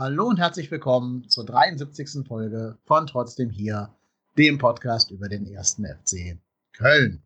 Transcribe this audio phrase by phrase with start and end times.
[0.00, 2.26] Hallo und herzlich willkommen zur 73.
[2.26, 3.94] Folge von Trotzdem hier,
[4.38, 6.38] dem Podcast über den ersten FC
[6.72, 7.22] Köln.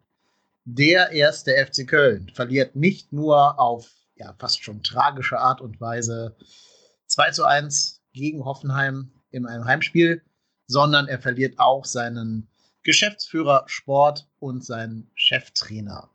[0.65, 6.35] Der erste FC Köln verliert nicht nur auf ja, fast schon tragische Art und Weise
[7.07, 10.23] 2 zu 1 gegen Hoffenheim in einem Heimspiel,
[10.67, 12.49] sondern er verliert auch seinen
[12.83, 16.11] Geschäftsführer Sport und seinen Cheftrainer.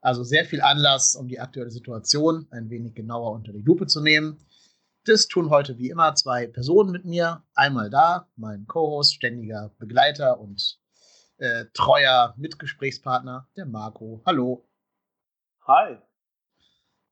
[0.00, 4.00] Also sehr viel Anlass, um die aktuelle Situation ein wenig genauer unter die Lupe zu
[4.00, 4.38] nehmen.
[5.06, 7.42] Das tun heute wie immer zwei Personen mit mir.
[7.54, 10.80] Einmal da, mein Co-Host, ständiger Begleiter und
[11.36, 14.22] äh, treuer Mitgesprächspartner, der Marco.
[14.24, 14.66] Hallo.
[15.66, 15.98] Hi.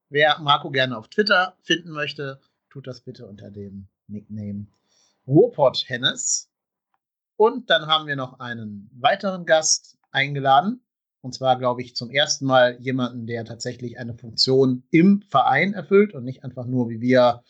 [0.08, 4.68] Wer Marco gerne auf Twitter finden möchte, tut das bitte unter dem Nickname
[5.26, 6.50] Ruhrpott Hennes.
[7.36, 10.82] Und dann haben wir noch einen weiteren Gast eingeladen.
[11.20, 16.14] Und zwar, glaube ich, zum ersten Mal jemanden, der tatsächlich eine Funktion im Verein erfüllt
[16.14, 17.44] und nicht einfach nur wie wir,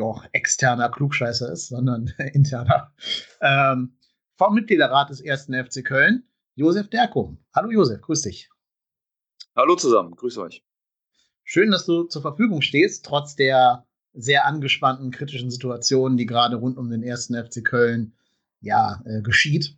[0.00, 2.92] ja, externer Klugscheißer ist, sondern interner.
[3.40, 3.96] Ähm,
[4.36, 7.38] vom Mitgliederrat des ersten FC Köln, Josef Derkum.
[7.54, 8.50] Hallo Josef, grüß dich.
[9.54, 10.64] Hallo zusammen, grüß euch.
[11.44, 16.78] Schön, dass du zur Verfügung stehst, trotz der sehr angespannten, kritischen Situation, die gerade rund
[16.78, 18.14] um den ersten FC Köln
[18.60, 19.76] ja, äh, geschieht.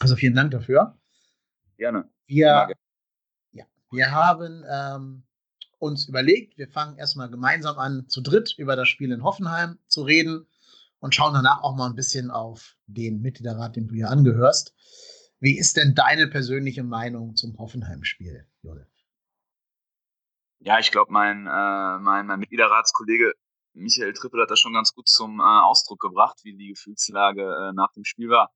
[0.00, 0.98] Also vielen Dank dafür.
[1.76, 2.08] Gerne.
[2.26, 2.68] Wir,
[3.52, 5.22] ja, wir haben ähm,
[5.82, 10.02] uns überlegt, wir fangen erstmal gemeinsam an, zu dritt über das Spiel in Hoffenheim zu
[10.02, 10.46] reden
[11.00, 14.74] und schauen danach auch mal ein bisschen auf den Mitgliederrat, dem du hier angehörst.
[15.40, 18.86] Wie ist denn deine persönliche Meinung zum Hoffenheim-Spiel, Josef?
[20.60, 23.32] Ja, ich glaube, mein, äh, mein, mein Mitgliederratskollege
[23.74, 27.72] Michael Trippel hat das schon ganz gut zum äh, Ausdruck gebracht, wie die Gefühlslage äh,
[27.72, 28.52] nach dem Spiel war,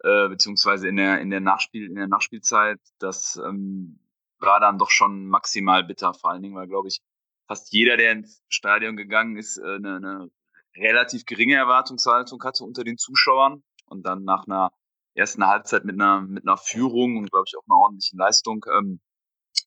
[0.00, 2.80] äh, beziehungsweise in der, in der, Nachspiel, in der Nachspielzeit.
[2.98, 4.00] Das ähm,
[4.42, 7.00] war dann doch schon maximal bitter, vor allen Dingen, weil, glaube ich,
[7.48, 10.30] fast jeder, der ins Stadion gegangen ist, äh, eine, eine
[10.76, 14.70] relativ geringe Erwartungshaltung hatte unter den Zuschauern und dann nach einer
[15.14, 19.00] ersten Halbzeit mit einer, mit einer Führung und, glaube ich, auch einer ordentlichen Leistung ähm,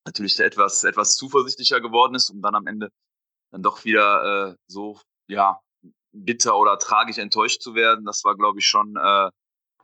[0.05, 2.89] natürlich etwas, etwas zuversichtlicher geworden ist, um dann am Ende
[3.51, 5.59] dann doch wieder äh, so, ja,
[6.11, 8.05] bitter oder tragisch enttäuscht zu werden.
[8.05, 9.29] Das war, glaube ich, schon, äh,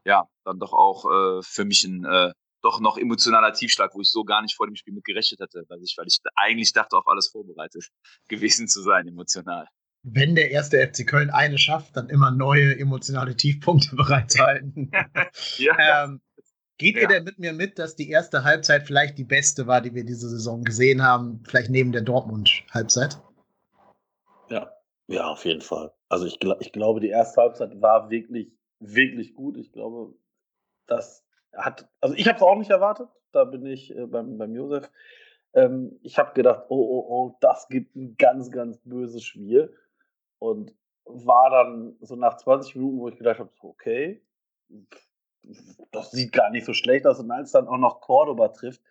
[0.06, 2.32] ja, dann doch auch äh, für mich ein äh,
[2.62, 5.64] doch noch emotionaler Tiefschlag, wo ich so gar nicht vor dem Spiel mit gerechnet hätte,
[5.68, 7.88] weil ich, weil ich eigentlich dachte, auf alles vorbereitet
[8.28, 9.68] gewesen zu sein, emotional.
[10.04, 14.92] Wenn der erste FC Köln eine schafft, dann immer neue emotionale Tiefpunkte bereithalten.
[15.58, 16.06] ja.
[16.06, 16.22] ähm,
[16.78, 17.04] Geht ja.
[17.04, 20.04] ihr denn mit mir mit, dass die erste Halbzeit vielleicht die beste war, die wir
[20.04, 23.22] diese Saison gesehen haben, vielleicht neben der Dortmund-Halbzeit?
[24.50, 24.72] Ja,
[25.06, 25.94] ja, auf jeden Fall.
[26.10, 29.58] Also ich, ich glaube, die erste Halbzeit war wirklich, wirklich gut.
[29.58, 30.16] Ich glaube,
[30.88, 31.24] das
[31.54, 33.10] hat, also ich habe es auch nicht erwartet.
[33.32, 34.90] Da bin ich äh, beim, beim Josef.
[35.54, 39.76] Ähm, ich habe gedacht, oh, oh, oh, das gibt ein ganz, ganz böses Spiel.
[40.40, 40.74] Und
[41.06, 44.22] war dann so nach 20 Minuten, wo ich gedacht habe, okay,
[45.92, 47.20] das sieht gar nicht so schlecht aus.
[47.20, 48.82] Und als dann auch noch Cordoba trifft,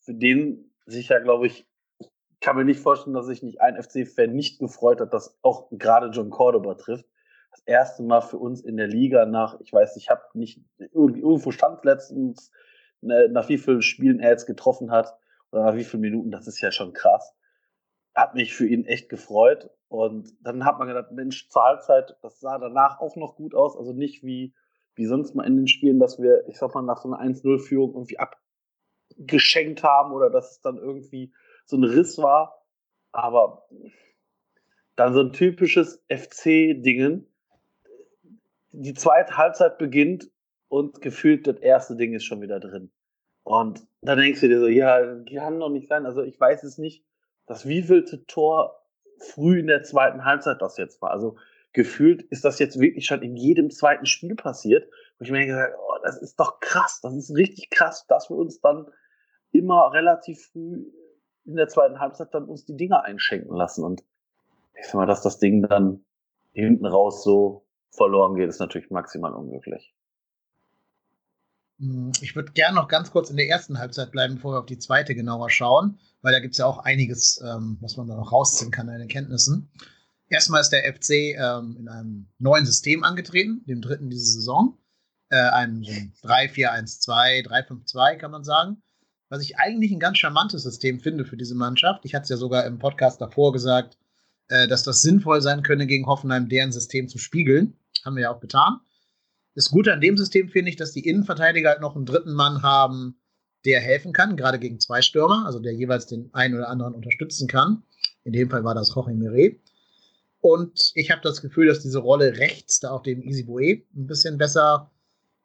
[0.00, 1.66] für den sich ja, glaube ich,
[1.98, 5.68] ich kann mir nicht vorstellen, dass sich nicht ein FC-Fan nicht gefreut hat, dass auch
[5.70, 7.06] gerade John Cordoba trifft.
[7.54, 11.50] Das erste Mal für uns in der Liga nach, ich weiß, ich habe nicht, irgendwo
[11.50, 12.50] stand letztens,
[13.00, 15.16] ne, nach wie vielen Spielen er jetzt getroffen hat
[15.50, 17.34] oder nach wie vielen Minuten, das ist ja schon krass.
[18.14, 19.70] Hat mich für ihn echt gefreut.
[19.88, 23.76] Und dann hat man gedacht, Mensch, zur Halbzeit, das sah danach auch noch gut aus.
[23.76, 24.54] Also nicht wie
[24.96, 27.94] wie sonst mal in den Spielen, dass wir, ich sag mal, nach so einer 1-0-Führung
[27.94, 31.32] irgendwie abgeschenkt haben oder dass es dann irgendwie
[31.66, 32.64] so ein Riss war.
[33.12, 33.66] Aber
[34.96, 37.26] dann so ein typisches FC-Dingen.
[38.76, 40.30] Die zweite Halbzeit beginnt
[40.68, 42.90] und gefühlt das erste Ding ist schon wieder drin.
[43.44, 45.00] Und dann denkst du dir so, ja,
[45.32, 46.06] kann doch nicht sein.
[46.06, 47.04] Also ich weiß es nicht,
[47.46, 48.80] das wievielte Tor
[49.18, 51.10] früh in der zweiten Halbzeit das jetzt war.
[51.10, 51.36] Also
[51.72, 54.90] gefühlt ist das jetzt wirklich schon in jedem zweiten Spiel passiert.
[55.18, 58.36] Und ich mir denke, oh, das ist doch krass, das ist richtig krass, dass wir
[58.36, 58.86] uns dann
[59.52, 60.90] immer relativ früh
[61.44, 63.84] in der zweiten Halbzeit dann uns die Dinger einschenken lassen.
[63.84, 64.02] Und
[64.76, 66.04] ich sag mal, dass das Ding dann
[66.52, 67.63] hinten raus so
[67.96, 69.94] verloren geht, ist natürlich maximal unglücklich.
[71.78, 74.66] Hm, ich würde gerne noch ganz kurz in der ersten Halbzeit bleiben, bevor wir auf
[74.66, 78.16] die zweite genauer schauen, weil da gibt es ja auch einiges, ähm, was man da
[78.16, 79.70] noch rausziehen kann an Erkenntnissen.
[80.28, 84.78] Erstmal ist der FC ähm, in einem neuen System angetreten, dem dritten diese Saison.
[85.30, 85.50] Äh,
[85.82, 88.82] so 3-4-1-2, 3-5-2 kann man sagen.
[89.28, 92.04] Was ich eigentlich ein ganz charmantes System finde für diese Mannschaft.
[92.04, 93.98] Ich hatte es ja sogar im Podcast davor gesagt,
[94.48, 97.76] äh, dass das sinnvoll sein könne, gegen Hoffenheim deren System zu spiegeln.
[98.04, 98.80] Haben wir ja auch getan.
[99.54, 102.62] Das Gute an dem System finde ich, dass die Innenverteidiger halt noch einen dritten Mann
[102.62, 103.20] haben,
[103.64, 107.48] der helfen kann, gerade gegen zwei Stürmer, also der jeweils den einen oder anderen unterstützen
[107.48, 107.82] kann.
[108.24, 109.56] In dem Fall war das Jorge Mire.
[110.40, 114.06] Und ich habe das Gefühl, dass diese Rolle rechts da auf dem Easy Boe ein
[114.06, 114.90] bisschen besser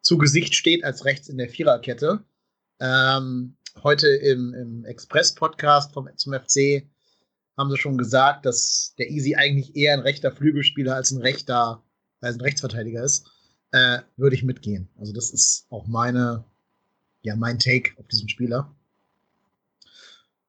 [0.02, 2.22] zu Gesicht steht als rechts in der Viererkette.
[2.80, 6.86] Ähm, heute im, im Express-Podcast zum FC
[7.56, 11.82] haben sie schon gesagt, dass der Easy eigentlich eher ein rechter Flügelspieler als ein rechter,
[12.20, 13.30] als ein Rechtsverteidiger ist.
[13.72, 14.88] Äh, würde ich mitgehen.
[14.98, 16.44] Also das ist auch meine,
[17.22, 18.74] ja, mein Take auf diesen Spieler.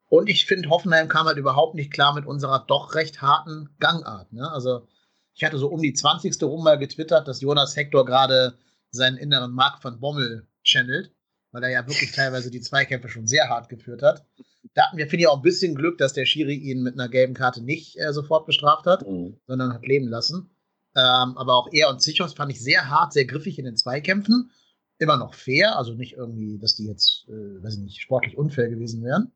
[0.09, 4.33] Und ich finde, Hoffenheim kam halt überhaupt nicht klar mit unserer doch recht harten Gangart.
[4.33, 4.51] Ne?
[4.51, 4.87] Also
[5.33, 6.41] ich hatte so um die 20.
[6.43, 8.57] rum mal getwittert, dass Jonas Hector gerade
[8.89, 11.11] seinen inneren Mark van Bommel channelt,
[11.51, 14.25] weil er ja wirklich teilweise die Zweikämpfe schon sehr hart geführt hat.
[14.73, 17.09] Da hatten wir, finde ich, auch ein bisschen Glück, dass der Schiri ihn mit einer
[17.09, 19.37] gelben Karte nicht äh, sofort bestraft hat, mhm.
[19.47, 20.49] sondern hat leben lassen.
[20.95, 24.51] Ähm, aber auch er und Zichos fand ich sehr hart, sehr griffig in den Zweikämpfen.
[24.97, 28.69] Immer noch fair, also nicht irgendwie, dass die jetzt, äh, weiß ich nicht, sportlich unfair
[28.69, 29.31] gewesen wären.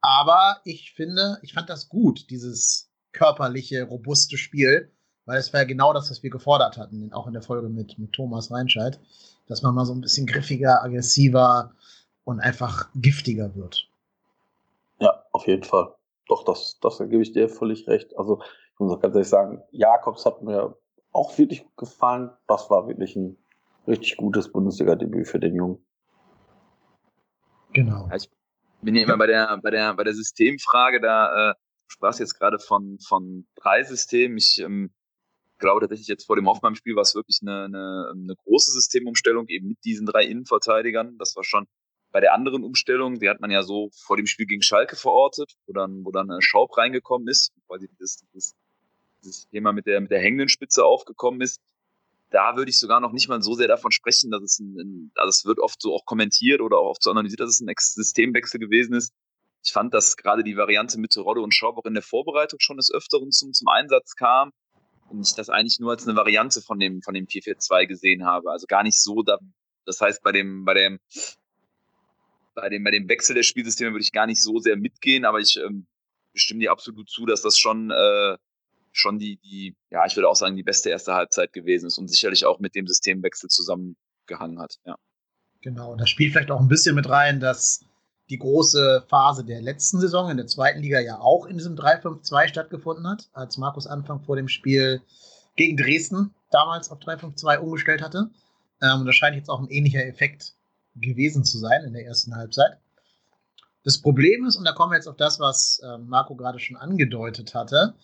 [0.00, 4.92] Aber ich finde, ich fand das gut, dieses körperliche, robuste Spiel,
[5.24, 7.98] weil es war ja genau das, was wir gefordert hatten, auch in der Folge mit,
[7.98, 9.00] mit Thomas Reinscheid,
[9.46, 11.74] dass man mal so ein bisschen griffiger, aggressiver
[12.24, 13.88] und einfach giftiger wird.
[15.00, 15.94] Ja, auf jeden Fall.
[16.28, 18.16] Doch, das, das gebe ich dir völlig recht.
[18.18, 18.42] Also,
[18.78, 20.76] ich muss auch ganz ehrlich sagen, Jakobs hat mir
[21.10, 22.30] auch wirklich gut gefallen.
[22.46, 23.36] Das war wirklich ein
[23.88, 25.84] richtig gutes Bundesliga-Debüt für den Jungen.
[27.72, 28.08] Genau.
[28.14, 28.30] Ich
[28.80, 31.54] bin ja immer bei der, bei der, bei der Systemfrage, da äh,
[31.88, 34.36] sprachst jetzt gerade von, von Preissystem.
[34.36, 34.92] Ich ähm,
[35.58, 39.66] glaube tatsächlich jetzt vor dem Hoffmann-Spiel war es wirklich eine, eine, eine große Systemumstellung, eben
[39.66, 41.18] mit diesen drei Innenverteidigern.
[41.18, 41.66] Das war schon
[42.12, 45.56] bei der anderen Umstellung, die hat man ja so vor dem Spiel gegen Schalke verortet,
[45.66, 48.54] wo dann, wo dann Schaub reingekommen ist, weil dieses, dieses,
[49.22, 51.60] dieses Thema mit der, mit der hängenden Spitze aufgekommen ist.
[52.30, 55.12] Da würde ich sogar noch nicht mal so sehr davon sprechen, dass es ein, ein
[55.14, 57.72] also es wird oft so auch kommentiert oder auch oft so analysiert, dass es ein
[57.78, 59.12] Systemwechsel gewesen ist.
[59.64, 62.76] Ich fand, dass gerade die Variante mit Terodde und Schaub auch in der Vorbereitung schon
[62.76, 64.52] des Öfteren zum, zum Einsatz kam
[65.08, 68.50] und ich das eigentlich nur als eine Variante von dem, von dem 4-4-2 gesehen habe.
[68.50, 69.38] Also gar nicht so, da,
[69.86, 71.00] das heißt, bei dem, bei dem
[72.60, 75.38] bei dem, bei dem Wechsel der Spielsysteme würde ich gar nicht so sehr mitgehen, aber
[75.38, 75.86] ich ähm,
[76.34, 78.36] stimme dir absolut zu, dass das schon, äh,
[78.92, 82.08] schon die, die, ja, ich würde auch sagen, die beste erste Halbzeit gewesen ist und
[82.08, 84.96] sicherlich auch mit dem Systemwechsel zusammengehangen hat, ja.
[85.60, 87.84] Genau, das spielt vielleicht auch ein bisschen mit rein, dass
[88.30, 92.48] die große Phase der letzten Saison in der zweiten Liga ja auch in diesem 3-5-2
[92.48, 95.02] stattgefunden hat, als Markus Anfang vor dem Spiel
[95.56, 98.30] gegen Dresden damals auf 3-5-2 umgestellt hatte.
[98.82, 100.54] Ähm, und das scheint jetzt auch ein ähnlicher Effekt
[100.94, 102.78] gewesen zu sein in der ersten Halbzeit.
[103.84, 106.76] Das Problem ist, und da kommen wir jetzt auf das, was äh, Marco gerade schon
[106.76, 107.94] angedeutet hatte,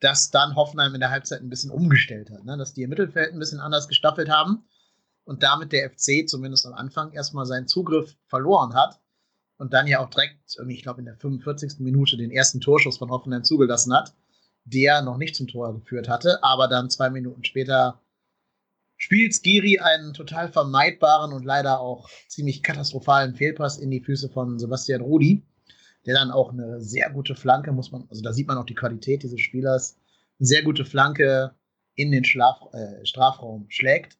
[0.00, 2.56] dass dann Hoffenheim in der Halbzeit ein bisschen umgestellt hat, ne?
[2.56, 4.64] dass die im Mittelfeld ein bisschen anders gestaffelt haben
[5.24, 9.00] und damit der FC zumindest am Anfang erstmal seinen Zugriff verloren hat
[9.58, 10.38] und dann ja auch direkt,
[10.68, 11.80] ich glaube in der 45.
[11.80, 14.14] Minute den ersten Torschuss von Hoffenheim zugelassen hat,
[14.64, 18.00] der noch nicht zum Tor geführt hatte, aber dann zwei Minuten später
[18.96, 24.58] spielt Skiri einen total vermeidbaren und leider auch ziemlich katastrophalen Fehlpass in die Füße von
[24.58, 25.44] Sebastian Rudi,
[26.06, 28.74] der dann auch eine sehr gute Flanke, muss man, also da sieht man auch die
[28.74, 29.98] Qualität dieses Spielers,
[30.38, 31.54] eine sehr gute Flanke
[31.94, 34.16] in den Schlaf, äh, Strafraum schlägt,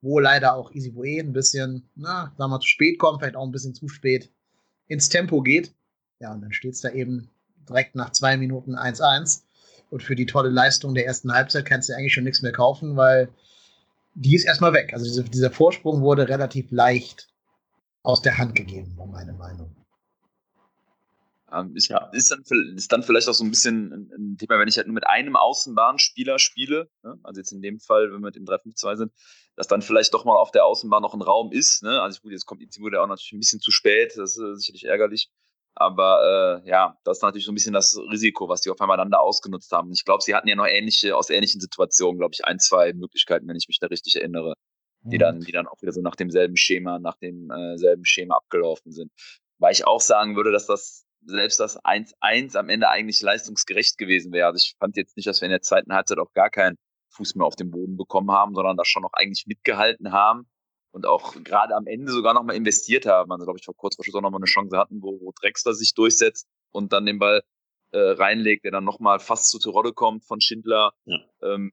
[0.00, 3.52] wo leider auch Boe ein bisschen, na, sagen wir zu spät kommt, vielleicht auch ein
[3.52, 4.32] bisschen zu spät
[4.86, 5.74] ins Tempo geht.
[6.20, 7.28] Ja, und dann steht es da eben
[7.68, 9.42] direkt nach zwei Minuten 1-1.
[9.90, 12.96] Und für die tolle Leistung der ersten Halbzeit kannst du eigentlich schon nichts mehr kaufen,
[12.96, 13.28] weil
[14.14, 14.92] die ist erstmal weg.
[14.92, 17.28] Also diese, dieser Vorsprung wurde relativ leicht
[18.02, 19.74] aus der Hand gegeben, war meine Meinung.
[21.52, 22.10] Ähm, ist, ja.
[22.12, 22.42] ist, dann,
[22.76, 25.06] ist dann vielleicht auch so ein bisschen ein, ein, Thema, wenn ich halt nur mit
[25.06, 27.20] einem Außenbahnspieler spiele, ne?
[27.22, 29.12] also jetzt in dem Fall, wenn wir mit dem 3-5-2 sind,
[29.54, 31.84] dass dann vielleicht doch mal auf der Außenbahn noch ein Raum ist.
[31.84, 32.02] Ne?
[32.02, 34.56] Also gut, jetzt kommt Itzimo der auch natürlich ein bisschen zu spät, das ist äh,
[34.56, 35.30] sicherlich ärgerlich.
[35.78, 38.96] Aber äh, ja, das ist natürlich so ein bisschen das Risiko, was die auf einmal
[38.96, 39.92] dann da ausgenutzt haben.
[39.92, 43.46] Ich glaube, sie hatten ja noch ähnliche, aus ähnlichen Situationen, glaube ich, ein, zwei Möglichkeiten,
[43.46, 44.54] wenn ich mich da richtig erinnere,
[45.02, 45.10] mhm.
[45.10, 48.90] die dann, die dann auch wieder so nach demselben Schema, nach demselben äh, Schema abgelaufen
[48.90, 49.12] sind.
[49.58, 54.32] Weil ich auch sagen würde, dass das selbst das 1-1 am Ende eigentlich leistungsgerecht gewesen
[54.32, 54.46] wäre.
[54.46, 56.76] Also ich fand jetzt nicht, dass wir in der zweiten Halbzeit auch gar keinen
[57.10, 60.48] Fuß mehr auf den Boden bekommen haben, sondern da schon noch eigentlich mitgehalten haben
[60.90, 63.30] und auch gerade am Ende sogar nochmal investiert haben.
[63.32, 65.74] Also, glaube ich, vor kurz vor Schluss auch nochmal eine Chance hatten, wo, wo Drexler
[65.74, 67.42] sich durchsetzt und dann den Ball
[67.92, 70.92] äh, reinlegt, der dann nochmal fast zu Terodde kommt von Schindler.
[71.04, 71.72] Ja, ähm,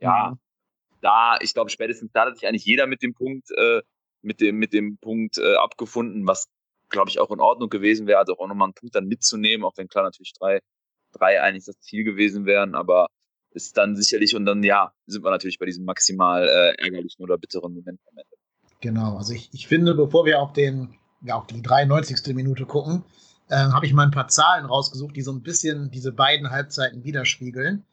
[0.00, 0.38] ja
[1.00, 3.82] da, ich glaube, spätestens da hat sich eigentlich jeder mit dem Punkt, äh,
[4.22, 6.48] mit dem, mit dem Punkt äh, abgefunden, was,
[6.88, 9.76] glaube ich, auch in Ordnung gewesen wäre, also auch nochmal einen Punkt dann mitzunehmen, auch
[9.76, 10.60] wenn klar natürlich drei,
[11.12, 13.08] drei eigentlich das Ziel gewesen wären, aber
[13.50, 17.38] ist dann sicherlich und dann, ja, sind wir natürlich bei diesem maximal äh, ärgerlichen oder
[17.38, 18.36] bitteren Moment am Ende.
[18.80, 22.34] Genau, also ich, ich finde, bevor wir auf, den, ja, auf die 93.
[22.34, 23.04] Minute gucken,
[23.48, 27.04] äh, habe ich mal ein paar Zahlen rausgesucht, die so ein bisschen diese beiden Halbzeiten
[27.04, 27.84] widerspiegeln.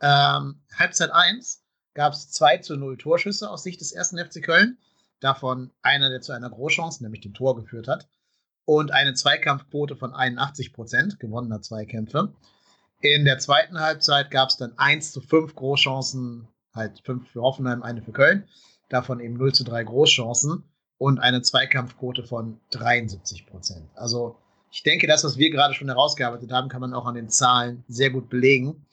[0.00, 4.78] Ähm, Halbzeit 1 gab es 2 zu 0 Torschüsse aus Sicht des ersten FC Köln.
[5.20, 8.08] Davon einer, der zu einer Großchance, nämlich dem Tor geführt hat.
[8.64, 12.32] Und eine Zweikampfquote von 81 Prozent gewonnener Zweikämpfe.
[13.00, 17.82] In der zweiten Halbzeit gab es dann 1 zu 5 Großchancen, halt 5 für Hoffenheim,
[17.82, 18.44] eine für Köln.
[18.88, 20.62] Davon eben 0 zu 3 Großchancen
[20.98, 23.88] und eine Zweikampfquote von 73 Prozent.
[23.96, 24.36] Also
[24.70, 27.82] ich denke, das, was wir gerade schon herausgearbeitet haben, kann man auch an den Zahlen
[27.88, 28.86] sehr gut belegen,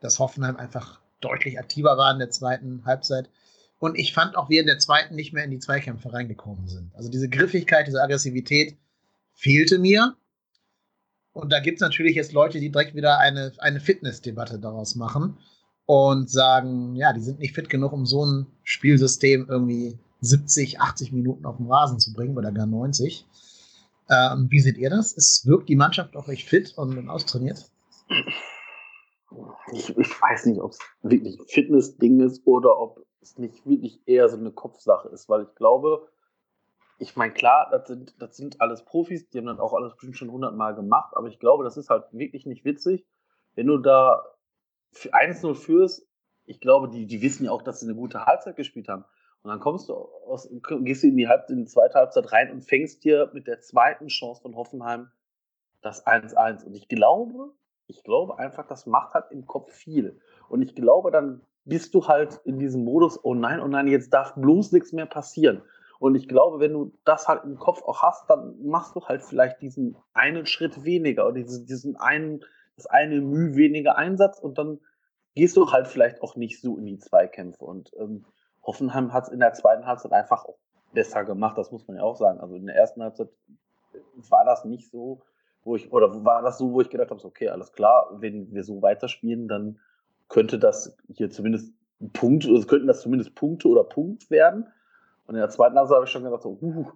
[0.00, 3.30] dass Hoffenheim einfach deutlich aktiver war in der zweiten Halbzeit.
[3.78, 6.94] Und ich fand auch, wir in der zweiten nicht mehr in die Zweikämpfe reingekommen sind.
[6.94, 8.76] Also diese Griffigkeit, diese Aggressivität
[9.34, 10.16] fehlte mir.
[11.32, 15.38] Und da gibt es natürlich jetzt Leute, die direkt wieder eine, eine Fitnessdebatte daraus machen
[15.86, 21.12] und sagen, ja, die sind nicht fit genug, um so ein Spielsystem irgendwie 70, 80
[21.12, 23.26] Minuten auf dem Rasen zu bringen oder gar 90.
[24.10, 25.16] Ähm, wie seht ihr das?
[25.16, 27.70] Es wirkt die Mannschaft auch recht fit und austrainiert?
[29.72, 34.00] Ich, ich weiß nicht, ob es wirklich ein Fitness-Ding ist oder ob es nicht wirklich
[34.06, 36.08] eher so eine Kopfsache ist, weil ich glaube,
[36.98, 40.16] ich meine, klar, das sind, das sind alles Profis, die haben dann auch alles bestimmt
[40.16, 43.04] schon hundertmal gemacht, aber ich glaube, das ist halt wirklich nicht witzig,
[43.54, 44.24] wenn du da
[44.94, 46.06] 1-0 führst.
[46.46, 49.04] Ich glaube, die, die wissen ja auch, dass sie eine gute Halbzeit gespielt haben.
[49.42, 50.48] Und dann kommst du aus,
[50.80, 53.60] gehst du in die, Halb, in die zweite Halbzeit rein und fängst dir mit der
[53.60, 55.10] zweiten Chance von Hoffenheim
[55.82, 56.64] das 1-1.
[56.64, 57.52] Und ich glaube,
[57.86, 60.18] ich glaube einfach, das macht halt im Kopf viel.
[60.48, 64.12] Und ich glaube, dann bist du halt in diesem Modus, oh nein, oh nein, jetzt
[64.12, 65.62] darf bloß nichts mehr passieren.
[66.04, 69.22] Und ich glaube, wenn du das halt im Kopf auch hast, dann machst du halt
[69.22, 72.44] vielleicht diesen einen Schritt weniger oder diesen, diesen einen,
[72.76, 74.80] das eine Mühe weniger Einsatz und dann
[75.34, 77.64] gehst du halt vielleicht auch nicht so in die Zweikämpfe.
[77.64, 78.26] Und ähm,
[78.62, 80.58] Hoffenheim hat es in der zweiten Halbzeit einfach auch
[80.92, 82.38] besser gemacht, das muss man ja auch sagen.
[82.38, 83.30] Also in der ersten Halbzeit
[84.28, 85.22] war das nicht so,
[85.62, 88.62] wo ich, oder war das so, wo ich gedacht habe, okay, alles klar, wenn wir
[88.62, 89.80] so weiterspielen, dann
[90.28, 91.72] könnte das hier zumindest
[92.12, 94.66] Punkt, also könnten das zumindest Punkte oder Punkt werden.
[95.26, 96.90] Und in der zweiten Halbzeit habe ich schon gedacht, so, uh,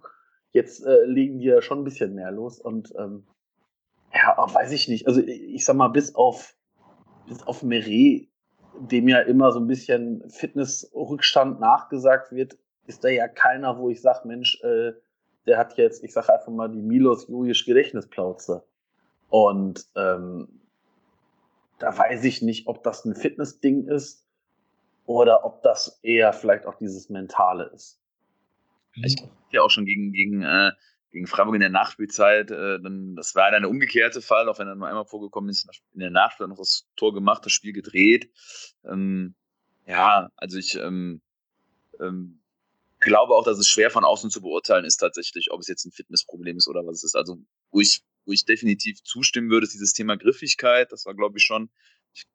[0.51, 2.59] jetzt äh, legen die ja schon ein bisschen mehr los.
[2.59, 3.25] Und ähm,
[4.13, 5.07] ja, weiß ich nicht.
[5.07, 6.55] Also ich, sag mal, bis auf
[7.27, 8.29] bis auf Meret
[8.79, 12.57] dem ja immer so ein bisschen Fitnessrückstand nachgesagt wird,
[12.87, 14.93] ist da ja keiner, wo ich sage, Mensch, äh,
[15.45, 18.63] der hat jetzt, ich sage einfach mal, die Milos Julisch Gedächtnisplauze.
[19.29, 20.61] Und ähm,
[21.77, 24.25] da weiß ich nicht, ob das ein Fitnessding ist
[25.05, 27.99] oder ob das eher vielleicht auch dieses Mentale ist.
[29.03, 29.15] Ich
[29.51, 30.71] ja auch schon gegen, gegen äh,
[31.11, 34.67] gegen Freiburg in der Nachspielzeit, äh, dann, das war dann der umgekehrte Fall, auch wenn
[34.67, 38.29] er nur einmal vorgekommen ist, in der Nachspielzeit noch das Tor gemacht, das Spiel gedreht.
[38.85, 39.35] Ähm,
[39.87, 41.21] ja, also ich ähm,
[41.99, 42.41] ähm,
[42.99, 45.91] glaube auch, dass es schwer von außen zu beurteilen ist tatsächlich, ob es jetzt ein
[45.91, 47.15] Fitnessproblem ist oder was es ist.
[47.15, 47.37] Also
[47.71, 50.91] wo ich, wo ich definitiv zustimmen würde, ist dieses Thema Griffigkeit.
[50.91, 51.71] Das war, glaube ich, schon,
[52.13, 52.25] ich,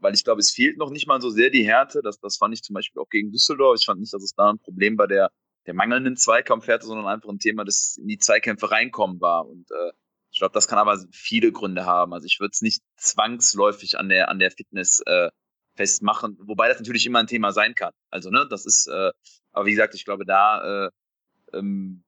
[0.00, 2.00] weil ich glaube, es fehlt noch nicht mal so sehr die Härte.
[2.02, 3.76] Das, das fand ich zum Beispiel auch gegen Düsseldorf.
[3.78, 5.30] Ich fand nicht, dass es da ein Problem bei der
[5.68, 9.46] der mangelnden Zweikampfwerte, sondern einfach ein Thema, das in die Zweikämpfe reinkommen war.
[9.46, 9.92] Und äh,
[10.30, 12.14] ich glaube, das kann aber viele Gründe haben.
[12.14, 15.28] Also ich würde es nicht zwangsläufig an der, an der Fitness äh,
[15.76, 17.92] festmachen, wobei das natürlich immer ein Thema sein kann.
[18.10, 19.12] Also, ne, das ist, äh,
[19.52, 20.90] aber wie gesagt, ich glaube, da äh,
[21.52, 22.02] ähm,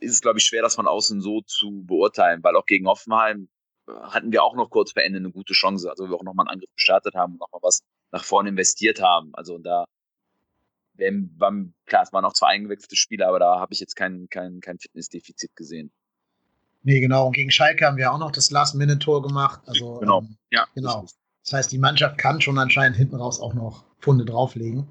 [0.00, 3.48] ist es, glaube ich, schwer, das von außen so zu beurteilen, weil auch gegen Hoffenheim
[3.86, 6.46] äh, hatten wir auch noch kurz vor Ende eine gute Chance, also wir auch nochmal
[6.46, 7.82] einen Angriff gestartet haben und nochmal was
[8.12, 9.34] nach vorne investiert haben.
[9.34, 9.84] Also da
[10.94, 11.52] wenn, war,
[11.86, 14.78] klar, es waren auch zwei eingewechselte Spieler, aber da habe ich jetzt kein, kein, kein
[14.78, 15.92] Fitnessdefizit gesehen.
[16.82, 17.26] Nee, genau.
[17.26, 19.60] Und gegen Schalke haben wir auch noch das Last-Minute-Tor gemacht.
[19.66, 20.20] Also, genau.
[20.20, 20.66] Ähm, ja.
[20.74, 21.06] Genau.
[21.42, 24.86] Das heißt, die Mannschaft kann schon anscheinend hinten raus auch noch Funde drauflegen.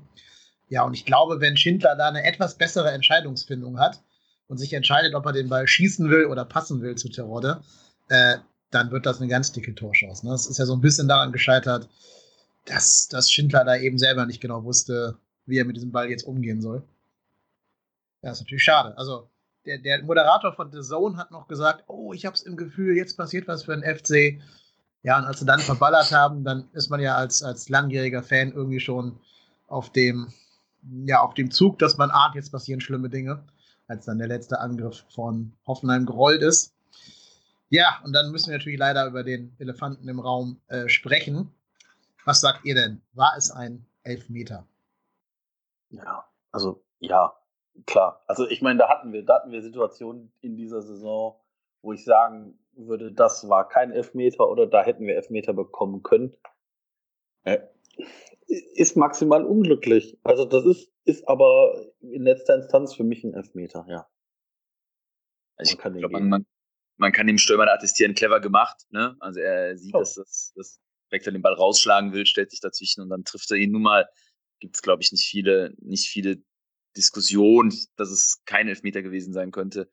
[0.70, 4.02] Ja, und ich glaube, wenn Schindler da eine etwas bessere Entscheidungsfindung hat
[4.48, 7.62] und sich entscheidet, ob er den Ball schießen will oder passen will zu Terodde,
[8.10, 8.38] äh,
[8.72, 10.26] dann wird das eine ganz dicke Torchance.
[10.26, 10.32] Ne?
[10.32, 11.90] Das ist ja so ein bisschen daran gescheitert,
[12.66, 16.24] dass, dass Schindler da eben selber nicht genau wusste, wie er mit diesem Ball jetzt
[16.24, 16.84] umgehen soll.
[18.22, 18.98] Ja, ist natürlich schade.
[18.98, 19.30] Also,
[19.66, 22.96] der, der Moderator von The Zone hat noch gesagt, oh, ich habe es im Gefühl,
[22.96, 24.42] jetzt passiert was für den FC.
[25.04, 28.54] Ja, und als sie dann verballert haben, dann ist man ja als, als langjähriger Fan
[28.54, 29.20] irgendwie schon
[29.68, 30.34] auf dem,
[31.06, 33.44] ja, auf dem Zug, dass man ahnt, jetzt passieren schlimme Dinge,
[33.88, 36.74] als dann der letzte Angriff von Hoffenheim gerollt ist.
[37.70, 41.50] Ja, und dann müssen wir natürlich leider über den Elefanten im Raum äh, sprechen.
[42.24, 43.02] Was sagt ihr denn?
[43.14, 44.66] War es ein Elfmeter?
[45.94, 47.34] Ja, also ja,
[47.86, 48.24] klar.
[48.28, 51.40] Also ich meine, da hatten wir, da hatten wir Situationen in dieser Saison,
[51.82, 56.36] wo ich sagen würde, das war kein Elfmeter oder da hätten wir Elfmeter bekommen können.
[57.44, 57.60] Äh,
[58.48, 60.20] ist maximal unglücklich.
[60.24, 64.08] Also das ist, ist aber in letzter Instanz für mich ein Elfmeter, ja.
[65.56, 66.46] Also ich glaube, man,
[66.98, 68.86] man kann dem Stürmer attestieren, clever gemacht.
[68.90, 69.16] Ne?
[69.20, 70.00] Also er sieht, oh.
[70.00, 73.58] dass das, das Vector den Ball rausschlagen will, stellt sich dazwischen und dann trifft er
[73.58, 74.10] ihn nun mal.
[74.64, 76.42] Gibt es, glaube ich, nicht viele, nicht viele
[76.96, 79.92] Diskussionen, dass es kein Elfmeter gewesen sein könnte.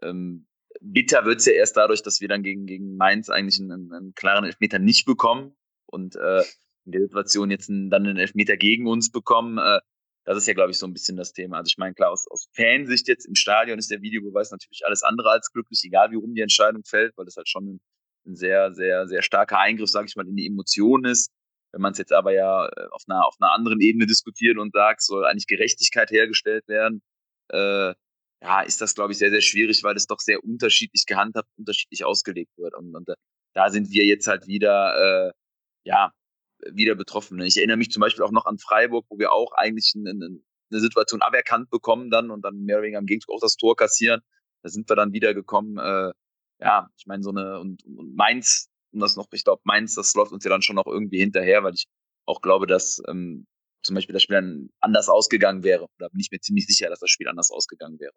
[0.00, 0.46] Ähm,
[0.80, 4.14] bitter wird es ja erst dadurch, dass wir dann gegen, gegen Mainz eigentlich einen, einen
[4.14, 5.54] klaren Elfmeter nicht bekommen
[5.84, 6.42] und äh,
[6.86, 9.58] in der Situation jetzt einen, dann einen Elfmeter gegen uns bekommen.
[9.58, 9.80] Äh,
[10.24, 11.58] das ist ja, glaube ich, so ein bisschen das Thema.
[11.58, 15.02] Also ich meine, klar, aus, aus Fansicht jetzt im Stadion ist der Videobeweis natürlich alles
[15.02, 17.80] andere als glücklich, egal wie rum die Entscheidung fällt, weil das halt schon ein,
[18.26, 21.30] ein sehr, sehr, sehr starker Eingriff, sage ich mal, in die Emotionen ist.
[21.72, 24.72] Wenn man es jetzt aber ja äh, auf einer, auf einer anderen Ebene diskutiert und
[24.72, 27.02] sagt, soll eigentlich Gerechtigkeit hergestellt werden,
[27.48, 27.94] äh,
[28.42, 32.04] ja, ist das, glaube ich, sehr, sehr schwierig, weil es doch sehr unterschiedlich gehandhabt, unterschiedlich
[32.04, 32.74] ausgelegt wird.
[32.74, 33.08] Und, und
[33.54, 35.32] da sind wir jetzt halt wieder, äh,
[35.84, 36.12] ja,
[36.72, 37.40] wieder betroffen.
[37.40, 40.80] Ich erinnere mich zum Beispiel auch noch an Freiburg, wo wir auch eigentlich eine, eine
[40.80, 44.20] Situation aberkannt bekommen dann und dann mehr oder weniger am Gegenzug auch das Tor kassieren.
[44.62, 45.78] Da sind wir dann wieder gekommen.
[45.78, 46.12] Äh,
[46.60, 50.14] ja, ich meine, so eine, und, und Mainz, und das noch, ich glaube, Mainz, das
[50.14, 51.86] läuft uns ja dann schon noch irgendwie hinterher, weil ich
[52.24, 53.46] auch glaube, dass ähm,
[53.82, 55.86] zum Beispiel das Spiel dann anders ausgegangen wäre.
[55.98, 58.12] Da bin ich mir ziemlich sicher, dass das Spiel anders ausgegangen wäre.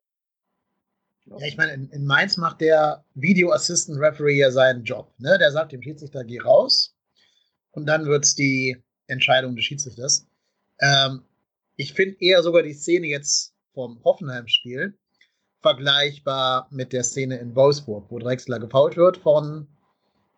[1.25, 5.13] Ja, ich meine, in, in Mainz macht der Video Assistant Referee ja seinen Job.
[5.19, 5.37] Ne?
[5.39, 6.95] Der sagt dem Schiedsrichter, geh raus.
[7.71, 10.27] Und dann wird es die Entscheidung des Schiedsrichters.
[10.79, 11.21] Ähm,
[11.75, 14.97] ich finde eher sogar die Szene jetzt vom Hoffenheim-Spiel
[15.61, 19.67] vergleichbar mit der Szene in Wolfsburg, wo Drexler gefault wird von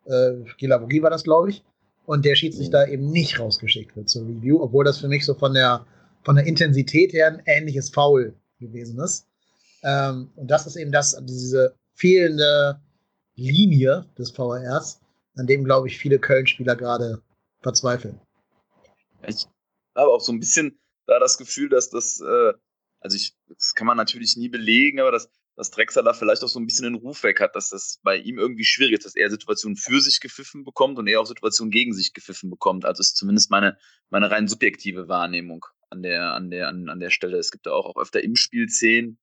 [0.06, 1.64] äh, Gilavogi war das, glaube ich,
[2.06, 2.94] und der Schiedsrichter mhm.
[2.94, 5.86] eben nicht rausgeschickt wird zur Review, obwohl das für mich so von der,
[6.24, 9.28] von der Intensität her ein ähnliches Foul gewesen ist.
[9.84, 12.80] Ähm, und das ist eben das, diese fehlende
[13.36, 15.02] Linie des VRs,
[15.36, 17.22] an dem, glaube ich, viele Köln-Spieler gerade
[17.62, 18.20] verzweifeln.
[19.28, 19.48] Ich
[19.96, 22.54] habe auch so ein bisschen da das Gefühl, dass das, äh,
[23.00, 26.60] also ich, das kann man natürlich nie belegen, aber dass, dass Drexler vielleicht auch so
[26.60, 29.30] ein bisschen den Ruf weg hat, dass das bei ihm irgendwie schwierig ist, dass er
[29.30, 32.86] Situationen für sich gepfiffen bekommt und er auch Situationen gegen sich gepfiffen bekommt.
[32.86, 33.78] Also ist zumindest meine,
[34.10, 37.38] meine rein subjektive Wahrnehmung an der, an der, an, an der Stelle.
[37.38, 39.20] Es gibt da auch, auch öfter im Spiel Szenen,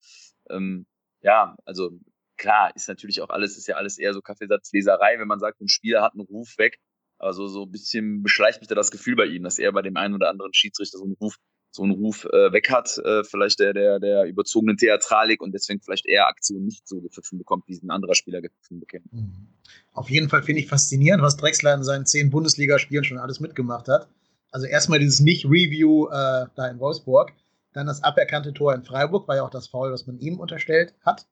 [0.51, 0.87] ähm,
[1.23, 1.91] ja, also
[2.37, 5.69] klar, ist natürlich auch alles, ist ja alles eher so Kaffeesatzleserei, wenn man sagt, ein
[5.69, 6.79] Spieler hat einen Ruf weg.
[7.19, 9.97] Also so ein bisschen beschleicht mich da das Gefühl bei ihm, dass er bei dem
[9.97, 11.35] einen oder anderen Schiedsrichter so einen Ruf,
[11.79, 15.81] so einen Ruf äh, weg hat, äh, vielleicht der, der, der überzogenen Theatralik und deswegen
[15.81, 19.13] vielleicht eher Aktionen nicht so gepfiffen bekommt, wie ein anderer Spieler gepfiffen bekommt.
[19.13, 19.49] Mhm.
[19.93, 23.89] Auf jeden Fall finde ich faszinierend, was Drexler in seinen zehn Bundesligaspielen schon alles mitgemacht
[23.89, 24.09] hat.
[24.51, 27.33] Also erstmal dieses Nicht-Review äh, da in Wolfsburg,
[27.73, 30.95] dann das aberkannte Tor in Freiburg, war ja auch das Foul, was man ihm unterstellt
[31.05, 31.27] hat.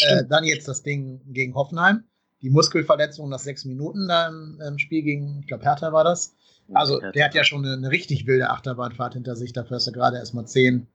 [0.00, 2.04] Äh, dann jetzt das Ding gegen Hoffenheim.
[2.40, 6.34] Die Muskelverletzung nach sechs Minuten da im, Spiel gegen, ich glaube, Hertha war das.
[6.74, 9.92] Also, der hat ja schon eine, eine, richtig wilde Achterbahnfahrt hinter sich, dafür, dass er
[9.92, 10.86] gerade erstmal zehn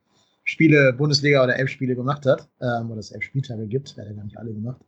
[0.43, 2.47] Spiele Bundesliga oder elf Spiele gemacht hat.
[2.61, 4.81] Ähm, oder es elf Spieltage gibt, hat ja gar nicht alle gemacht.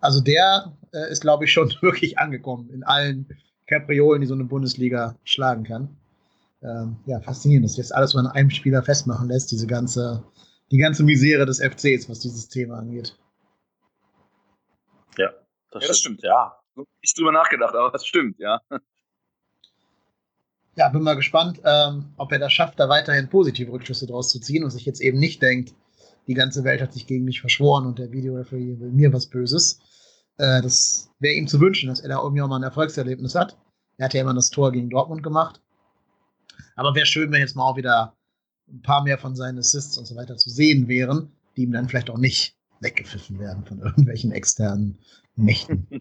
[0.00, 3.26] Also, der äh, ist, glaube ich, schon wirklich angekommen in allen
[3.66, 5.96] Kapriolen, die so eine Bundesliga schlagen kann.
[6.62, 10.24] Ähm, ja, faszinierend, dass sich das alles so an einem Spieler festmachen lässt, diese ganze
[10.70, 13.16] die ganze Misere des FCs, was dieses Thema angeht.
[15.16, 15.32] Ja,
[15.70, 16.22] das, ja, das stimmt.
[16.22, 16.58] Ja,
[17.00, 18.60] ich drüber nachgedacht, aber das stimmt, ja.
[20.78, 24.38] Ja, bin mal gespannt, ähm, ob er das schafft, da weiterhin positive Rückschlüsse draus zu
[24.38, 25.74] ziehen und sich jetzt eben nicht denkt,
[26.28, 29.80] die ganze Welt hat sich gegen mich verschworen und der Videoreferee will mir was Böses.
[30.36, 33.58] Äh, das wäre ihm zu wünschen, dass er da irgendwie auch mal ein Erfolgserlebnis hat.
[33.96, 35.60] Er hat ja immer das Tor gegen Dortmund gemacht.
[36.76, 38.16] Aber wäre schön, wenn jetzt mal auch wieder
[38.68, 41.88] ein paar mehr von seinen Assists und so weiter zu sehen wären, die ihm dann
[41.88, 45.00] vielleicht auch nicht weggepfiffen werden von irgendwelchen externen
[45.34, 45.88] Mächten.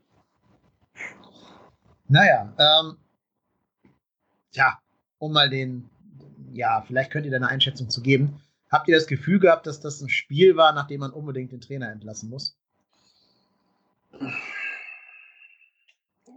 [2.08, 2.98] naja, ähm,
[4.52, 4.80] ja,
[5.20, 5.90] um mal den,
[6.54, 8.42] ja, vielleicht könnt ihr da eine Einschätzung zu geben.
[8.70, 11.92] Habt ihr das Gefühl gehabt, dass das ein Spiel war, nachdem man unbedingt den Trainer
[11.92, 12.58] entlassen muss?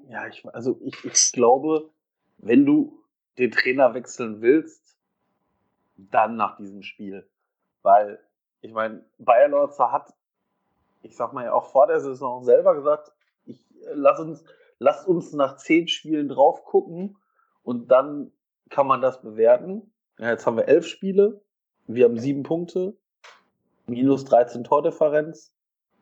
[0.08, 1.90] Ja, ich, also ich, ich glaube,
[2.38, 3.02] wenn du
[3.38, 4.96] den Trainer wechseln willst,
[5.96, 7.28] dann nach diesem Spiel.
[7.82, 8.20] Weil,
[8.60, 10.12] ich meine, Bayer Lorzer hat,
[11.02, 13.12] ich sag mal ja auch vor der Saison selber gesagt,
[13.46, 14.44] ich, lass, uns,
[14.78, 17.16] lass uns nach zehn Spielen drauf gucken
[17.62, 18.32] und dann
[18.68, 19.92] kann man das bewerten.
[20.18, 21.40] Ja, jetzt haben wir elf Spiele,
[21.86, 22.96] wir haben sieben Punkte,
[23.86, 25.52] minus 13 Tordifferenz,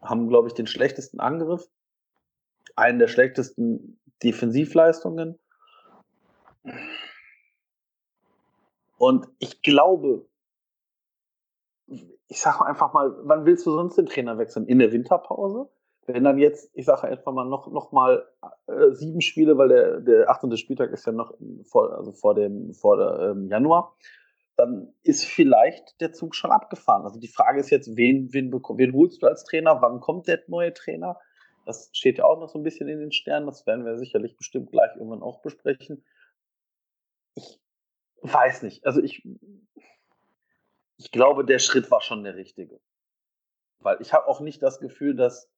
[0.03, 1.68] haben, glaube ich, den schlechtesten Angriff,
[2.77, 5.38] einen der schlechtesten Defensivleistungen.
[8.99, 10.27] Und ich glaube,
[11.87, 14.66] ich sage einfach mal, wann willst du sonst den Trainer wechseln?
[14.66, 15.68] In der Winterpause?
[16.09, 18.27] Wenn dann jetzt, ich sage einfach mal, noch, noch mal
[18.66, 20.57] äh, sieben Spiele, weil der, der 18.
[20.57, 23.94] Spieltag ist ja noch vor, also vor dem vor der, ähm, Januar,
[24.57, 27.05] dann ist vielleicht der Zug schon abgefahren.
[27.05, 29.83] Also die Frage ist jetzt, wen, wen, wen holst du als Trainer?
[29.83, 31.21] Wann kommt der neue Trainer?
[31.66, 33.47] Das steht ja auch noch so ein bisschen in den Sternen.
[33.47, 36.03] Das werden wir sicherlich bestimmt gleich irgendwann auch besprechen.
[37.35, 37.61] Ich
[38.23, 38.87] weiß nicht.
[38.87, 39.29] Also ich,
[40.97, 42.81] ich glaube, der Schritt war schon der richtige.
[43.81, 45.51] Weil ich habe auch nicht das Gefühl, dass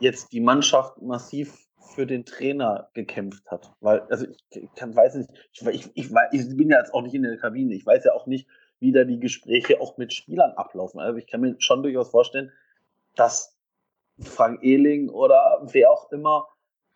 [0.00, 3.72] jetzt die Mannschaft massiv für den Trainer gekämpft hat.
[3.80, 7.22] Weil, also ich kann, weiß nicht, ich, ich, ich, bin ja jetzt auch nicht in
[7.22, 7.74] der Kabine.
[7.74, 11.00] Ich weiß ja auch nicht, wie da die Gespräche auch mit Spielern ablaufen.
[11.00, 12.52] Also ich kann mir schon durchaus vorstellen,
[13.14, 13.56] dass
[14.18, 16.48] Frank Ehling oder wer auch immer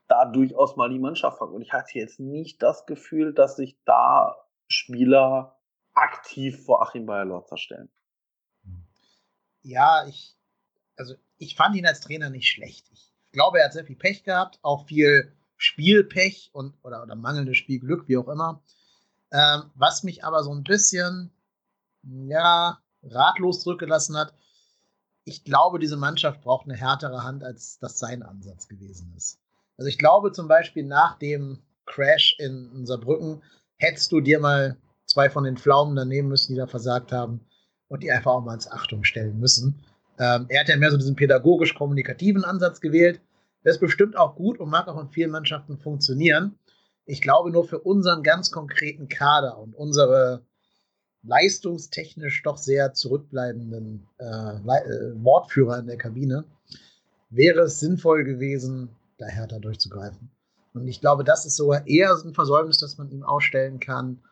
[0.09, 1.53] da durchaus mal die Mannschaft fragt.
[1.53, 4.37] Und ich hatte jetzt nicht das Gefühl, dass sich da
[4.69, 5.57] Spieler
[5.95, 7.91] aktiv vor Achim Bayer-Lorzer stellen.
[9.63, 10.37] Ja, ich,
[10.97, 11.15] also
[11.45, 12.87] ich fand ihn als Trainer nicht schlecht.
[12.93, 17.57] Ich glaube, er hat sehr viel Pech gehabt, auch viel Spielpech und oder, oder mangelndes
[17.57, 18.63] Spielglück, wie auch immer.
[19.33, 21.31] Ähm, was mich aber so ein bisschen,
[22.03, 24.35] ja, ratlos zurückgelassen hat,
[25.25, 29.39] ich glaube, diese Mannschaft braucht eine härtere Hand, als das sein Ansatz gewesen ist.
[29.77, 33.43] Also ich glaube zum Beispiel nach dem Crash in Saarbrücken
[33.77, 34.77] hättest du dir mal
[35.07, 37.41] zwei von den Pflaumen daneben müssen, die da versagt haben
[37.89, 39.85] und die einfach auch mal ins Achtung stellen müssen.
[40.19, 43.21] Ähm, er hat ja mehr so diesen pädagogisch-kommunikativen Ansatz gewählt.
[43.65, 46.59] Der ist bestimmt auch gut und mag auch in vielen Mannschaften funktionieren.
[47.07, 50.45] Ich glaube nur für unseren ganz konkreten Kader und unsere
[51.23, 56.45] leistungstechnisch doch sehr zurückbleibenden äh, äh, Wortführer in der Kabine
[57.31, 60.31] wäre es sinnvoll gewesen, da härter durchzugreifen.
[60.75, 64.23] Und ich glaube, das ist sogar eher ein Versäumnis, das man ihm ausstellen kann,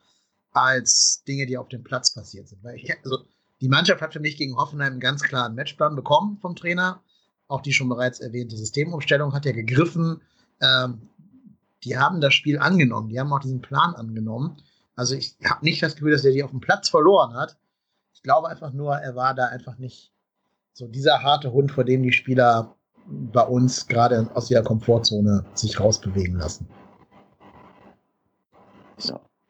[0.52, 2.62] als Dinge, die auf dem Platz passiert sind.
[2.62, 3.24] Weil ich, also,
[3.62, 7.00] die Mannschaft hat für mich gegen Hoffenheim einen ganz klaren Matchplan bekommen vom Trainer.
[7.46, 10.20] Auch die schon bereits erwähnte Systemumstellung hat ja gegriffen.
[10.60, 11.08] Ähm,
[11.84, 13.08] die haben das Spiel angenommen.
[13.08, 14.56] Die haben auch diesen Plan angenommen.
[14.96, 17.56] Also ich habe nicht das Gefühl, dass er die auf dem Platz verloren hat.
[18.12, 20.12] Ich glaube einfach nur, er war da einfach nicht
[20.72, 22.74] so dieser harte Hund, vor dem die Spieler
[23.06, 26.66] bei uns gerade aus ihrer Komfortzone sich rausbewegen lassen.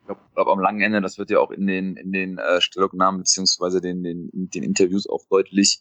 [0.09, 2.61] Ja glaube, glaub, am langen Ende, das wird ja auch in den, in den äh,
[2.61, 5.81] Stellungnahmen beziehungsweise den, den, den Interviews auch deutlich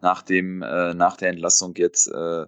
[0.00, 2.46] nach dem, äh, nach der Entlassung jetzt, äh,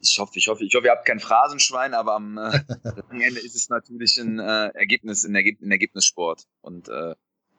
[0.00, 2.60] ich hoffe, ich hoffe, ich hoffe, ihr habt kein Phrasenschwein, aber am äh,
[3.08, 6.44] langen Ende ist es natürlich ein äh, Ergebnis, ein, Ergeb ein Ergebnissport.
[6.60, 7.14] Und äh,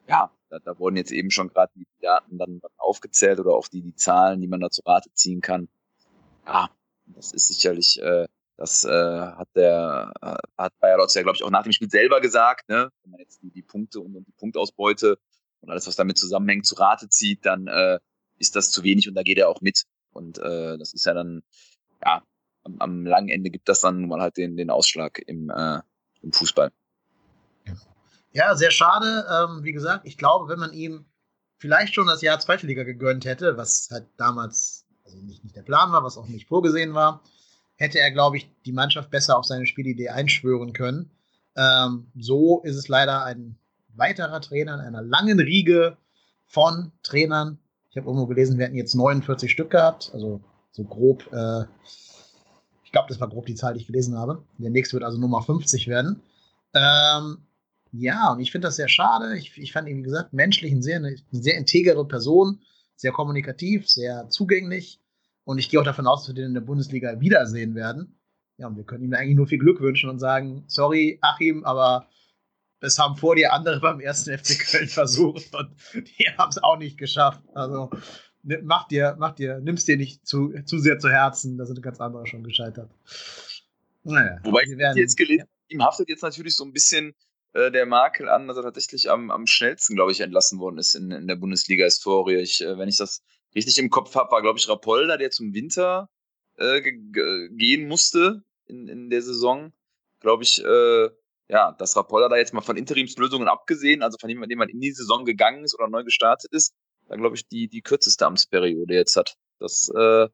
[0.08, 3.82] ja, da, da wurden jetzt eben schon gerade die Daten dann aufgezählt oder auch die,
[3.82, 5.68] die Zahlen, die man da zu Rate ziehen kann.
[6.46, 6.70] Ja,
[7.06, 8.26] das ist sicherlich äh,
[8.60, 12.20] das äh, hat der äh, hat Bayer ja, glaube ich, auch nach dem Spiel selber
[12.20, 12.68] gesagt.
[12.68, 12.90] Ne?
[13.02, 15.18] Wenn man jetzt die, die Punkte und, und, die Punktausbeute
[15.60, 17.98] und alles, was damit zusammenhängt, zu Rate zieht, dann äh,
[18.36, 19.84] ist das zu wenig und da geht er auch mit.
[20.12, 21.42] Und äh, das ist ja dann,
[22.04, 22.22] ja,
[22.64, 25.80] am, am langen Ende gibt das dann mal halt den, den Ausschlag im, äh,
[26.20, 26.70] im Fußball.
[28.32, 29.24] Ja, sehr schade.
[29.30, 31.06] Ähm, wie gesagt, ich glaube, wenn man ihm
[31.56, 35.62] vielleicht schon das Jahr Zweite Liga gegönnt hätte, was halt damals also nicht, nicht der
[35.62, 37.22] Plan war, was auch nicht vorgesehen war,
[37.80, 41.10] hätte er, glaube ich, die Mannschaft besser auf seine Spielidee einschwören können.
[41.56, 43.56] Ähm, so ist es leider ein
[43.94, 45.96] weiterer Trainer in einer langen Riege
[46.46, 47.58] von Trainern.
[47.90, 51.26] Ich habe irgendwo gelesen, wir hätten jetzt 49 Stück gehabt, also so grob.
[51.32, 51.64] Äh,
[52.84, 54.44] ich glaube, das war grob die Zahl, die ich gelesen habe.
[54.58, 56.20] Der nächste wird also Nummer 50 werden.
[56.74, 57.38] Ähm,
[57.92, 59.38] ja, und ich finde das sehr schade.
[59.38, 62.60] Ich, ich fand ihn, wie gesagt, menschlich ein sehr, eine sehr integere Person,
[62.94, 65.00] sehr kommunikativ, sehr zugänglich.
[65.44, 68.18] Und ich gehe auch davon aus, dass wir den in der Bundesliga wiedersehen werden.
[68.58, 72.08] Ja, und wir können ihm eigentlich nur viel Glück wünschen und sagen, sorry, Achim, aber
[72.80, 76.76] es haben vor dir andere beim ersten FC Köln versucht und die haben es auch
[76.76, 77.42] nicht geschafft.
[77.54, 77.90] Also
[78.42, 82.00] mach dir, mach dir, nimm's dir nicht zu, zu sehr zu Herzen, da sind ganz
[82.00, 82.90] andere schon gescheitert.
[84.02, 85.76] Naja, Wobei ich werden, jetzt gelesen, ja.
[85.76, 87.14] ihm haftet jetzt natürlich so ein bisschen
[87.52, 90.94] äh, der Makel an, dass er tatsächlich am, am schnellsten, glaube ich, entlassen worden ist
[90.94, 92.36] in, in der Bundesliga-Historie.
[92.36, 93.22] äh, wenn ich das
[93.54, 96.08] richtig im Kopf habe, war, glaube ich, Rapolda, der zum Winter
[96.56, 99.72] äh, gehen musste in, in der Saison.
[100.20, 101.08] Glaube ich, äh,
[101.48, 104.92] ja, dass Rapolda da jetzt mal von Interimslösungen abgesehen, also von jemandem, der in die
[104.92, 106.74] Saison gegangen ist oder neu gestartet ist,
[107.08, 109.36] da glaube ich, die, die kürzeste Amtsperiode jetzt hat.
[109.58, 110.28] Das, äh,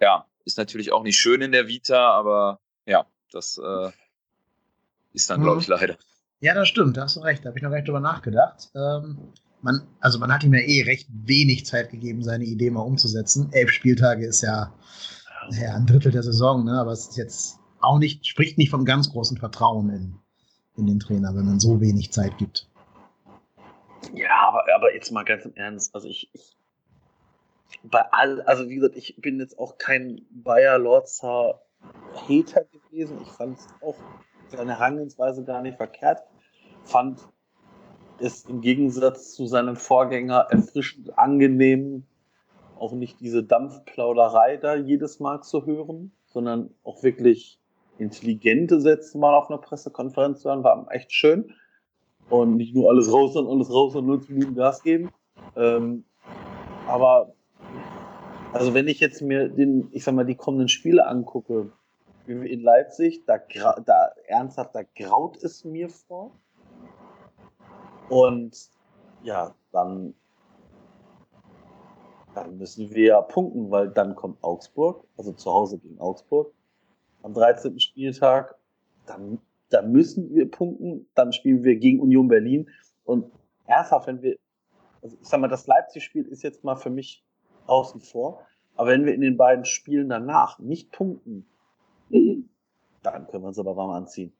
[0.00, 3.90] ja, ist natürlich auch nicht schön in der Vita, aber ja, das äh,
[5.12, 5.62] ist dann, glaube mhm.
[5.62, 5.96] ich, leider.
[6.40, 8.70] Ja, das stimmt, da hast du recht, da habe ich noch gar nicht drüber nachgedacht.
[8.74, 12.82] Ähm, man, also man hat ihm ja eh recht wenig Zeit gegeben, seine Idee mal
[12.82, 13.48] umzusetzen.
[13.52, 14.72] Elf Spieltage ist ja,
[15.50, 16.78] ja ein Drittel der Saison, ne?
[16.78, 20.18] aber es ist jetzt auch nicht, spricht nicht vom ganz großen Vertrauen in,
[20.76, 22.68] in den Trainer, wenn man so wenig Zeit gibt.
[24.14, 26.56] Ja, aber, aber jetzt mal ganz im Ernst, also ich, ich
[27.82, 31.60] bei all, also wie gesagt, ich bin jetzt auch kein Bayer Lorzer
[32.14, 33.20] Hater gewesen.
[33.22, 33.96] Ich fand auch
[34.48, 36.22] seine Herangehensweise gar nicht verkehrt.
[36.84, 37.20] Fand
[38.18, 42.04] ist im Gegensatz zu seinem Vorgänger erfrischend angenehm,
[42.78, 47.58] auch nicht diese Dampfplauderei da jedes Mal zu hören, sondern auch wirklich
[47.98, 51.54] intelligente Sätze mal auf einer Pressekonferenz zu hören, war echt schön.
[52.28, 55.10] Und nicht nur alles raus und alles raus und 90 Minuten Gas geben.
[55.54, 56.04] Ähm,
[56.86, 57.32] aber
[58.52, 61.70] also wenn ich jetzt mir den, ich sag mal, die kommenden Spiele angucke,
[62.26, 63.38] wie wir in Leipzig, da,
[63.84, 66.32] da ernsthaft, da graut es mir vor.
[68.08, 68.70] Und
[69.22, 70.14] ja, dann,
[72.34, 76.52] dann müssen wir ja punkten, weil dann kommt Augsburg, also zu Hause gegen Augsburg
[77.22, 77.78] am 13.
[77.80, 78.54] Spieltag.
[79.06, 79.40] Dann,
[79.70, 82.68] dann müssen wir punkten, dann spielen wir gegen Union Berlin.
[83.04, 83.30] Und
[83.66, 84.36] ernsthaft, wenn wir,
[85.02, 87.24] also ich sag mal, das Leipzig-Spiel ist jetzt mal für mich
[87.66, 88.40] außen vor.
[88.76, 91.46] Aber wenn wir in den beiden Spielen danach nicht punkten,
[93.02, 94.32] dann können wir uns aber warm anziehen.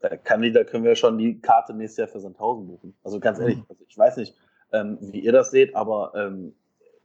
[0.00, 2.94] Da, kann, da können wir schon die Karte nächstes Jahr für Sandhausen buchen.
[3.04, 3.66] Also ganz ehrlich, mhm.
[3.68, 4.34] also ich weiß nicht,
[4.72, 6.54] ähm, wie ihr das seht, aber ähm,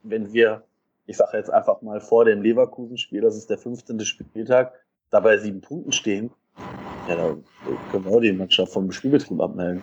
[0.02, 0.64] wenn wir,
[1.06, 4.00] ich sage jetzt einfach mal vor dem Leverkusen-Spiel, das ist der 15.
[4.00, 4.72] Spieltag,
[5.10, 6.30] dabei sieben Punkten stehen,
[7.08, 7.36] ja, da
[7.90, 9.82] können wir auch die Mannschaft vom Spielbetrieb abmelden.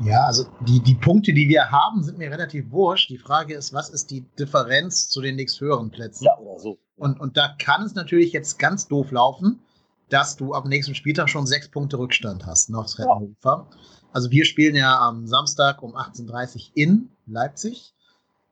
[0.00, 3.10] Ja, also die, die Punkte, die wir haben, sind mir relativ wurscht.
[3.10, 6.24] Die Frage ist, was ist die Differenz zu den nächsthöheren Plätzen?
[6.24, 6.78] Ja, oder so.
[6.96, 9.60] Und, und da kann es natürlich jetzt ganz doof laufen,
[10.08, 13.68] dass du am nächsten Spieltag schon sechs Punkte Rückstand hast, noch ja.
[14.12, 17.94] Also wir spielen ja am Samstag um 18.30 Uhr in Leipzig.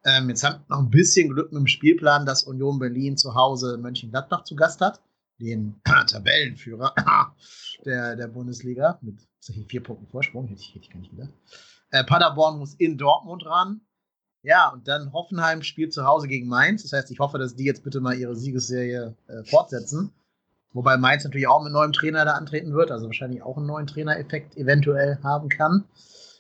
[0.05, 3.35] Ähm, jetzt haben wir noch ein bisschen Glück mit dem Spielplan, dass Union Berlin zu
[3.35, 5.01] Hause Mönchengladbach zu Gast hat
[5.43, 6.95] den Tabellenführer
[7.85, 9.21] der, der Bundesliga mit
[9.69, 11.33] vier Punkten Vorsprung, hätte ich, hätte ich gar nicht gedacht.
[11.91, 13.83] Äh, Paderborn muss in Dortmund ran.
[14.43, 16.83] Ja, und dann Hoffenheim spielt zu Hause gegen Mainz.
[16.83, 20.13] Das heißt, ich hoffe, dass die jetzt bitte mal ihre Siegesserie äh, fortsetzen.
[20.75, 23.87] Wobei Mainz natürlich auch mit neuem Trainer da antreten wird, also wahrscheinlich auch einen neuen
[23.87, 25.85] Trainereffekt eventuell haben kann.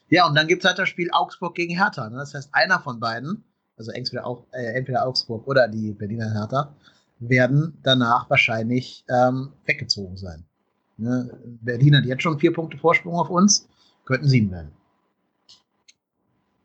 [0.09, 2.09] Ja, und dann gibt es halt das Spiel Augsburg gegen Hertha.
[2.09, 2.16] Ne?
[2.16, 3.45] Das heißt, einer von beiden,
[3.77, 6.75] also entweder, auch, äh, entweder Augsburg oder die Berliner Hertha,
[7.18, 10.45] werden danach wahrscheinlich ähm, weggezogen sein.
[10.97, 11.31] Ne?
[11.62, 13.68] Berlin hat jetzt schon vier Punkte Vorsprung auf uns,
[14.05, 14.73] könnten sieben werden.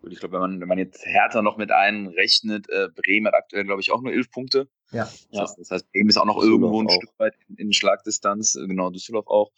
[0.01, 3.35] Gut, ich glaube, wenn man, wenn man jetzt Hertha noch mit einrechnet, äh, Bremen hat
[3.35, 4.67] aktuell, glaube ich, auch nur elf Punkte.
[4.91, 5.09] Ja.
[5.31, 6.91] Das, heißt, das heißt, Bremen ist auch noch Düsseldorf irgendwo ein auch.
[6.91, 9.51] Stück weit in, in Schlagdistanz, genau, Düsseldorf auch.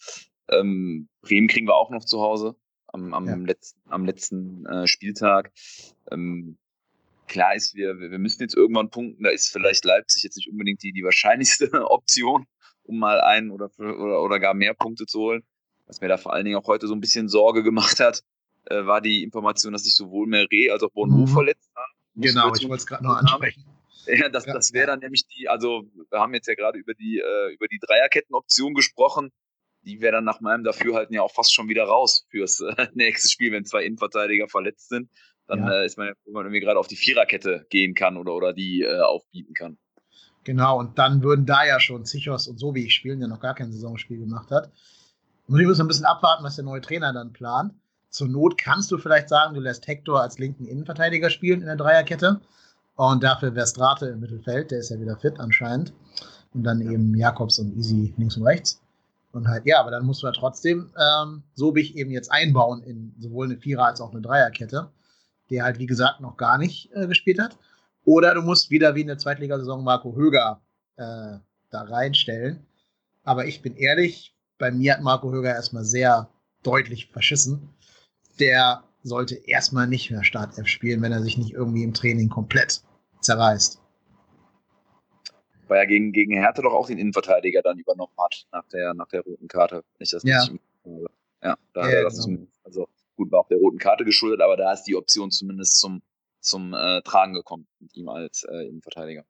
[0.50, 2.56] Ähm, Bremen kriegen wir auch noch zu Hause
[2.88, 3.36] am, am ja.
[3.36, 5.52] letzten, am letzten äh, Spieltag.
[6.12, 6.58] Ähm,
[7.28, 9.24] klar ist, wir, wir müssen jetzt irgendwann punkten.
[9.24, 12.46] Da ist vielleicht Leipzig jetzt nicht unbedingt die, die wahrscheinlichste Option,
[12.84, 15.44] um mal einen oder, oder, oder gar mehr Punkte zu holen.
[15.86, 18.24] Was mir da vor allen Dingen auch heute so ein bisschen Sorge gemacht hat,
[18.66, 21.28] äh, war die Information, dass sich sowohl Meret als auch Bonneau mhm.
[21.28, 21.92] verletzt haben.
[22.16, 23.64] Genau, ich wollte es gerade noch ansprechen.
[24.06, 27.20] Ja, das, das wäre dann nämlich die, also wir haben jetzt ja gerade über die,
[27.20, 29.32] äh, über die Dreierkettenoption gesprochen.
[29.84, 33.30] Die wäre dann nach meinem Dafürhalten ja auch fast schon wieder raus fürs äh, nächste
[33.30, 35.10] Spiel, wenn zwei Innenverteidiger verletzt sind
[35.50, 35.82] dann ja.
[35.82, 38.54] äh, ist man ja, wo man irgendwie gerade auf die Viererkette gehen kann oder, oder
[38.54, 39.78] die äh, aufbieten kann.
[40.46, 43.42] Genau, und dann würden da ja schon Zichos und so wie ich spielen, der noch
[43.42, 44.72] gar kein Saisonspiel gemacht hat.
[45.48, 47.74] Und ich muss ein bisschen abwarten, was der neue Trainer dann plant.
[48.10, 51.76] Zur Not kannst du vielleicht sagen, du lässt Hector als linken Innenverteidiger spielen in der
[51.76, 52.42] Dreierkette.
[53.00, 55.94] Und dafür Verstrate im Mittelfeld, der ist ja wieder fit anscheinend.
[56.54, 58.82] Und dann eben Jakobs und Easy links und rechts.
[59.32, 62.32] Und halt, ja, aber dann musst du ja trotzdem, ähm, so wie ich eben jetzt
[62.32, 64.90] einbauen in sowohl eine Vierer- als auch eine Dreierkette
[65.50, 67.58] der halt, wie gesagt, noch gar nicht äh, gespielt hat.
[68.06, 70.62] Oder du musst wieder wie in der Zweitligasaison Marco Höger
[70.98, 71.38] äh,
[71.70, 72.66] da reinstellen.
[73.24, 76.30] Aber ich bin ehrlich, bei mir hat Marco Höger erstmal sehr
[76.64, 77.70] deutlich verschissen.
[78.40, 82.82] Der sollte erstmal nicht mehr Startelf spielen, wenn er sich nicht irgendwie im Training komplett
[83.22, 83.82] zerreißt.
[85.68, 89.08] Weil er gegen, gegen Hertha doch auch den Innenverteidiger dann übernommen hat, nach der, nach
[89.08, 89.84] der roten Karte.
[90.00, 90.48] Nicht, das ja.
[91.44, 92.48] ja, da ja, das genau.
[92.64, 92.88] also
[93.20, 96.02] Gut, war auch der roten Karte geschuldet, aber da ist die Option zumindest zum,
[96.40, 99.26] zum äh, Tragen gekommen mit ihm als äh, Innenverteidiger.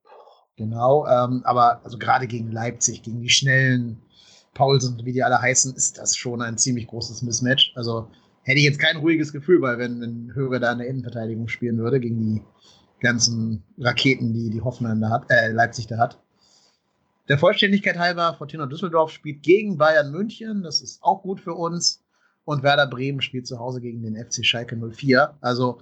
[0.57, 3.99] Genau, ähm, aber also gerade gegen Leipzig, gegen die schnellen
[4.53, 7.73] Paulsen, wie die alle heißen, ist das schon ein ziemlich großes Mismatch.
[7.75, 8.11] Also
[8.43, 11.79] hätte ich jetzt kein ruhiges Gefühl, weil wenn ein Hörer da in der Innenverteidigung spielen
[11.79, 12.41] würde gegen die
[12.99, 16.19] ganzen Raketen, die die Hoffenheim da hat, äh, Leipzig da hat.
[17.27, 20.63] Der Vollständigkeit halber, Fortuna Düsseldorf spielt gegen Bayern München.
[20.63, 22.03] Das ist auch gut für uns
[22.43, 25.35] und Werder Bremen spielt zu Hause gegen den FC Schalke 04.
[25.39, 25.79] Also,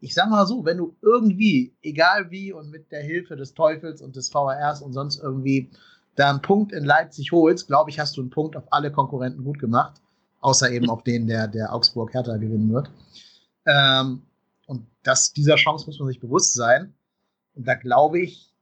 [0.00, 4.02] ich sag mal so, wenn du irgendwie, egal wie und mit der Hilfe des Teufels
[4.02, 5.70] und des VRs und sonst irgendwie
[6.16, 9.44] da einen Punkt in Leipzig holst, glaube ich, hast du einen Punkt auf alle Konkurrenten
[9.44, 10.00] gut gemacht.
[10.40, 12.90] Außer eben auf den, der, der Augsburg Hertha gewinnen wird.
[13.66, 14.22] Ähm,
[14.66, 16.94] und das, dieser Chance muss man sich bewusst sein.
[17.54, 18.52] Und da glaube ich,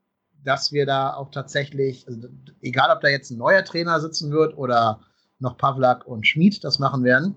[0.43, 2.29] dass wir da auch tatsächlich, also
[2.61, 5.01] egal ob da jetzt ein neuer Trainer sitzen wird oder
[5.39, 7.35] noch Pavlak und Schmid das machen werden,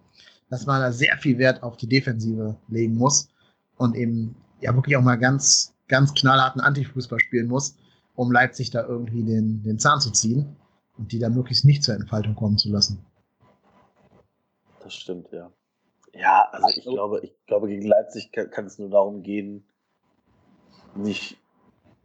[0.50, 3.28] dass man da sehr viel Wert auf die Defensive legen muss
[3.76, 7.76] und eben ja wirklich auch mal ganz ganz knallharten Antifußball spielen muss,
[8.14, 10.56] um Leipzig da irgendwie den, den Zahn zu ziehen
[10.96, 13.04] und die da möglichst nicht zur Entfaltung kommen zu lassen.
[14.82, 15.50] Das stimmt, ja.
[16.14, 19.64] Ja, also ich glaube, ich glaube, gegen Leipzig kann, kann es nur darum gehen,
[20.94, 21.38] nicht,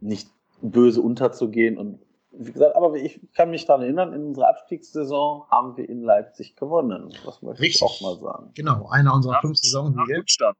[0.00, 0.28] nicht
[0.60, 1.78] böse unterzugehen.
[1.78, 2.00] Und
[2.32, 6.56] wie gesagt, aber ich kann mich daran erinnern, in unserer Abstiegssaison haben wir in Leipzig
[6.56, 7.14] gewonnen.
[7.24, 7.82] Das möchte Richtig.
[7.82, 8.50] ich auch mal sagen.
[8.54, 9.96] Genau, einer unserer fünf Saisons.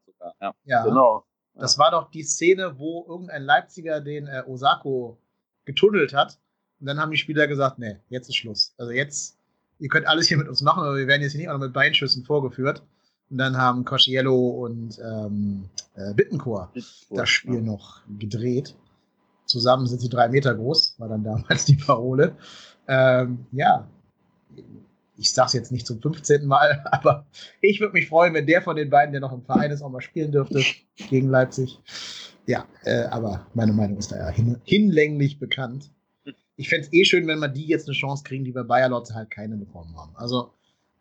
[0.05, 0.33] sogar.
[0.41, 0.53] Ja.
[0.63, 0.83] ja.
[0.83, 1.25] genau.
[1.53, 5.17] Das war doch die Szene, wo irgendein Leipziger den äh, Osako
[5.63, 6.39] getunnelt hat.
[6.79, 8.73] Und dann haben die Spieler gesagt, nee, jetzt ist Schluss.
[8.77, 9.37] Also jetzt,
[9.79, 11.61] ihr könnt alles hier mit uns machen, aber wir werden jetzt hier nicht auch noch
[11.61, 12.83] mit Beinschüssen vorgeführt.
[13.29, 16.69] Und dann haben Cosciello und ähm, äh, Bittencourt
[17.09, 17.61] das Spiel ja.
[17.61, 18.75] noch gedreht.
[19.45, 22.35] Zusammen sind sie drei Meter groß, war dann damals die Parole.
[22.87, 23.87] Ähm, ja,
[25.17, 26.45] ich sag's jetzt nicht zum 15.
[26.45, 27.25] Mal, aber
[27.61, 29.89] ich würde mich freuen, wenn der von den beiden, der noch im Verein ist, auch
[29.89, 30.61] mal spielen dürfte
[31.09, 31.79] gegen Leipzig.
[32.45, 35.91] Ja, äh, aber meine Meinung ist da ja hin, hinlänglich bekannt.
[36.57, 38.89] Ich fände es eh schön, wenn wir die jetzt eine Chance kriegen, die wir Bayer
[38.89, 40.15] Lotz halt keine bekommen haben.
[40.15, 40.51] Also,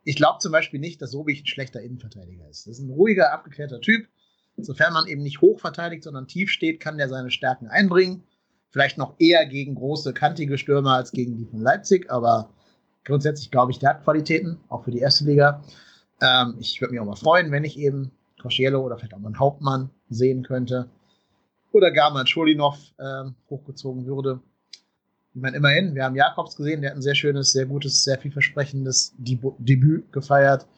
[0.04, 2.66] ich glaube zum Beispiel nicht, dass Sobich ein schlechter Innenverteidiger ist.
[2.66, 4.06] Das ist ein ruhiger, abgeklärter Typ.
[4.56, 8.22] Sofern man eben nicht hoch verteidigt, sondern tief steht, kann der seine Stärken einbringen.
[8.70, 12.50] Vielleicht noch eher gegen große, kantige Stürmer als gegen die von Leipzig, aber
[13.04, 15.64] grundsätzlich glaube ich, der hat Qualitäten, auch für die erste Liga.
[16.20, 19.28] Ähm, ich würde mich auch mal freuen, wenn ich eben Kosciello oder vielleicht auch mal
[19.28, 20.90] einen Hauptmann sehen könnte.
[21.72, 24.40] Oder gar mal Schulinov ähm, hochgezogen würde.
[25.34, 28.18] Ich meine, immerhin, wir haben Jakobs gesehen, der hat ein sehr schönes, sehr gutes, sehr
[28.18, 30.68] vielversprechendes Debüt gefeiert.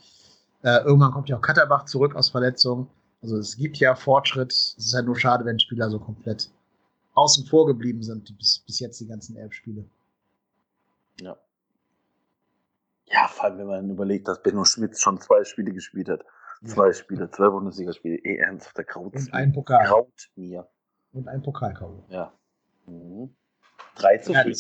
[0.63, 2.89] Äh, irgendwann kommt ja auch Katterbach zurück aus Verletzung.
[3.21, 4.53] Also es gibt ja Fortschritt.
[4.53, 6.51] Es ist halt nur schade, wenn Spieler so komplett
[7.13, 9.85] außen vor geblieben sind, bis, bis jetzt die ganzen elf Spiele.
[11.21, 11.37] Ja.
[13.09, 16.25] Ja, vor allem, wenn man überlegt, dass Benno Schmitz schon zwei Spiele gespielt hat.
[16.65, 18.17] Zwei Spiele, zwei Bundesligaspiele.
[18.17, 19.15] Eh ernsthaft, der Kraut.
[19.15, 19.85] Und ein Pokal.
[19.87, 20.67] Kraut mir.
[21.13, 22.03] Und ein Pokal -Kau.
[22.09, 22.33] Ja.
[22.87, 23.35] Mhm.
[23.97, 24.59] 3 zu 5.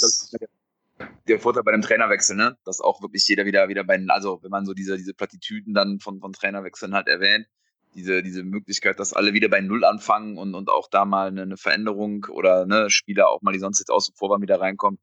[1.29, 2.57] Der Vorteil bei dem Trainerwechsel, ne?
[2.65, 6.01] Dass auch wirklich jeder wieder, wieder bei, also wenn man so diese, diese Plattitüden dann
[6.01, 7.47] von, von Trainerwechseln halt erwähnt,
[7.95, 11.43] diese, diese Möglichkeit, dass alle wieder bei Null anfangen und, und auch da mal eine,
[11.43, 14.99] eine Veränderung oder ne, Spieler auch mal, die sonst jetzt außen vor waren, wieder reinkommen.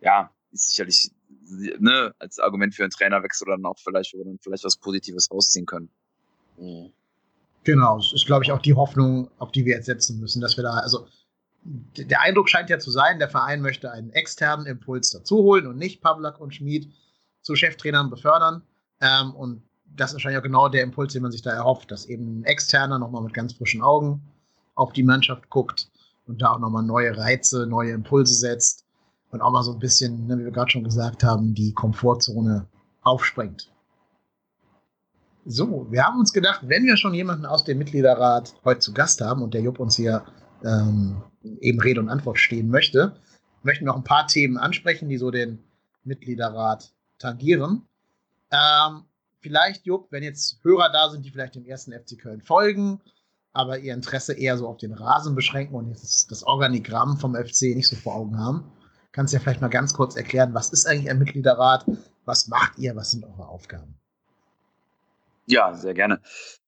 [0.00, 1.10] Ja, ist sicherlich
[1.78, 5.30] ne, als Argument für einen Trainerwechsel dann auch vielleicht, wo wir dann vielleicht was Positives
[5.30, 5.90] rausziehen können.
[6.58, 6.92] Mhm.
[7.64, 10.56] Genau, das ist, glaube ich, auch die Hoffnung, auf die wir jetzt setzen müssen, dass
[10.56, 11.06] wir da, also
[11.64, 16.00] der Eindruck scheint ja zu sein, der Verein möchte einen externen Impuls dazuholen und nicht
[16.00, 16.90] Pavlak und Schmid
[17.42, 18.62] zu Cheftrainern befördern.
[19.00, 22.06] Ähm, und das ist wahrscheinlich auch genau der Impuls, den man sich da erhofft, dass
[22.06, 24.22] eben ein externer nochmal mit ganz frischen Augen
[24.74, 25.88] auf die Mannschaft guckt
[26.26, 28.84] und da auch nochmal neue Reize, neue Impulse setzt
[29.30, 32.66] und auch mal so ein bisschen, ne, wie wir gerade schon gesagt haben, die Komfortzone
[33.02, 33.70] aufsprengt.
[35.44, 39.20] So, wir haben uns gedacht, wenn wir schon jemanden aus dem Mitgliederrat heute zu Gast
[39.20, 40.24] haben und der Jupp uns hier
[40.64, 41.22] ähm,
[41.60, 43.16] eben Rede und Antwort stehen möchte,
[43.62, 45.58] möchten wir noch ein paar Themen ansprechen, die so den
[46.04, 47.82] Mitgliederrat tangieren.
[48.50, 49.04] Ähm,
[49.40, 53.00] vielleicht, Jupp, wenn jetzt Hörer da sind, die vielleicht dem ersten FC Köln folgen,
[53.52, 57.74] aber ihr Interesse eher so auf den Rasen beschränken und jetzt das Organigramm vom FC
[57.74, 58.72] nicht so vor Augen haben,
[59.12, 61.84] kannst du ja vielleicht mal ganz kurz erklären, was ist eigentlich ein Mitgliederrat?
[62.24, 62.94] Was macht ihr?
[62.94, 63.98] Was sind eure Aufgaben?
[65.46, 66.20] Ja, sehr gerne.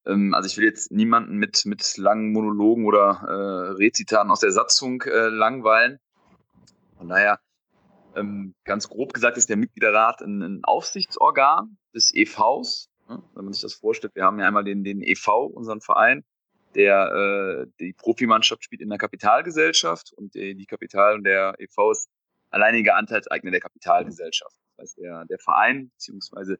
[0.07, 4.53] Ähm, also ich will jetzt niemanden mit, mit langen Monologen oder äh, Rezitaten aus der
[4.53, 5.99] Satzung äh, langweilen.
[6.97, 7.41] Von daher,
[8.17, 12.89] ähm, ganz grob gesagt, ist der Mitgliederrat ein, ein Aufsichtsorgan des EVs.
[13.09, 13.23] Ne?
[13.35, 16.25] Wenn man sich das vorstellt, wir haben ja einmal den, den EV, unseren Verein,
[16.75, 21.91] der äh, die Profimannschaft spielt in der Kapitalgesellschaft und die, die Kapital und der EV
[21.91, 22.09] ist
[22.51, 24.57] alleiniger Anteilseigner der Kapitalgesellschaft.
[24.77, 26.59] Das heißt, der, der Verein die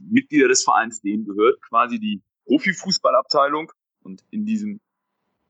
[0.00, 4.80] Mitglieder des Vereins, denen gehört quasi die Profifußballabteilung und in diesem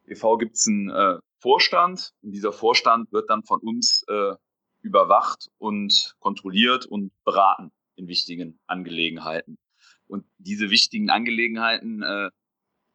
[0.06, 0.38] e.V.
[0.38, 4.34] gibt es einen äh, Vorstand und dieser Vorstand wird dann von uns äh,
[4.82, 9.58] überwacht und kontrolliert und beraten in wichtigen Angelegenheiten.
[10.06, 12.30] Und diese wichtigen Angelegenheiten äh,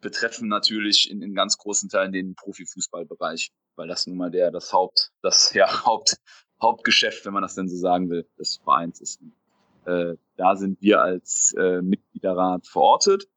[0.01, 4.71] betreffen natürlich in, in ganz großen Teilen den Profifußballbereich, weil das nun mal der das
[4.71, 6.17] Haupt das ja Haupt
[6.61, 9.21] Hauptgeschäft, wenn man das denn so sagen will, des Vereins ist.
[9.85, 13.27] Äh, da sind wir als äh, Mitgliederrat verortet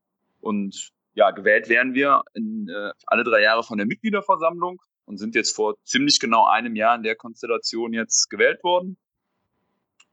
[0.41, 5.34] und ja, gewählt werden wir in, äh, alle drei Jahre von der Mitgliederversammlung und sind
[5.34, 8.97] jetzt vor ziemlich genau einem Jahr in der Konstellation jetzt gewählt worden.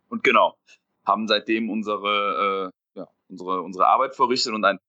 [0.09, 0.57] Und genau,
[1.05, 4.79] haben seitdem unsere, äh, ja, unsere, unsere Arbeit verrichtet und ein,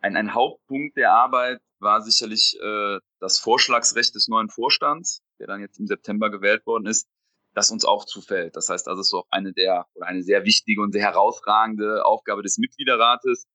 [0.00, 5.60] ein, ein Hauptpunkt der Arbeit war sicherlich äh, das Vorschlagsrecht des neuen Vorstands, der dann
[5.60, 7.08] jetzt im September gewählt worden ist,
[7.54, 8.56] das uns auch zufällt.
[8.56, 12.42] Das heißt, das ist auch eine der oder eine sehr wichtige und sehr herausragende Aufgabe
[12.42, 13.46] des Mitgliederrates,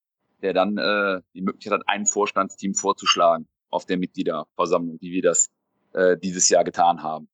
[0.42, 5.50] der dann äh, die Möglichkeit hat, ein Vorstandsteam vorzuschlagen auf der Mitgliederversammlung, wie wir das
[5.94, 7.28] äh, dieses Jahr getan haben.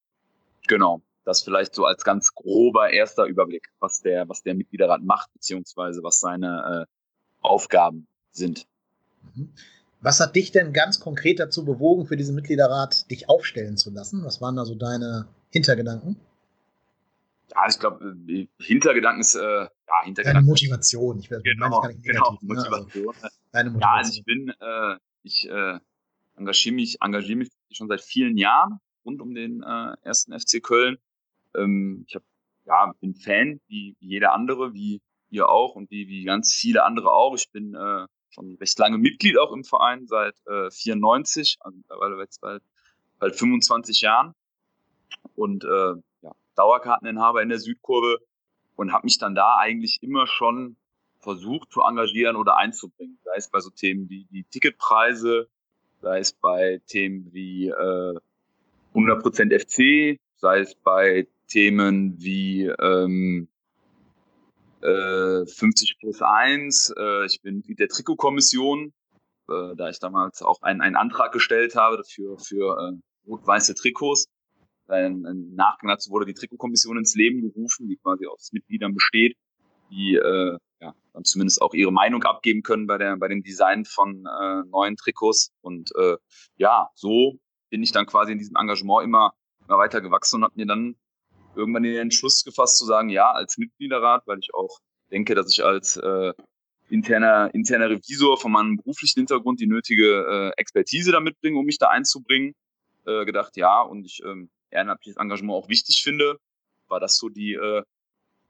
[0.68, 1.02] Genau.
[1.24, 6.04] Das vielleicht so als ganz grober erster Überblick, was der, was der Mitgliederrat macht, beziehungsweise
[6.04, 6.92] was seine äh,
[7.42, 8.68] Aufgaben sind.
[9.34, 9.52] Mhm.
[10.02, 14.24] Was hat dich denn ganz konkret dazu bewogen, für diesen Mitgliederrat dich aufstellen zu lassen?
[14.24, 16.18] Was waren da so deine Hintergedanken?
[17.52, 20.46] Ja, ich glaube, äh, Hintergedanken ist, äh, ja, Hintergedanken.
[20.46, 21.20] Deine Motivation.
[21.20, 23.04] Ich werde genau, gar nicht negativ, genau, Motivation.
[23.04, 23.14] Ne?
[23.22, 23.82] Also, deine Motivation.
[23.82, 25.80] Ja, also ich bin, äh, ich äh,
[26.36, 30.98] engagiere mich, engagiere mich schon seit vielen Jahren rund um den äh, ersten FC Köln.
[31.56, 32.24] Ähm, ich hab,
[32.66, 36.84] ja, bin Fan, wie, wie jeder andere, wie ihr auch und wie, wie ganz viele
[36.84, 37.36] andere auch.
[37.36, 42.18] Ich bin äh, schon recht lange Mitglied auch im Verein, seit äh, 94, also mittlerweile
[42.20, 42.64] jetzt bald,
[43.20, 44.34] bald 25 Jahren.
[45.36, 48.20] Und äh, ja, Dauerkarteninhaber in der Südkurve
[48.76, 50.76] und habe mich dann da eigentlich immer schon
[51.20, 53.18] versucht zu engagieren oder einzubringen.
[53.24, 55.50] Sei es bei so Themen wie die Ticketpreise,
[56.02, 58.20] sei es bei Themen wie äh,
[58.94, 63.48] 100% FC, sei es bei Themen wie ähm,
[64.82, 66.94] äh, 50 plus 1.
[66.98, 68.94] Äh, ich bin Mitglied der Trikotkommission,
[69.50, 74.28] äh, da ich damals auch einen, einen Antrag gestellt habe für, für äh, rot-weiße Trikots.
[74.88, 79.38] Ein, ein Nachgang dazu wurde die Trikotkommission ins Leben gerufen, die quasi aus Mitgliedern besteht,
[79.90, 83.86] die äh, ja, dann zumindest auch ihre Meinung abgeben können bei, der, bei dem Design
[83.86, 85.52] von äh, neuen Trikots.
[85.62, 86.18] Und äh,
[86.58, 89.34] ja, so bin ich dann quasi in diesem Engagement immer,
[89.68, 90.96] immer weiter gewachsen und habe mir dann
[91.56, 94.80] irgendwann den Entschluss gefasst zu sagen, ja, als Mitgliederrat, weil ich auch
[95.12, 96.34] denke, dass ich als äh,
[96.90, 101.78] interner, interner Revisor von meinem beruflichen Hintergrund die nötige äh, Expertise da mitbringe, um mich
[101.78, 102.54] da einzubringen,
[103.06, 106.40] äh, gedacht, ja, und ich ähm, ehrenamtliches Engagement auch wichtig finde,
[106.88, 107.84] war das so die äh,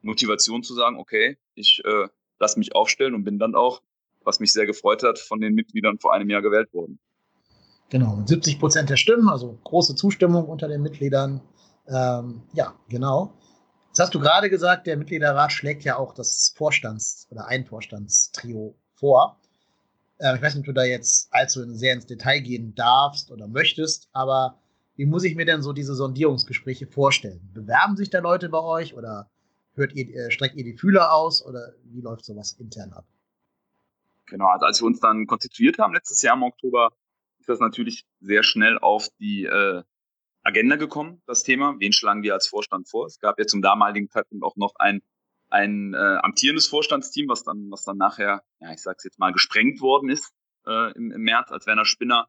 [0.02, 2.08] Motivation zu sagen, okay, ich äh,
[2.38, 3.82] lasse mich aufstellen und bin dann auch,
[4.22, 6.98] was mich sehr gefreut hat, von den Mitgliedern vor einem Jahr gewählt worden.
[7.88, 11.40] Genau, mit 70 Prozent der Stimmen, also große Zustimmung unter den Mitgliedern.
[11.88, 13.32] Ähm, ja, genau.
[13.88, 18.76] Jetzt hast du gerade gesagt, der Mitgliederrat schlägt ja auch das Vorstands- oder ein Vorstandstrio
[18.94, 19.40] vor.
[20.18, 23.46] Äh, ich weiß nicht, ob du da jetzt allzu sehr ins Detail gehen darfst oder
[23.46, 24.58] möchtest, aber
[24.96, 27.50] wie muss ich mir denn so diese Sondierungsgespräche vorstellen?
[27.54, 29.30] Bewerben sich da Leute bei euch oder
[29.74, 33.06] hört ihr, äh, streckt ihr die Fühler aus oder wie läuft sowas intern ab?
[34.26, 36.92] Genau, also als wir uns dann konstituiert haben letztes Jahr im Oktober,
[37.38, 39.82] ist das natürlich sehr schnell auf die äh,
[40.42, 41.76] Agenda gekommen, das Thema.
[41.78, 43.06] Wen schlagen wir als Vorstand vor?
[43.06, 45.02] Es gab ja zum damaligen Zeitpunkt auch noch ein,
[45.48, 49.80] ein äh, amtierendes Vorstandsteam, was dann, was dann nachher, ja, ich sag's jetzt mal, gesprengt
[49.80, 50.32] worden ist
[50.66, 52.26] äh, im, im März, als Werner Spinner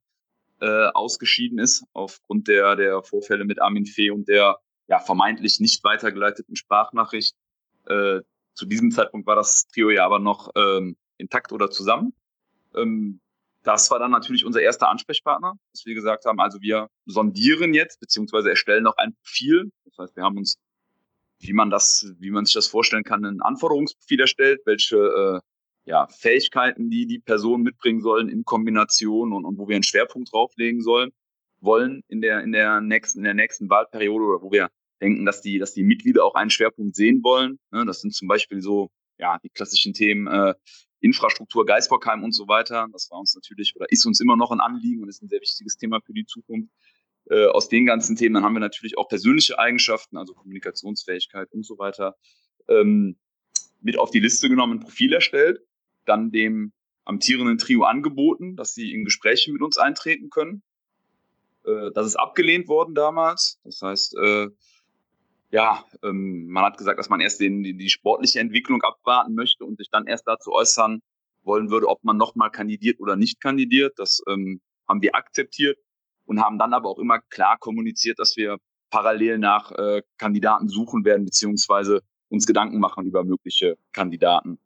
[0.59, 5.83] äh, ausgeschieden ist, aufgrund der, der Vorfälle mit Armin Fee und der ja, vermeintlich nicht
[5.83, 7.35] weitergeleiteten Sprachnachricht.
[7.85, 8.21] Äh,
[8.53, 12.13] zu diesem Zeitpunkt war das Trio ja aber noch ähm, intakt oder zusammen.
[12.75, 13.19] Ähm,
[13.63, 17.99] das war dann natürlich unser erster Ansprechpartner, dass wir gesagt haben, also wir sondieren jetzt,
[17.99, 19.71] beziehungsweise erstellen noch ein Profil.
[19.85, 20.57] Das heißt, wir haben uns,
[21.39, 25.39] wie man das, wie man sich das vorstellen kann, ein Anforderungsprofil erstellt, welche äh,
[25.87, 30.33] ja, Fähigkeiten, die die Personen mitbringen sollen in Kombination und, und wo wir einen Schwerpunkt
[30.33, 31.11] drauflegen sollen,
[31.61, 34.69] wollen in der, in der nächsten, in der nächsten Wahlperiode oder wo wir
[35.01, 37.57] denken, dass die, dass die Mitglieder auch einen Schwerpunkt sehen wollen.
[37.71, 40.55] Ne, das sind zum Beispiel so, ja, die klassischen Themen, äh,
[40.99, 42.87] Infrastruktur, Geisbockheim und so weiter.
[42.91, 45.39] Das war uns natürlich oder ist uns immer noch ein Anliegen und ist ein sehr
[45.39, 46.69] wichtiges Thema für die Zukunft.
[47.29, 51.65] Äh, aus den ganzen Themen dann haben wir natürlich auch persönliche Eigenschaften, also Kommunikationsfähigkeit und
[51.65, 52.17] so weiter,
[52.67, 53.17] ähm,
[53.79, 55.61] mit auf die Liste genommen, ein Profil erstellt,
[56.07, 56.71] dann dem
[57.05, 60.61] amtierenden Trio angeboten, dass sie in Gespräche mit uns eintreten können.
[61.65, 63.59] Äh, das ist abgelehnt worden damals.
[63.63, 64.47] Das heißt, äh,
[65.49, 69.63] ja, ähm, man hat gesagt, dass man erst den, die, die sportliche Entwicklung abwarten möchte
[69.63, 71.01] und sich dann erst dazu äußern
[71.43, 73.97] wollen würde, ob man nochmal kandidiert oder nicht kandidiert.
[73.97, 75.77] Das ähm, haben wir akzeptiert
[76.25, 78.57] und haben dann aber auch immer klar kommuniziert, dass wir
[78.89, 84.59] parallel nach äh, Kandidaten suchen werden, beziehungsweise uns Gedanken machen über mögliche Kandidaten.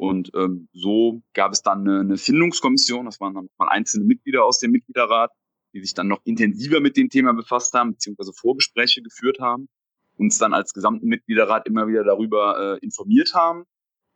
[0.00, 4.44] Und ähm, so gab es dann eine, eine Findungskommission, das waren dann nochmal einzelne Mitglieder
[4.44, 5.30] aus dem Mitgliederrat,
[5.74, 9.68] die sich dann noch intensiver mit dem Thema befasst haben, beziehungsweise Vorgespräche geführt haben
[10.20, 13.64] uns dann als gesamten Mitgliederrat immer wieder darüber äh, informiert haben,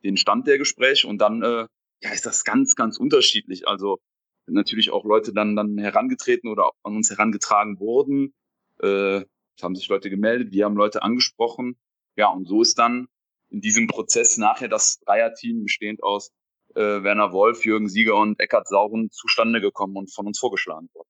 [0.05, 1.67] den Stand der Gespräche und dann äh,
[2.03, 3.67] ja, ist das ganz, ganz unterschiedlich.
[3.67, 3.99] Also
[4.45, 8.35] sind natürlich auch Leute dann, dann herangetreten oder an uns herangetragen wurden.
[8.81, 9.25] Äh,
[9.57, 11.77] es haben sich Leute gemeldet, wir haben Leute angesprochen.
[12.17, 13.09] Ja, und so ist dann
[13.55, 16.33] in diesem Prozess nachher das Dreierteam bestehend aus
[16.75, 21.09] äh, Werner Wolf, Jürgen Sieger und Eckhard Sauren zustande gekommen und von uns vorgeschlagen worden.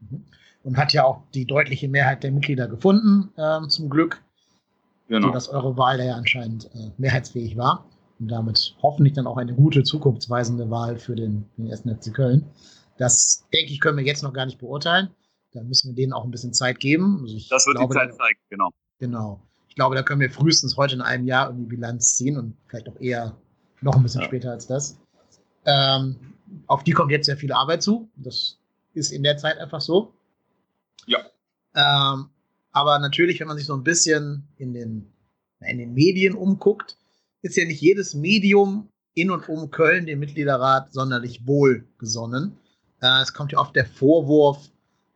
[0.00, 0.24] Mhm
[0.64, 4.22] und hat ja auch die deutliche Mehrheit der Mitglieder gefunden, ähm, zum Glück.
[5.08, 5.28] Genau.
[5.28, 7.84] Sodass eure Wahl ja anscheinend äh, mehrheitsfähig war
[8.18, 11.82] und damit hoffentlich dann auch eine gute, zukunftsweisende Wahl für den, den 1.
[11.82, 12.46] FC Köln.
[12.98, 15.10] Das, denke ich, können wir jetzt noch gar nicht beurteilen.
[15.52, 17.18] Da müssen wir denen auch ein bisschen Zeit geben.
[17.22, 18.70] Also das wird glaube, die Zeit zeigen, genau.
[18.98, 19.42] Genau.
[19.72, 22.90] Ich glaube, da können wir frühestens heute in einem Jahr irgendwie Bilanz ziehen und vielleicht
[22.90, 23.34] auch eher
[23.80, 24.26] noch ein bisschen ja.
[24.26, 24.98] später als das.
[25.64, 26.34] Ähm,
[26.66, 28.10] auf die kommt jetzt sehr viel Arbeit zu.
[28.16, 28.58] Das
[28.92, 30.12] ist in der Zeit einfach so.
[31.06, 31.20] Ja.
[31.74, 32.28] Ähm,
[32.72, 35.10] aber natürlich, wenn man sich so ein bisschen in den,
[35.60, 36.98] in den Medien umguckt,
[37.40, 42.58] ist ja nicht jedes Medium in und um Köln, den Mitgliederrat, sonderlich wohlgesonnen.
[43.00, 44.68] Äh, es kommt ja oft der Vorwurf,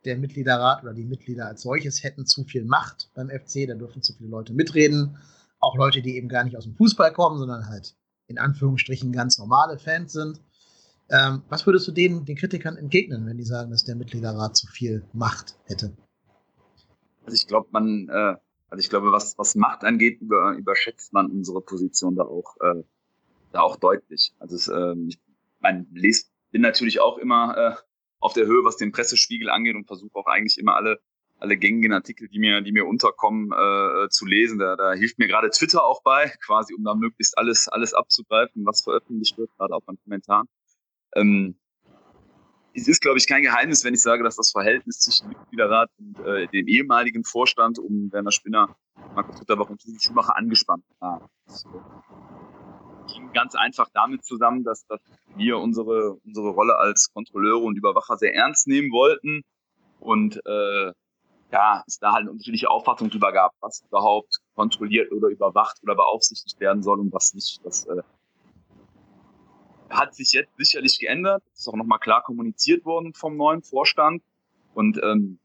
[0.07, 4.03] der Mitgliederrat oder die Mitglieder als solches hätten zu viel Macht beim FC, da dürfen
[4.03, 5.19] zu viele Leute mitreden.
[5.59, 7.95] Auch Leute, die eben gar nicht aus dem Fußball kommen, sondern halt
[8.29, 10.41] in Anführungsstrichen ganz normale Fans sind.
[11.09, 14.67] Ähm, was würdest du denen, den Kritikern entgegnen, wenn die sagen, dass der Mitgliederrat zu
[14.67, 15.97] viel Macht hätte?
[17.25, 18.35] Also ich glaube, man, äh,
[18.71, 22.83] also ich glaube, was, was Macht angeht, über, überschätzt man unsere Position da auch, äh,
[23.53, 24.35] da auch deutlich.
[24.39, 25.21] Also es, äh, ich
[25.61, 27.75] mein, les, bin natürlich auch immer äh,
[28.21, 31.01] auf der Höhe, was den Pressespiegel angeht und versuche auch eigentlich immer alle
[31.39, 34.59] alle gängigen Artikel, die mir, die mir unterkommen, äh, zu lesen.
[34.59, 38.65] Da, da hilft mir gerade Twitter auch bei, quasi, um da möglichst alles, alles abzugreifen,
[38.65, 40.49] was veröffentlicht wird, gerade auch an Kommentaren.
[41.15, 41.57] Ähm,
[42.75, 46.19] es ist, glaube ich, kein Geheimnis, wenn ich sage, dass das Verhältnis zwischen Mitgliederrat und
[46.27, 48.77] äh, dem ehemaligen Vorstand um Werner Spinner,
[49.15, 51.31] Markus Tutterbach und Toni Schumacher angespannt war.
[53.07, 55.01] Ging ganz einfach damit zusammen, dass, dass
[55.37, 59.43] wir unsere, unsere Rolle als Kontrolleure und Überwacher sehr ernst nehmen wollten
[60.01, 60.93] und äh,
[61.53, 65.95] ja, es da halt eine unterschiedliche Auffassung drüber gab, was überhaupt kontrolliert oder überwacht oder
[65.95, 67.61] beaufsichtigt werden soll und was nicht.
[67.65, 68.03] Das äh,
[69.91, 71.43] hat sich jetzt sicherlich geändert.
[71.51, 74.23] Das ist auch nochmal klar kommuniziert worden vom neuen Vorstand.
[74.75, 75.39] Und ähm,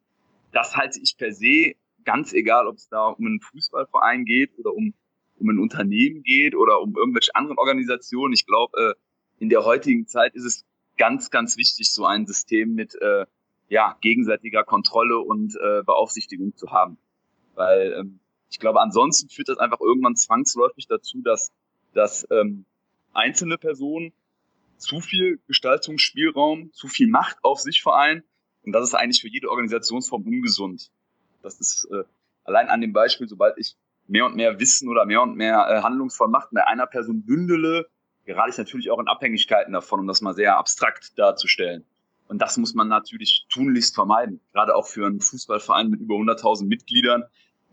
[0.52, 4.74] das halte ich per se ganz egal, ob es da um einen Fußballverein geht oder
[4.74, 4.94] um,
[5.42, 8.34] um ein Unternehmen geht oder um irgendwelche anderen Organisationen.
[8.34, 8.94] Ich glaube, äh,
[9.40, 10.66] in der heutigen Zeit ist es
[10.98, 13.26] ganz, ganz wichtig, so ein System mit äh,
[13.70, 16.98] ja, gegenseitiger Kontrolle und äh, Beaufsichtigung zu haben.
[17.56, 18.20] Weil ähm,
[18.50, 21.52] ich glaube, ansonsten führt das einfach irgendwann zwangsläufig dazu, dass,
[21.94, 22.66] dass ähm,
[23.14, 24.14] einzelne Personen
[24.78, 28.24] zu viel Gestaltungsspielraum, zu viel Macht auf sich vereinen.
[28.64, 30.92] Und das ist eigentlich für jede Organisationsform ungesund.
[31.42, 32.04] Das ist äh,
[32.44, 33.76] allein an dem Beispiel, sobald ich
[34.08, 37.88] mehr und mehr Wissen oder mehr und mehr äh, Handlungsvollmacht bei einer Person bündele,
[38.26, 41.86] gerate ich natürlich auch in Abhängigkeiten davon, um das mal sehr abstrakt darzustellen.
[42.28, 44.40] Und das muss man natürlich tunlichst vermeiden.
[44.54, 47.24] Gerade auch für einen Fußballverein mit über 100.000 Mitgliedern,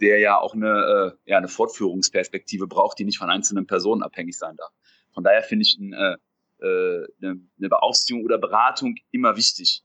[0.01, 4.37] der ja auch eine, äh, ja, eine Fortführungsperspektive braucht, die nicht von einzelnen Personen abhängig
[4.37, 4.72] sein darf.
[5.12, 6.16] Von daher finde ich ein, äh,
[6.61, 9.85] äh, eine, eine Beaufsichtigung oder Beratung immer wichtig.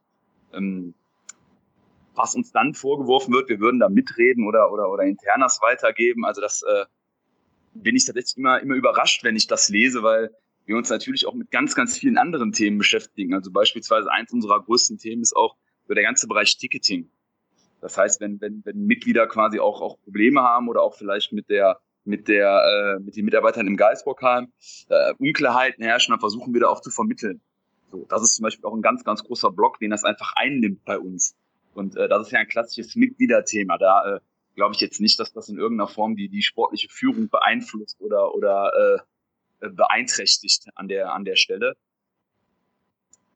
[0.53, 0.95] Ähm,
[2.15, 6.41] was uns dann vorgeworfen wird, wir würden da mitreden oder, oder, oder Internas weitergeben, also
[6.41, 6.85] das äh,
[7.73, 10.31] bin ich tatsächlich immer, immer überrascht, wenn ich das lese, weil
[10.65, 13.33] wir uns natürlich auch mit ganz, ganz vielen anderen Themen beschäftigen.
[13.33, 15.57] Also beispielsweise eins unserer größten Themen ist auch
[15.87, 17.09] so der ganze Bereich Ticketing.
[17.81, 21.49] Das heißt, wenn, wenn, wenn Mitglieder quasi auch, auch Probleme haben oder auch vielleicht mit
[21.49, 24.51] der mit der äh, mit den Mitarbeitern im Geisbockheim
[24.89, 27.41] äh, Unklarheiten herrschen, dann versuchen wir da auch zu vermitteln.
[27.91, 30.83] So, das ist zum Beispiel auch ein ganz, ganz großer Block, den das einfach einnimmt
[30.83, 31.35] bei uns.
[31.73, 33.77] Und äh, das ist ja ein klassisches Mitgliederthema.
[33.77, 34.19] Da äh,
[34.55, 38.33] glaube ich jetzt nicht, dass das in irgendeiner Form die, die sportliche Führung beeinflusst oder,
[38.33, 38.71] oder
[39.61, 41.75] äh, beeinträchtigt an der, an der Stelle.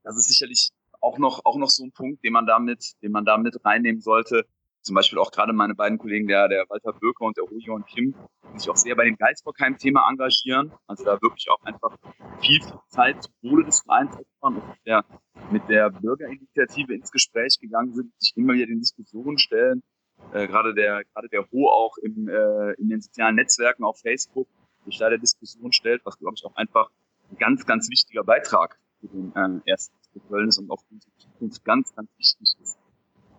[0.03, 0.69] Das ist sicherlich
[1.01, 4.45] auch noch, auch noch so ein Punkt, den man damit, den man damit reinnehmen sollte.
[4.87, 8.15] Zum Beispiel auch gerade meine beiden Kollegen, der, der Walter Bürger und der Ruhiger Kim,
[8.53, 10.71] die sich auch sehr bei dem Geisbockheim-Thema engagieren.
[10.87, 11.97] Also da wirklich auch einfach
[12.39, 15.03] viel, viel Zeit zum Wohle des Vereins opfern und mit der,
[15.51, 19.83] mit der Bürgerinitiative ins Gespräch gegangen sind, sich immer wieder den Diskussionen stellen.
[20.31, 24.47] Äh, gerade der, gerade der Ho auch im, äh, in den sozialen Netzwerken auf Facebook
[24.85, 26.89] sich da der Diskussion stellt, was, glaube ich, auch einfach
[27.29, 29.97] ein ganz, ganz wichtiger Beitrag für den äh, ersten
[30.29, 32.79] Köln ist und auch für die Zukunft ganz, ganz wichtig ist.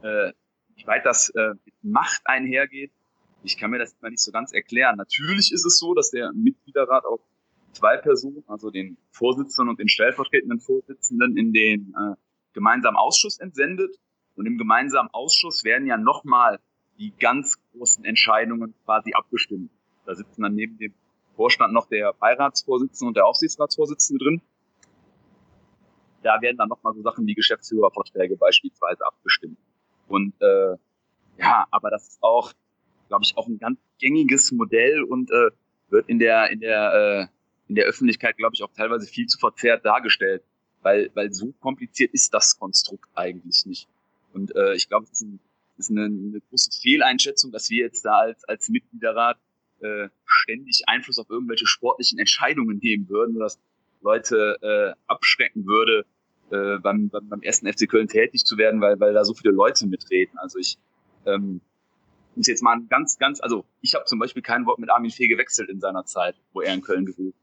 [0.02, 0.32] Äh,
[0.88, 2.90] weit das äh, mit Macht einhergeht,
[3.42, 4.96] ich kann mir das immer nicht so ganz erklären.
[4.96, 7.20] Natürlich ist es so, dass der Mitgliederrat auch
[7.72, 12.14] zwei Personen, also den Vorsitzenden und den stellvertretenden Vorsitzenden, in den äh,
[12.52, 13.96] gemeinsamen Ausschuss entsendet.
[14.34, 16.58] Und im gemeinsamen Ausschuss werden ja nochmal
[16.98, 19.70] die ganz großen Entscheidungen quasi abgestimmt.
[20.04, 20.94] Da sitzen dann neben dem
[21.36, 24.42] Vorstand noch der Beiratsvorsitzende und der Aufsichtsratsvorsitzende drin.
[26.22, 29.58] Da werden dann nochmal so Sachen wie Geschäftsführerverträge beispielsweise abgestimmt.
[30.08, 30.76] Und äh,
[31.38, 32.52] ja, aber das ist auch,
[33.08, 35.50] glaube ich, auch ein ganz gängiges Modell und äh,
[35.90, 37.26] wird in der in der äh,
[37.68, 40.42] in der Öffentlichkeit, glaube ich, auch teilweise viel zu verzerrt dargestellt,
[40.82, 43.88] weil weil so kompliziert ist das Konstrukt eigentlich nicht.
[44.32, 45.40] Und äh, ich glaube, es ist, ein,
[45.78, 49.38] ist eine, eine große Fehleinschätzung, dass wir jetzt da als als Mitgliederrat
[49.80, 53.58] äh, ständig Einfluss auf irgendwelche sportlichen Entscheidungen nehmen würden, dass
[54.00, 56.04] Leute äh, abschrecken würde,
[56.50, 59.52] äh, beim, beim, beim ersten FC Köln tätig zu werden, weil, weil da so viele
[59.52, 60.38] Leute mitreden.
[60.38, 60.78] Also ich
[61.26, 61.60] ähm,
[62.34, 65.28] muss jetzt mal ganz, ganz, also ich habe zum Beispiel kein Wort mit Armin Fee
[65.28, 67.34] gewechselt in seiner Zeit, wo er in Köln gewesen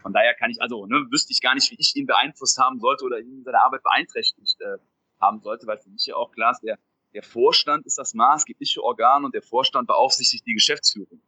[0.00, 2.80] Von daher kann ich, also ne, wüsste ich gar nicht, wie ich ihn beeinflusst haben
[2.80, 4.78] sollte oder ihn in seiner Arbeit beeinträchtigt äh,
[5.20, 6.78] haben sollte, weil für mich ja auch klar ist, der,
[7.14, 11.20] der Vorstand ist das maßgebliche Organ und der Vorstand beaufsichtigt die Geschäftsführung.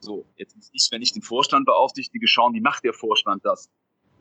[0.00, 3.70] So, jetzt muss ich, wenn ich den Vorstand beaufsichtige, schauen, wie macht der Vorstand das?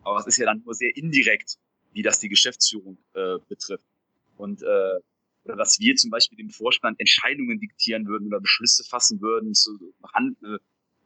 [0.04, 1.58] Aber es ist ja dann nur sehr indirekt,
[1.92, 3.86] wie das die Geschäftsführung äh, betrifft.
[4.38, 5.00] Und äh,
[5.44, 9.94] oder dass wir zum Beispiel dem Vorstand Entscheidungen diktieren würden oder Beschlüsse fassen würden zu
[10.14, 10.56] handeln.
[10.56, 10.60] Äh,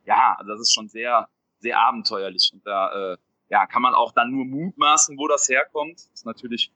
[0.06, 1.30] ja, also das ist schon sehr,
[1.60, 2.52] sehr abenteuerlich.
[2.54, 3.18] Und da äh,
[3.50, 5.96] ja, kann man auch dann nur mutmaßen, wo das herkommt.
[5.96, 6.72] Das ist natürlich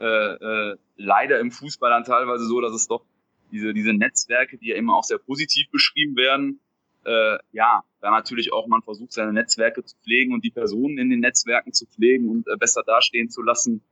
[0.00, 3.04] äh, äh, leider im Fußball dann teilweise so, dass es doch
[3.50, 6.60] diese, diese Netzwerke, die ja immer auch sehr positiv beschrieben werden,
[7.04, 11.10] äh, ja, da natürlich auch man versucht, seine Netzwerke zu pflegen und die Personen in
[11.10, 13.82] den Netzwerken zu pflegen und äh, besser dastehen zu lassen.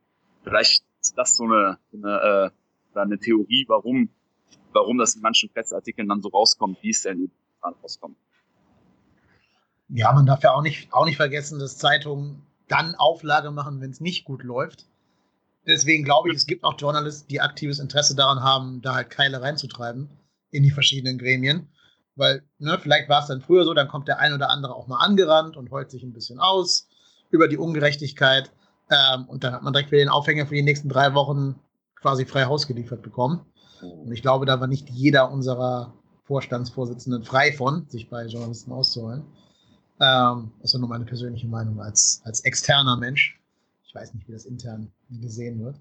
[0.42, 2.52] Vielleicht ist das so eine, eine,
[2.94, 4.10] äh, eine Theorie, warum,
[4.72, 7.30] warum das in manchen Presseartikeln dann so rauskommt, wie es denn
[7.62, 8.16] rauskommt.
[9.88, 13.90] Ja, man darf ja auch nicht, auch nicht vergessen, dass Zeitungen dann Auflage machen, wenn
[13.90, 14.86] es nicht gut läuft.
[15.66, 19.42] Deswegen glaube ich, es gibt auch Journalisten, die aktives Interesse daran haben, da halt Keile
[19.42, 20.08] reinzutreiben
[20.50, 21.68] in die verschiedenen Gremien.
[22.14, 24.86] Weil, ne, vielleicht war es dann früher so, dann kommt der ein oder andere auch
[24.86, 26.88] mal angerannt und heult sich ein bisschen aus
[27.30, 28.52] über die Ungerechtigkeit.
[28.90, 31.58] Ähm, und dann hat man direkt wieder den Aufhänger für die nächsten drei Wochen
[31.94, 33.46] quasi frei Haus geliefert bekommen.
[33.80, 35.94] Und ich glaube, da war nicht jeder unserer
[36.24, 39.24] Vorstandsvorsitzenden frei von, sich bei Journalisten auszuholen.
[40.00, 43.40] Ähm, das ist nur meine persönliche Meinung als, als externer Mensch.
[43.84, 45.76] Ich weiß nicht, wie das intern gesehen wird.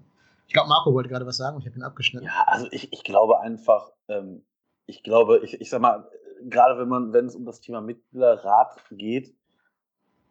[0.46, 2.26] Ich glaube, Marco wollte gerade was sagen und ich habe ihn abgeschnitten.
[2.26, 4.44] Ja, also ich, ich glaube einfach, ähm,
[4.86, 6.08] ich glaube, ich, ich sag mal,
[6.48, 9.34] gerade wenn man, wenn es um das Thema Mitgliederrat geht,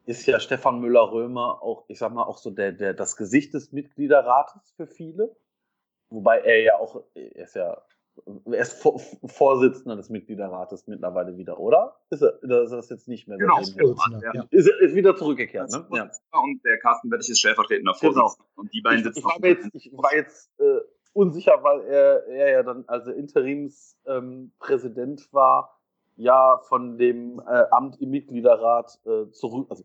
[0.05, 3.71] ist ja Stefan Müller-Römer auch, ich sag mal, auch so der, der, das Gesicht des
[3.71, 5.35] Mitgliederrates für viele.
[6.09, 7.81] Wobei er ja auch, er ist ja,
[8.45, 12.01] er ist Vor Vorsitzender des Mitgliederrates mittlerweile wieder, oder?
[12.09, 13.37] Ist er, ist das jetzt nicht mehr?
[13.37, 14.43] Genau, ist, ja.
[14.49, 15.87] ist, ist wieder zurückgekehrt, ne?
[15.91, 16.11] Ja.
[16.31, 18.35] Und der Carsten Wettig ist stellvertretender Vorsitzender.
[18.37, 18.49] Genau.
[18.55, 20.81] Und die beiden sitzen ich, ich, war jetzt, ich war jetzt äh,
[21.13, 25.80] unsicher, weil er, er ja dann, als er Interimspräsident ähm, war,
[26.21, 29.83] ja von dem äh, Amt im Mitgliederrat äh, zurück, also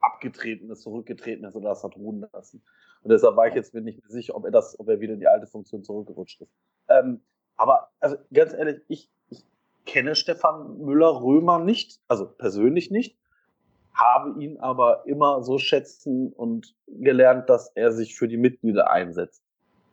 [0.00, 2.62] abgetreten ist, zurückgetreten ist oder das hat ruhen lassen.
[3.02, 5.14] Und deshalb war ich jetzt mir nicht mehr sicher, ob er das, ob er wieder
[5.14, 6.52] in die alte Funktion zurückgerutscht ist.
[6.88, 7.22] Ähm,
[7.56, 9.44] aber also ganz ehrlich, ich, ich
[9.84, 13.18] kenne Stefan Müller-Römer nicht, also persönlich nicht,
[13.92, 19.42] habe ihn aber immer so schätzen und gelernt, dass er sich für die Mitglieder einsetzt.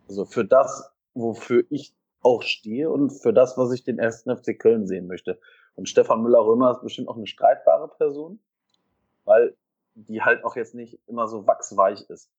[0.08, 4.58] Also für das, wofür ich auch stehe und für das, was ich den ersten FC
[4.58, 5.40] Köln sehen möchte.
[5.82, 8.40] Und Stefan Müller-Römer ist bestimmt auch eine streitbare Person,
[9.26, 9.58] weil
[9.96, 12.30] die halt auch jetzt nicht immer so wachsweich ist.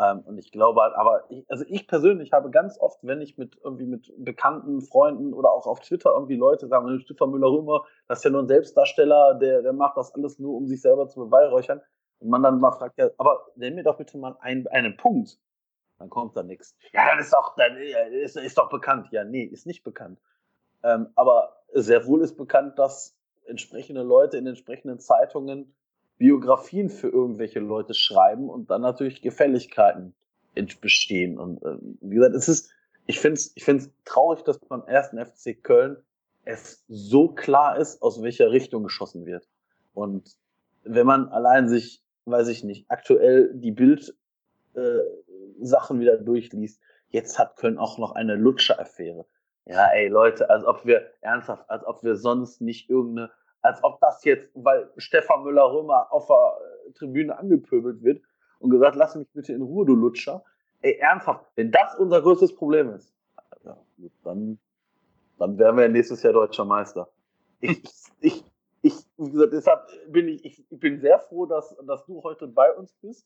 [0.00, 3.38] Ähm, und ich glaube halt, aber ich, also ich persönlich habe ganz oft, wenn ich
[3.38, 8.18] mit irgendwie mit bekannten Freunden oder auch auf Twitter irgendwie Leute sagen, Stefan Müller-Römer, das
[8.18, 11.20] ist ja nur ein Selbstdarsteller, der, der macht das alles nur, um sich selber zu
[11.20, 11.80] beweihräuchern.
[12.18, 15.38] Und man dann mal fragt, ja, aber nenn mir doch bitte mal einen, einen Punkt.
[16.00, 16.76] Dann kommt da nichts.
[16.92, 19.06] Ja, dann ist doch, dann ist, ist doch bekannt.
[19.12, 20.18] Ja, nee, ist nicht bekannt.
[20.82, 23.16] Ähm, aber sehr wohl ist bekannt, dass
[23.46, 25.74] entsprechende Leute in entsprechenden Zeitungen
[26.18, 30.14] Biografien für irgendwelche Leute schreiben und dann natürlich Gefälligkeiten
[30.80, 31.38] bestehen.
[31.38, 32.70] Und äh, wie gesagt, es ist,
[33.06, 35.96] ich finde es ich find's traurig, dass beim ersten FC Köln
[36.44, 39.48] es so klar ist, aus welcher Richtung geschossen wird.
[39.94, 40.36] Und
[40.84, 44.14] wenn man allein sich, weiß ich nicht, aktuell die Bild
[44.74, 44.98] äh,
[46.00, 49.26] wieder durchliest, jetzt hat Köln auch noch eine Lutscher-Affäre.
[49.66, 54.00] Ja, ey, Leute, als ob wir, ernsthaft, als ob wir sonst nicht irgendeine, als ob
[54.00, 56.58] das jetzt, weil Stefan Müller-Römer auf der
[56.88, 58.22] äh, Tribüne angepöbelt wird
[58.58, 60.42] und gesagt, lass mich bitte in Ruhe, du Lutscher.
[60.80, 63.14] Ey, ernsthaft, wenn das unser größtes Problem ist,
[64.24, 64.58] dann,
[65.38, 67.08] dann wären wir nächstes Jahr deutscher Meister.
[67.60, 67.82] Ich,
[68.20, 68.44] ich,
[68.82, 72.72] ich, wie gesagt, deshalb bin ich, ich bin sehr froh, dass, dass du heute bei
[72.72, 73.24] uns bist.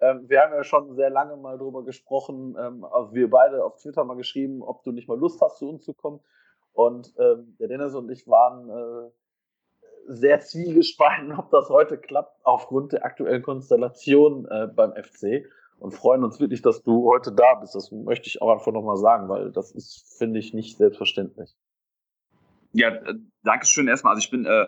[0.00, 2.82] Ähm, wir haben ja schon sehr lange mal drüber gesprochen, ähm,
[3.12, 5.94] wir beide auf Twitter mal geschrieben, ob du nicht mal Lust hast, zu uns zu
[5.94, 6.20] kommen.
[6.72, 9.10] Und ähm, der Dennis und ich waren äh,
[10.06, 15.46] sehr zwiegespalten, ob das heute klappt, aufgrund der aktuellen Konstellation äh, beim FC.
[15.78, 17.74] Und freuen uns wirklich, dass du heute da bist.
[17.74, 21.54] Das möchte ich auch einfach nochmal sagen, weil das ist, finde ich, nicht selbstverständlich.
[22.72, 24.14] Ja, äh, danke schön erstmal.
[24.14, 24.66] Also ich bin, äh,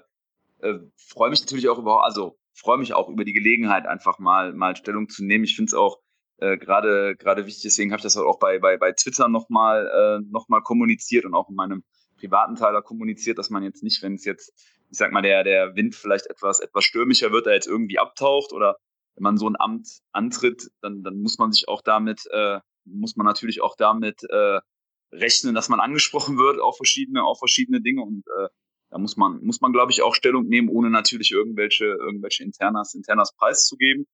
[0.60, 4.52] äh, freue mich natürlich auch über, also freue mich auch über die Gelegenheit, einfach mal,
[4.52, 5.44] mal Stellung zu nehmen.
[5.44, 6.00] Ich finde es auch
[6.38, 10.26] äh, gerade gerade wichtig, deswegen habe ich das auch bei, bei, bei Twitter nochmal äh,
[10.30, 11.84] noch kommuniziert und auch in meinem
[12.18, 14.52] privaten Teiler kommuniziert, dass man jetzt nicht, wenn es jetzt,
[14.90, 18.52] ich sag mal, der, der Wind vielleicht etwas, etwas stürmischer wird, da jetzt irgendwie abtaucht
[18.52, 18.76] oder
[19.14, 23.16] wenn man so ein Amt antritt, dann, dann muss man sich auch damit, äh, muss
[23.16, 24.60] man natürlich auch damit äh,
[25.12, 28.48] rechnen, dass man angesprochen wird auf verschiedene, auf verschiedene Dinge und äh,
[28.90, 32.94] da muss man, muss man, glaube ich, auch Stellung nehmen, ohne natürlich irgendwelche, irgendwelche Internas,
[32.94, 34.06] Internas preiszugeben.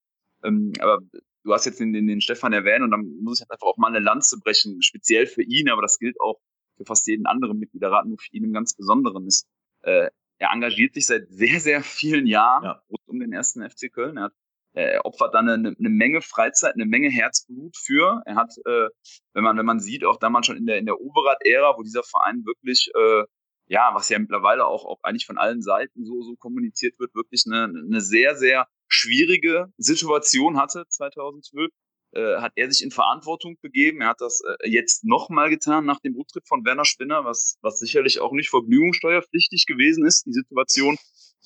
[0.43, 1.01] Ähm, aber
[1.45, 3.89] du hast jetzt den, den, den Stefan erwähnt und dann muss ich einfach auch mal
[3.89, 6.41] eine Lanze brechen, speziell für ihn, aber das gilt auch
[6.77, 9.47] für fast jeden anderen Mitgliederrat, nur für ihn im ganz Besonderen ist.
[9.83, 10.09] Äh,
[10.39, 12.83] er engagiert sich seit sehr, sehr vielen Jahren ja.
[12.89, 14.17] rund um den ersten FC Köln.
[14.17, 14.33] Er hat
[14.75, 18.23] er opfert dann eine, eine Menge Freizeit, eine Menge Herzblut für.
[18.25, 18.89] Er hat, äh,
[19.35, 22.03] wenn man wenn man sieht, auch damals schon in der in der Overath-Ära, wo dieser
[22.03, 23.25] Verein wirklich äh,
[23.67, 27.45] ja, was ja mittlerweile auch, auch eigentlich von allen Seiten so, so kommuniziert wird, wirklich
[27.47, 31.71] eine, eine sehr, sehr schwierige Situation hatte 2012,
[32.13, 34.03] äh, hat er sich in Verantwortung begeben.
[34.03, 37.79] Er hat das äh, jetzt nochmal getan nach dem Rücktritt von Werner Spinner, was, was
[37.79, 40.99] sicherlich auch nicht vergnügungssteuerpflichtig gewesen ist, die Situation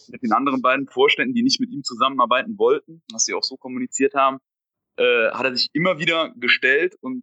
[0.08, 3.56] mit den anderen beiden Vorständen, die nicht mit ihm zusammenarbeiten wollten, was sie auch so
[3.56, 4.38] kommuniziert haben,
[4.96, 7.22] äh, hat er sich immer wieder gestellt und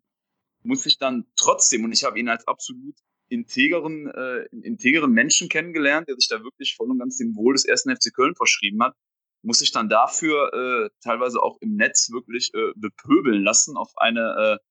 [0.64, 2.96] muss sich dann trotzdem, und ich habe ihn als absolut
[3.34, 7.66] integeren, äh, integeren Menschen kennengelernt, der sich da wirklich voll und ganz dem Wohl des
[7.66, 8.96] ersten FC Köln verschrieben hat,
[9.42, 14.60] muss sich dann dafür äh, teilweise auch im Netz wirklich äh, bepöbeln lassen auf eine
[14.60, 14.64] äh,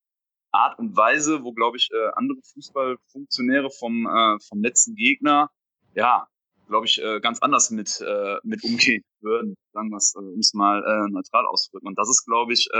[0.53, 5.51] Art und Weise, wo, glaube ich, äh, andere Fußballfunktionäre vom, äh, vom letzten Gegner,
[5.95, 6.27] ja,
[6.69, 8.03] glaube ich, ganz anders mit,
[8.45, 11.89] mit umgehen würden, sagen wir es, um es mal neutral auszudrücken.
[11.89, 12.71] Und das ist, glaube ich,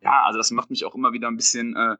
[0.00, 1.96] ja, also das macht mich auch immer wieder ein bisschen, äh,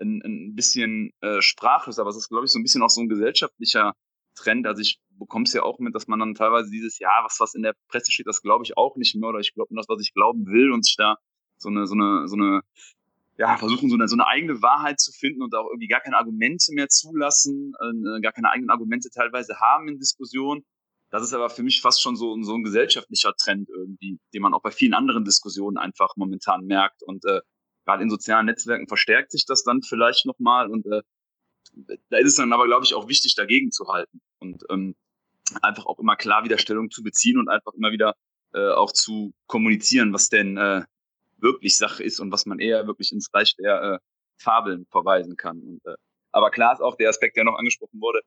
[0.00, 3.00] ein, ein bisschen äh, sprachlos, aber es ist, glaube ich, so ein bisschen auch so
[3.00, 3.94] ein gesellschaftlicher
[4.34, 4.66] Trend.
[4.66, 7.54] Also ich bekomme es ja auch mit, dass man dann teilweise dieses Jahr, was, was
[7.54, 9.88] in der Presse steht, das glaube ich auch nicht mehr oder ich glaube nur das,
[9.88, 11.16] was ich glauben will und sich da
[11.58, 12.62] so eine, so eine, so eine,
[13.38, 16.16] ja, versuchen so eine, so eine eigene Wahrheit zu finden und auch irgendwie gar keine
[16.16, 20.64] Argumente mehr zulassen, äh, gar keine eigenen Argumente teilweise haben in Diskussionen.
[21.12, 24.54] Das ist aber für mich fast schon so, so ein gesellschaftlicher Trend irgendwie, den man
[24.54, 27.02] auch bei vielen anderen Diskussionen einfach momentan merkt.
[27.02, 27.42] Und äh,
[27.84, 30.70] gerade in sozialen Netzwerken verstärkt sich das dann vielleicht nochmal.
[30.70, 31.02] Und äh,
[32.08, 34.22] da ist es dann aber, glaube ich, auch wichtig, dagegen zu halten.
[34.38, 34.96] Und ähm,
[35.60, 38.14] einfach auch immer klar wieder Stellung zu beziehen und einfach immer wieder
[38.54, 40.82] äh, auch zu kommunizieren, was denn äh,
[41.36, 43.98] wirklich Sache ist und was man eher wirklich ins Reich der äh,
[44.38, 45.60] Fabeln verweisen kann.
[45.60, 45.96] Und, äh,
[46.30, 48.22] aber klar ist auch der Aspekt, der noch angesprochen wurde,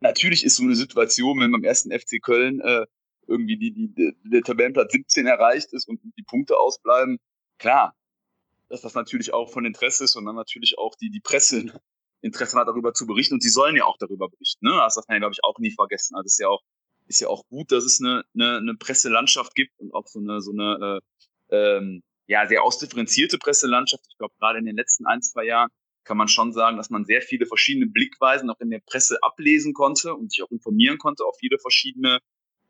[0.00, 2.86] natürlich ist so eine Situation, wenn beim ersten FC Köln äh,
[3.26, 7.18] irgendwie die, die, die, der Tabellenplatz 17 erreicht ist und die Punkte ausbleiben,
[7.58, 7.94] klar,
[8.68, 11.64] dass das natürlich auch von Interesse ist und dann natürlich auch die, die Presse
[12.22, 14.66] Interesse hat, darüber zu berichten und sie sollen ja auch darüber berichten.
[14.66, 14.72] Ne?
[14.72, 16.16] Das darf man ja, glaube ich, auch nie vergessen.
[16.16, 16.62] Also ist ja auch,
[17.06, 20.40] ist ja auch gut, dass es eine, eine, eine Presselandschaft gibt und auch so eine,
[20.40, 21.00] so eine
[21.50, 24.04] äh, ähm, ja, sehr ausdifferenzierte Presselandschaft.
[24.08, 25.70] Ich glaube, gerade in den letzten ein, zwei Jahren
[26.06, 29.74] kann man schon sagen, dass man sehr viele verschiedene Blickweisen auch in der Presse ablesen
[29.74, 32.20] konnte und sich auch informieren konnte auf viele verschiedene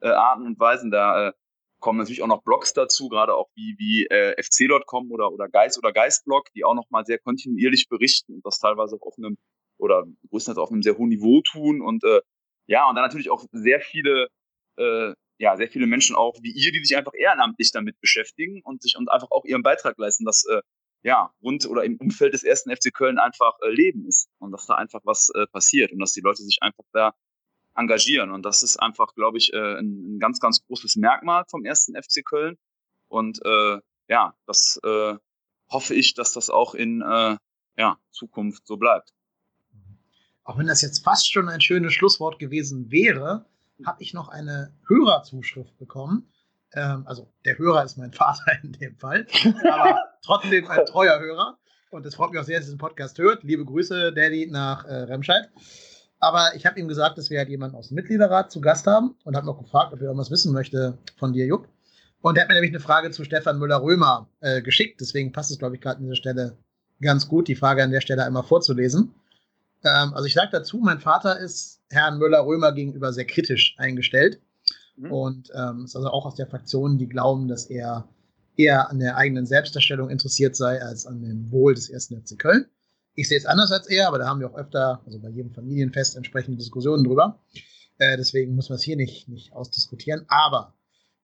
[0.01, 0.91] äh, Arten und Weisen.
[0.91, 1.33] Da äh,
[1.79, 5.79] kommen natürlich auch noch Blogs dazu, gerade auch wie, wie äh, fc.com oder, oder Geist
[5.79, 9.37] oder Geistblog, die auch nochmal sehr kontinuierlich berichten und das teilweise auf einem
[9.79, 12.23] oder größtenteils auf einem sehr hohen Niveau tun und äh,
[12.67, 14.29] ja, und dann natürlich auch sehr viele
[14.79, 18.83] äh, ja, sehr viele Menschen auch wie ihr, die sich einfach ehrenamtlich damit beschäftigen und
[18.83, 20.63] sich und einfach auch ihren Beitrag leisten, dass äh,
[21.07, 24.67] ja, rund oder im Umfeld des ersten FC Köln einfach äh, Leben ist und dass
[24.67, 27.15] da einfach was äh, passiert und dass die Leute sich einfach da
[27.77, 28.33] engagieren.
[28.33, 31.95] Und das ist einfach, glaube ich, äh, ein, ein, ganz, ganz großes Merkmal vom ersten
[31.95, 32.59] FC Köln.
[33.07, 33.79] Und äh,
[34.09, 35.15] ja, das äh,
[35.71, 37.37] hoffe ich, dass das auch in äh,
[37.79, 39.15] ja, Zukunft so bleibt.
[40.43, 43.47] Auch wenn das jetzt fast schon ein schönes Schlusswort gewesen wäre,
[43.85, 46.33] habe ich noch eine Hörerzuschrift bekommen.
[46.73, 49.29] Ähm, also der Hörer ist mein Vater in dem Fall,
[49.71, 51.59] aber trotzdem ein treuer Hörer.
[51.91, 53.43] Und es freut mich auch sehr, dass ihr diesen Podcast hört.
[53.43, 55.49] Liebe Grüße, Daddy, nach äh, Remscheid.
[56.19, 59.15] Aber ich habe ihm gesagt, dass wir halt jemanden aus dem Mitgliederrat zu Gast haben
[59.25, 61.69] und habe noch gefragt, ob er irgendwas wissen möchte von dir, Jupp.
[62.23, 65.01] Und er hat mir nämlich eine Frage zu Stefan Müller-Römer äh, geschickt.
[65.01, 66.57] Deswegen passt es, glaube ich, gerade an dieser Stelle
[67.01, 69.15] ganz gut, die Frage an der Stelle einmal vorzulesen.
[69.85, 74.41] Ähm, also ich sage dazu, mein Vater ist Herrn Müller-Römer gegenüber sehr kritisch eingestellt.
[74.97, 75.13] Mhm.
[75.13, 78.09] Und ähm, ist also auch aus der Fraktion, die glauben, dass er
[78.57, 82.67] eher an der eigenen Selbstdarstellung interessiert sei, als an dem Wohl des ersten FC Köln.
[83.15, 85.53] Ich sehe es anders als er, aber da haben wir auch öfter, also bei jedem
[85.53, 87.41] Familienfest, entsprechende Diskussionen drüber.
[87.99, 90.27] Äh, deswegen muss man es hier nicht, nicht ausdiskutieren.
[90.29, 90.75] Aber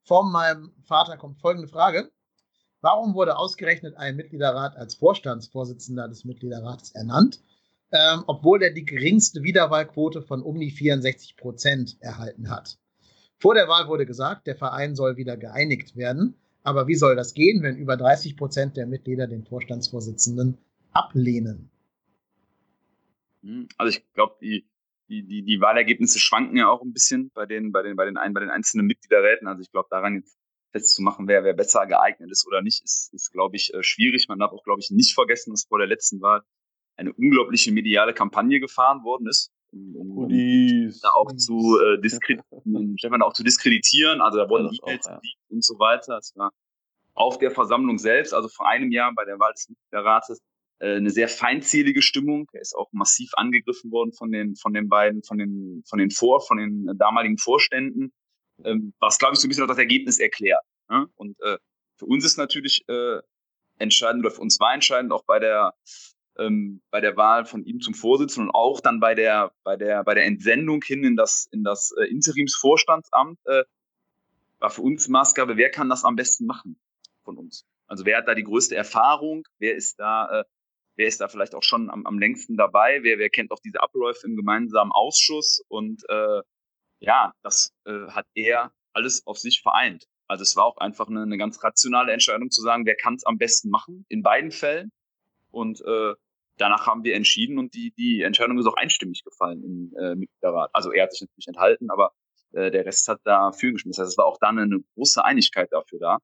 [0.05, 2.11] von meinem Vater kommt folgende Frage.
[2.81, 7.41] Warum wurde ausgerechnet ein Mitgliederrat als Vorstandsvorsitzender des Mitgliederrates ernannt
[7.93, 12.79] ähm, obwohl er die geringste Wiederwahlquote von um die 64 Prozent erhalten hat.
[13.39, 16.35] Vor der Wahl wurde gesagt, der Verein soll wieder geeinigt werden.
[16.63, 20.59] Aber wie soll das gehen, wenn über 30 Prozent der Mitglieder den Vorstandsvorsitzenden
[20.93, 21.71] ablehnen?
[23.43, 24.65] Hm, also ich glaube, die,
[25.09, 28.17] die, die, die Wahlergebnisse schwanken ja auch ein bisschen bei den, bei den, bei den,
[28.17, 29.49] ein, bei den einzelnen Mitgliederräten.
[29.49, 30.39] Also ich glaube, daran jetzt
[30.73, 34.29] festzumachen, wer, wer besser geeignet ist oder nicht, ist, ist glaube ich, äh, schwierig.
[34.29, 36.43] Man darf auch, glaube ich, nicht vergessen, dass vor der letzten Wahl
[36.97, 40.29] eine unglaubliche mediale Kampagne gefahren worden ist, um, um,
[41.03, 42.45] da auch zu äh, diskreditieren,
[42.99, 44.21] Stefan auch zu diskreditieren.
[44.21, 45.21] Also da wurden E-Mails ja.
[45.49, 46.19] und so weiter.
[46.19, 46.53] Es war
[47.15, 50.41] auf der Versammlung selbst, also vor einem Jahr bei der Wahl des Mitgliederrates,
[50.79, 52.49] äh, eine sehr feindzielige Stimmung.
[52.53, 56.11] Er ist auch massiv angegriffen worden von den, von den beiden, von den, von den
[56.11, 58.13] Vor, von den damaligen Vorständen,
[58.65, 60.65] ähm, was, glaube ich, so ein bisschen auch das Ergebnis erklärt.
[60.89, 61.07] Ne?
[61.17, 61.59] Und äh,
[61.99, 63.21] für uns ist natürlich äh,
[63.79, 65.75] entscheidend, oder für uns war entscheidend, auch bei der,
[66.39, 70.05] ähm, bei der Wahl von ihm zum Vorsitzenden und auch dann bei der, bei der,
[70.05, 73.65] bei der Entsendung hin in das, in das äh, Interimsvorstandsamt, äh,
[74.59, 76.79] war für uns Maßgabe, wer kann das am besten machen
[77.25, 77.67] von uns?
[77.87, 79.45] Also wer hat da die größte Erfahrung?
[79.59, 80.45] Wer ist da, äh,
[80.97, 83.03] wer ist da vielleicht auch schon am, am längsten dabei?
[83.03, 85.63] Wer, wer kennt auch diese Abläufe im gemeinsamen Ausschuss?
[85.69, 86.43] Und äh,
[87.01, 90.07] ja, das äh, hat er alles auf sich vereint.
[90.29, 93.25] Also es war auch einfach eine, eine ganz rationale Entscheidung zu sagen, wer kann es
[93.25, 94.91] am besten machen in beiden Fällen.
[95.53, 96.15] Und äh,
[96.57, 100.71] danach haben wir entschieden und die, die Entscheidung ist auch einstimmig gefallen im äh, Mitgliederrat.
[100.73, 102.13] Also er hat sich natürlich enthalten, aber
[102.53, 104.01] äh, der Rest hat da für geschmissen.
[104.01, 106.19] Das heißt, es war auch dann eine große Einigkeit dafür da,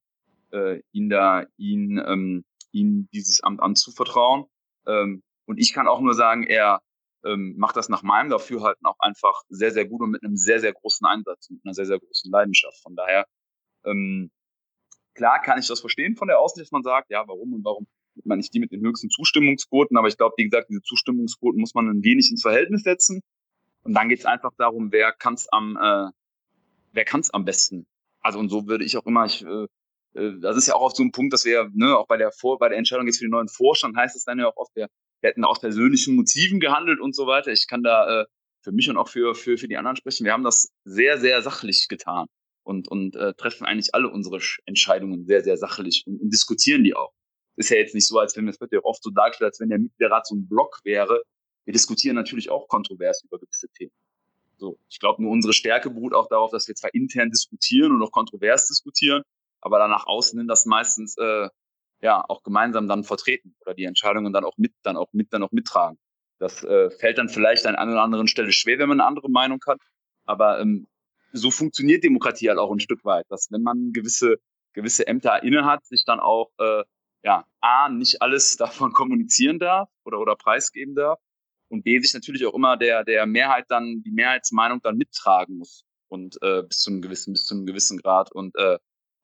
[0.52, 4.46] äh, ihn da, ihn, ähm, ihm dieses Amt anzuvertrauen.
[4.86, 6.80] Ähm, und ich kann auch nur sagen, er
[7.24, 10.60] ähm, macht das nach meinem Dafürhalten auch einfach sehr, sehr gut und mit einem sehr,
[10.60, 12.80] sehr großen Einsatz, mit einer sehr, sehr großen Leidenschaft.
[12.82, 13.26] Von daher,
[13.84, 14.30] ähm,
[15.14, 17.86] klar kann ich das verstehen von der Aussicht, dass man sagt, ja, warum und warum
[18.24, 21.74] man nicht die mit den höchsten Zustimmungsquoten, aber ich glaube, wie gesagt, diese Zustimmungsquoten muss
[21.74, 23.20] man ein wenig ins Verhältnis setzen.
[23.82, 26.10] Und dann geht es einfach darum, wer kann es am, äh,
[26.92, 27.86] wer kann es am besten.
[28.20, 29.66] Also und so würde ich auch immer, ich, äh,
[30.14, 32.32] äh, das ist ja auch oft so ein Punkt, dass wir, ne, auch bei der
[32.32, 34.74] Vor bei der Entscheidung jetzt für den neuen Vorstand heißt es dann ja auch oft,
[34.74, 34.88] wir,
[35.20, 37.52] wir hätten aus persönlichen Motiven gehandelt und so weiter.
[37.52, 38.24] Ich kann da äh,
[38.62, 40.24] für mich und auch für, für, für die anderen sprechen.
[40.24, 42.26] Wir haben das sehr, sehr sachlich getan
[42.64, 46.94] und, und äh, treffen eigentlich alle unsere Entscheidungen sehr, sehr sachlich und, und diskutieren die
[46.94, 47.12] auch.
[47.58, 49.68] Ist ja jetzt nicht so, als wenn es wird ja oft so dargestellt, als wenn
[49.68, 51.22] der Mitgliederrat so ein Block wäre.
[51.64, 53.92] Wir diskutieren natürlich auch kontrovers über gewisse Themen.
[54.56, 58.02] So, ich glaube, nur unsere Stärke beruht auch darauf, dass wir zwar intern diskutieren und
[58.02, 59.22] auch kontrovers diskutieren,
[59.60, 61.48] aber dann nach außen hin das meistens äh,
[62.00, 65.42] ja auch gemeinsam dann vertreten oder die Entscheidungen dann auch mit, dann auch mit, dann
[65.42, 65.98] auch mittragen.
[66.38, 69.30] Das äh, fällt dann vielleicht an einer oder anderen Stelle schwer, wenn man eine andere
[69.30, 69.80] Meinung hat.
[70.24, 70.86] Aber ähm,
[71.32, 74.36] so funktioniert Demokratie halt auch ein Stück weit, dass wenn man gewisse
[74.78, 76.84] gewisse Ämter inne hat, sich dann auch äh,
[77.22, 81.20] ja a nicht alles davon kommunizieren darf oder oder preisgeben darf
[81.68, 85.84] und b sich natürlich auch immer der der Mehrheit dann die Mehrheitsmeinung dann mittragen muss
[86.08, 88.78] und äh, bis zu einem gewissen bis zu einem gewissen Grad und äh,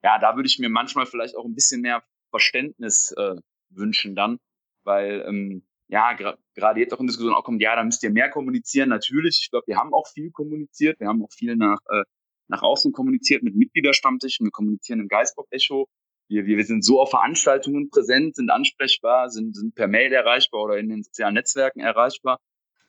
[0.04, 3.36] ja, da würde ich mir manchmal vielleicht auch ein bisschen mehr Verständnis äh,
[3.70, 4.38] wünschen dann,
[4.84, 8.30] weil ähm, ja, gerade jetzt auch in Diskussion auch kommt, ja, da müsst ihr mehr
[8.30, 8.90] kommunizieren.
[8.90, 12.04] Natürlich, ich glaube, wir haben auch viel kommuniziert, wir haben auch viel nach, äh,
[12.48, 15.88] nach außen kommuniziert mit Mitgliederstammtischen, wir kommunizieren im Geistbock-Echo.
[16.28, 20.78] Wir, wir, sind so auf Veranstaltungen präsent, sind ansprechbar, sind, sind per Mail erreichbar oder
[20.78, 22.40] in den sozialen Netzwerken erreichbar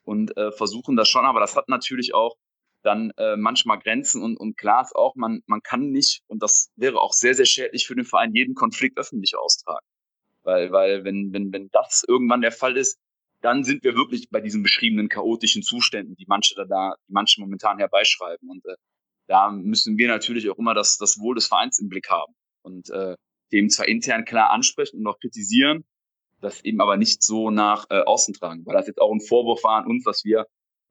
[0.03, 2.37] und äh, versuchen das schon, aber das hat natürlich auch
[2.81, 6.71] dann äh, manchmal Grenzen und, und klar ist auch, man, man kann nicht, und das
[6.75, 9.85] wäre auch sehr, sehr schädlich für den Verein, jeden Konflikt öffentlich austragen.
[10.43, 12.99] Weil, weil wenn, wenn, wenn das irgendwann der Fall ist,
[13.41, 17.41] dann sind wir wirklich bei diesen beschriebenen chaotischen Zuständen, die manche da, da die manche
[17.41, 18.49] momentan herbeischreiben.
[18.49, 18.75] Und äh,
[19.27, 22.35] da müssen wir natürlich auch immer das, das Wohl des Vereins im Blick haben
[22.65, 23.15] und äh,
[23.51, 25.85] dem zwar intern klar ansprechen und auch kritisieren,
[26.41, 29.63] das eben aber nicht so nach äh, außen tragen, weil das jetzt auch ein Vorwurf
[29.63, 30.45] war an uns, dass wir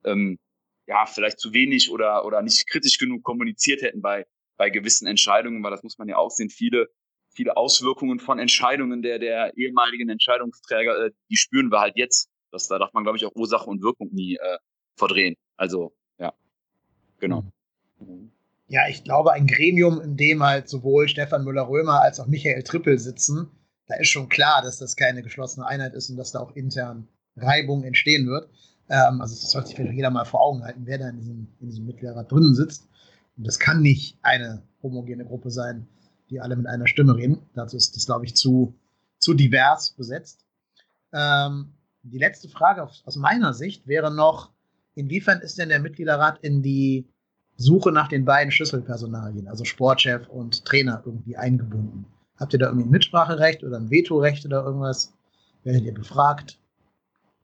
[0.05, 0.39] ähm,
[0.87, 5.63] ja, vielleicht zu wenig oder, oder nicht kritisch genug kommuniziert hätten bei, bei gewissen Entscheidungen,
[5.63, 6.89] weil das muss man ja auch sehen, viele,
[7.31, 12.29] viele Auswirkungen von Entscheidungen der, der ehemaligen Entscheidungsträger, äh, die spüren wir halt jetzt.
[12.51, 14.59] Das, da darf man, glaube ich, auch Ursache und Wirkung nie äh,
[14.97, 15.37] verdrehen.
[15.57, 16.33] Also, ja,
[17.19, 17.45] genau.
[17.99, 18.34] Mhm.
[18.67, 22.99] Ja, ich glaube, ein Gremium, in dem halt sowohl Stefan Müller-Römer als auch Michael Trippel
[22.99, 23.51] sitzen,
[23.87, 27.09] da ist schon klar, dass das keine geschlossene Einheit ist und dass da auch intern
[27.37, 28.49] Reibung entstehen wird.
[28.89, 31.49] Ähm, also das sollte sich vielleicht jeder mal vor Augen halten, wer da in diesem,
[31.61, 32.89] in diesem Mitgliederrat drinnen sitzt.
[33.37, 35.87] Und das kann nicht eine homogene Gruppe sein,
[36.31, 37.39] die alle mit einer Stimme reden.
[37.55, 38.75] Dazu ist das, glaube ich, zu,
[39.19, 40.47] zu divers besetzt.
[41.13, 44.51] Ähm, die letzte Frage aus meiner Sicht wäre noch,
[44.95, 47.09] inwiefern ist denn der Mitgliederrat in die
[47.57, 52.07] Suche nach den beiden Schlüsselpersonalien, also Sportchef und Trainer, irgendwie eingebunden?
[52.37, 55.13] Habt ihr da irgendwie ein Mitspracherecht oder ein Vetorecht oder irgendwas?
[55.63, 56.59] Werdet ihr befragt?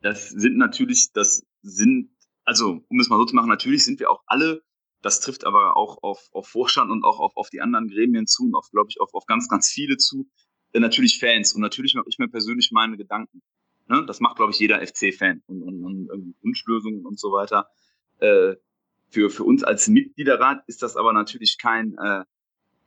[0.01, 2.11] das sind natürlich, das sind,
[2.45, 4.63] also um es mal so zu machen, natürlich sind wir auch alle,
[5.03, 8.45] das trifft aber auch auf, auf Vorstand und auch auf, auf die anderen Gremien zu
[8.45, 10.29] und auf, glaube ich, auf, auf ganz, ganz viele zu,
[10.73, 13.43] äh, natürlich Fans und natürlich mache ich mir persönlich meine Gedanken.
[13.89, 14.05] Ne?
[14.07, 17.69] Das macht, glaube ich, jeder FC-Fan und, und, und Wunschlösungen und so weiter.
[18.19, 18.57] Äh,
[19.11, 22.25] für, für uns als Mitgliederrat ist das aber natürlich kein, äh,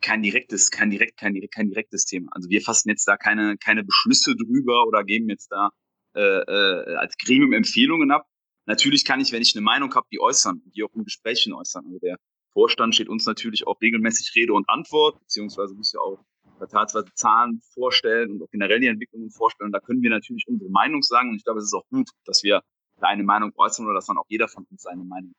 [0.02, 2.32] kein direktes, kein direkt, kein, kein direktes Thema.
[2.34, 5.70] Also wir fassen jetzt da keine, keine Beschlüsse drüber oder geben jetzt da
[6.16, 8.28] äh, äh, als Gremium Empfehlungen ab.
[8.66, 11.86] Natürlich kann ich, wenn ich eine Meinung habe, die äußern, die auch in Gesprächen äußern.
[11.86, 12.18] Also der
[12.54, 16.24] Vorstand steht uns natürlich auch regelmäßig Rede und Antwort, beziehungsweise muss ja auch
[16.58, 19.72] quartalsweise Zahlen vorstellen und auch generell die Entwicklungen vorstellen.
[19.72, 21.30] Da können wir natürlich unsere Meinung sagen.
[21.30, 22.62] Und ich glaube, es ist auch gut, dass wir
[22.98, 25.34] da eine Meinung äußern oder dass dann auch jeder von uns seine Meinung,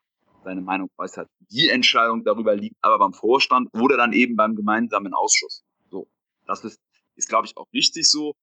[0.45, 1.29] seine Meinung äußert.
[1.51, 5.65] Die Entscheidung darüber liegt aber beim Vorstand oder dann eben beim gemeinsamen Ausschuss.
[5.91, 6.09] So.
[6.47, 6.81] Das ist,
[7.17, 8.35] ist glaube ich, auch wichtig so.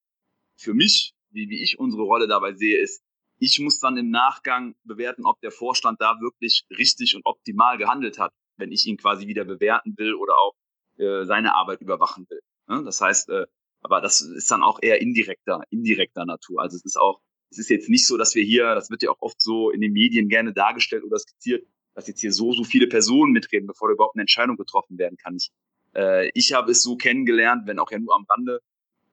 [0.55, 3.03] Für mich, wie, wie ich unsere Rolle dabei sehe, ist,
[3.39, 8.19] ich muss dann im Nachgang bewerten, ob der Vorstand da wirklich richtig und optimal gehandelt
[8.19, 10.53] hat, wenn ich ihn quasi wieder bewerten will oder auch
[10.97, 12.41] äh, seine Arbeit überwachen will.
[12.67, 12.83] Ne?
[12.83, 13.47] Das heißt, äh,
[13.81, 16.61] aber das ist dann auch eher indirekter, indirekter Natur.
[16.61, 19.09] Also es ist auch, es ist jetzt nicht so, dass wir hier, das wird ja
[19.09, 22.63] auch oft so in den Medien gerne dargestellt oder skizziert, dass jetzt hier so, so
[22.63, 25.35] viele Personen mitreden, bevor überhaupt eine Entscheidung getroffen werden kann.
[25.35, 25.51] Ich,
[25.95, 28.61] äh, ich habe es so kennengelernt, wenn auch ja nur am Rande,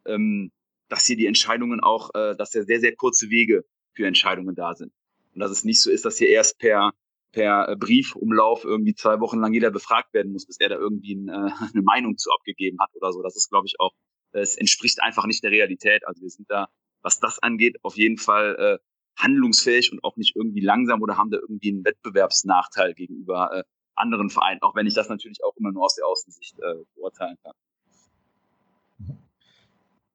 [0.06, 0.52] ähm,
[0.88, 4.74] dass hier die Entscheidungen auch, äh, dass ja sehr, sehr kurze Wege für Entscheidungen da
[4.74, 4.92] sind.
[5.34, 6.92] Und dass es nicht so ist, dass hier erst per,
[7.32, 11.14] per äh, Briefumlauf irgendwie zwei Wochen lang jeder befragt werden muss, bis er da irgendwie
[11.14, 13.22] ein, äh, eine Meinung zu abgegeben hat oder so.
[13.22, 13.92] Das ist, glaube ich, auch,
[14.32, 16.06] es entspricht einfach nicht der Realität.
[16.06, 16.68] Also wir sind da,
[17.02, 18.78] was das angeht, auf jeden Fall äh,
[19.18, 23.64] handlungsfähig und auch nicht irgendwie langsam oder haben da irgendwie einen Wettbewerbsnachteil gegenüber äh,
[23.94, 27.36] anderen Vereinen, auch wenn ich das natürlich auch immer nur aus der Außensicht äh, beurteilen
[27.42, 27.54] kann.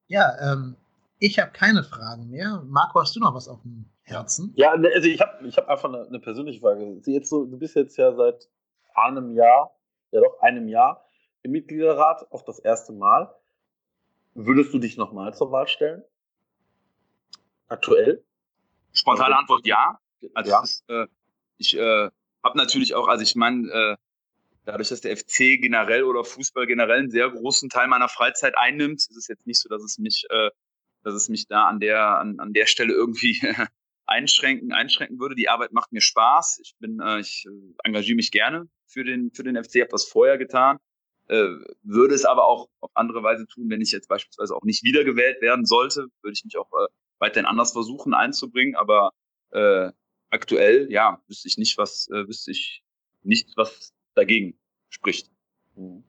[0.06, 0.76] Ja, ähm,
[1.18, 2.62] ich habe keine Fragen mehr.
[2.66, 4.52] Marco, hast du noch was auf dem Herzen?
[4.56, 7.00] Ja, ne, also ich habe ich hab einfach eine, eine persönliche Frage.
[7.04, 8.48] Jetzt so, du bist jetzt ja seit
[8.94, 9.74] einem Jahr,
[10.12, 11.06] ja doch, einem Jahr
[11.42, 13.34] im Mitgliederrat, auch das erste Mal.
[14.34, 16.02] Würdest du dich nochmal zur Wahl stellen?
[17.68, 18.24] Aktuell?
[18.94, 19.98] Spontane Antwort ja.
[20.32, 20.62] Also ja.
[20.62, 21.06] Ist, äh,
[21.58, 22.08] ich äh,
[22.42, 23.96] habe natürlich auch, also ich meine, äh,
[24.64, 29.00] dadurch, dass der FC generell oder Fußball generell einen sehr großen Teil meiner Freizeit einnimmt,
[29.00, 30.50] ist es jetzt nicht so, dass es mich äh,
[31.04, 33.40] dass es mich da an der, an, an der Stelle irgendwie
[34.06, 35.34] einschränken, einschränken würde.
[35.34, 36.60] Die Arbeit macht mir Spaß.
[36.62, 40.04] Ich bin, äh, ich äh, engagiere mich gerne für den, für den FC, habe das
[40.04, 40.78] vorher getan.
[41.28, 41.46] Äh,
[41.82, 45.40] würde es aber auch auf andere Weise tun, wenn ich jetzt beispielsweise auch nicht wiedergewählt
[45.40, 46.86] werden sollte, würde ich mich auch äh,
[47.24, 48.76] weiterhin anders versuchen einzubringen.
[48.76, 49.12] Aber
[49.50, 49.90] äh,
[50.30, 52.82] aktuell, ja, wüsste ich nicht, was, äh, wüsste ich
[53.22, 54.58] nicht, was dagegen
[54.90, 55.30] spricht.
[55.74, 56.04] Mhm.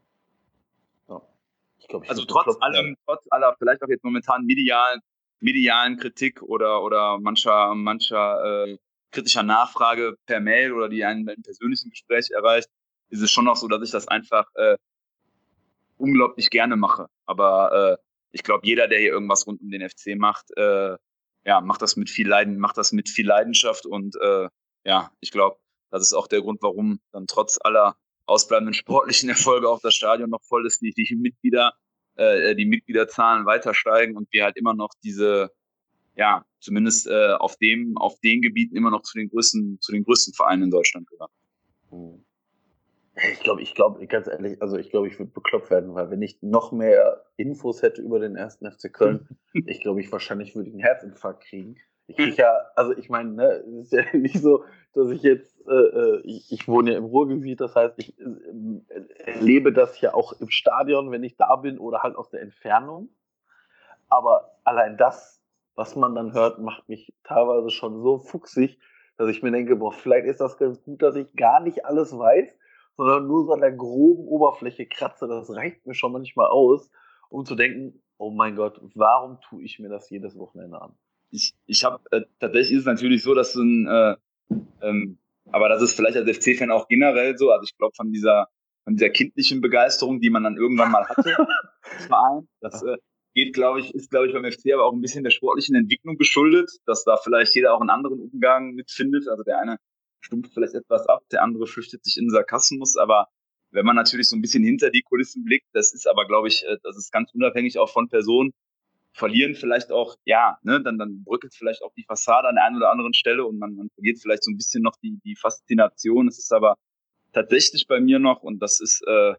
[1.85, 5.01] Ich glaub, ich also trotz allem, trotz aller vielleicht auch jetzt momentan medialen,
[5.39, 8.77] medialen Kritik oder, oder mancher, mancher äh,
[9.11, 12.69] kritischer Nachfrage per Mail oder die einen im persönlichen Gespräch erreicht,
[13.09, 14.77] ist es schon noch so, dass ich das einfach äh,
[15.97, 17.05] unglaublich gerne mache.
[17.27, 20.97] Aber äh, ich glaube, jeder, der hier irgendwas rund um den FC macht, äh,
[21.45, 24.49] ja, macht das mit viel Leiden, macht das mit viel Leidenschaft und äh,
[24.83, 25.57] ja, ich glaube,
[25.91, 30.29] das ist auch der Grund, warum dann trotz aller ausbleibenden sportlichen Erfolge auch das Stadion
[30.29, 31.73] noch voll ist, die, die Mitglieder,
[32.15, 35.51] äh, die Mitgliederzahlen weiter steigen und wir halt immer noch diese,
[36.15, 40.03] ja, zumindest äh, auf dem, auf den Gebieten immer noch zu den größten, zu den
[40.03, 41.31] größten Vereinen in Deutschland gehören.
[43.15, 43.31] Hm.
[43.31, 46.21] Ich glaube, ich glaube, ganz ehrlich, also ich glaube, ich würde bekloppt werden, weil wenn
[46.21, 50.69] ich noch mehr Infos hätte über den ersten FC Köln, ich glaube, ich wahrscheinlich würde
[50.69, 51.77] einen Herzinfarkt kriegen.
[52.07, 53.45] Ich kriege ja, also ich meine, ne,
[53.79, 54.63] es ist ja nicht so,
[54.93, 59.25] dass ich jetzt, äh, äh, ich, ich, wohne ja im Ruhrgebiet, das heißt, ich äh,
[59.25, 63.09] erlebe das ja auch im Stadion, wenn ich da bin oder halt aus der Entfernung.
[64.07, 65.41] Aber allein das,
[65.73, 68.77] was man dann hört, macht mich teilweise schon so fuchsig,
[69.17, 72.15] dass ich mir denke, boah, vielleicht ist das ganz gut, dass ich gar nicht alles
[72.17, 72.53] weiß,
[72.97, 75.27] sondern nur so an der groben Oberfläche kratze.
[75.27, 76.89] Das reicht mir schon manchmal aus,
[77.29, 80.95] um zu denken, oh mein Gott, warum tue ich mir das jedes Wochenende an?
[81.35, 84.15] ich, ich habe äh, tatsächlich ist es natürlich so, dass so ein, äh,
[84.81, 85.19] ähm,
[85.51, 87.51] aber das ist vielleicht als FC-Fan auch generell so.
[87.51, 88.47] Also ich glaube von dieser
[88.83, 91.35] von dieser kindlichen Begeisterung, die man dann irgendwann mal hatte,
[92.07, 92.97] Verein, das äh,
[93.33, 96.17] geht, glaube ich, ist glaube ich beim FC aber auch ein bisschen der sportlichen Entwicklung
[96.17, 99.27] geschuldet, dass da vielleicht jeder auch einen anderen Umgang mitfindet.
[99.27, 99.77] Also der eine
[100.25, 103.27] stumpft vielleicht etwas ab, der andere flüchtet sich in Sarkasmus, aber
[103.71, 106.65] wenn man natürlich so ein bisschen hinter die Kulissen blickt, das ist aber, glaube ich,
[106.65, 108.51] äh, das ist ganz unabhängig auch von Personen,
[109.13, 112.77] verlieren vielleicht auch, ja, ne, dann, dann bröckelt vielleicht auch die Fassade an der einen
[112.77, 116.27] oder anderen Stelle und man, man verliert vielleicht so ein bisschen noch die, die Faszination.
[116.27, 116.75] Es ist aber
[117.31, 119.35] tatsächlich bei mir noch, und das ist, äh,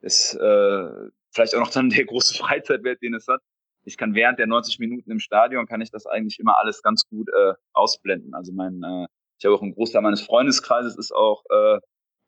[0.00, 3.40] ist äh, vielleicht auch noch dann der große Freizeitwert, den es hat.
[3.84, 7.04] Ich kann während der 90 Minuten im Stadion, kann ich das eigentlich immer alles ganz
[7.08, 8.34] gut äh, ausblenden.
[8.34, 9.06] Also mein, äh,
[9.38, 11.78] ich habe auch einen Großteil meines Freundeskreises ist auch äh,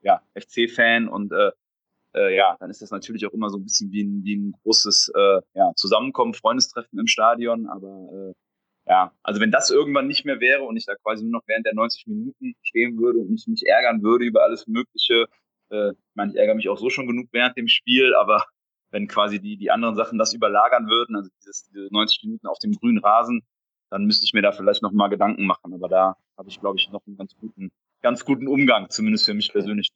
[0.02, 1.50] ja, FC-Fan und äh,
[2.14, 4.52] äh, ja, dann ist das natürlich auch immer so ein bisschen wie ein, wie ein
[4.62, 7.66] großes äh, ja, Zusammenkommen, Freundestreffen im Stadion.
[7.68, 8.34] Aber äh,
[8.90, 11.66] ja, also wenn das irgendwann nicht mehr wäre und ich da quasi nur noch während
[11.66, 15.26] der 90 Minuten stehen würde und mich, mich ärgern würde über alles Mögliche,
[15.70, 18.44] äh, ich meine, ich ärgere mich auch so schon genug während dem Spiel, aber
[18.90, 22.58] wenn quasi die, die anderen Sachen das überlagern würden, also dieses, diese 90 Minuten auf
[22.58, 23.42] dem grünen Rasen,
[23.90, 25.72] dann müsste ich mir da vielleicht nochmal Gedanken machen.
[25.74, 27.70] Aber da habe ich, glaube ich, noch einen ganz guten,
[28.02, 29.90] ganz guten Umgang, zumindest für mich persönlich.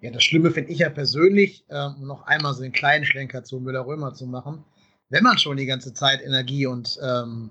[0.00, 3.42] Ja, das Schlimme finde ich ja persönlich, ähm, um noch einmal so einen kleinen Schlenker
[3.42, 4.64] zu Müller-Römer zu machen,
[5.08, 7.50] wenn man schon die ganze Zeit Energie und ähm,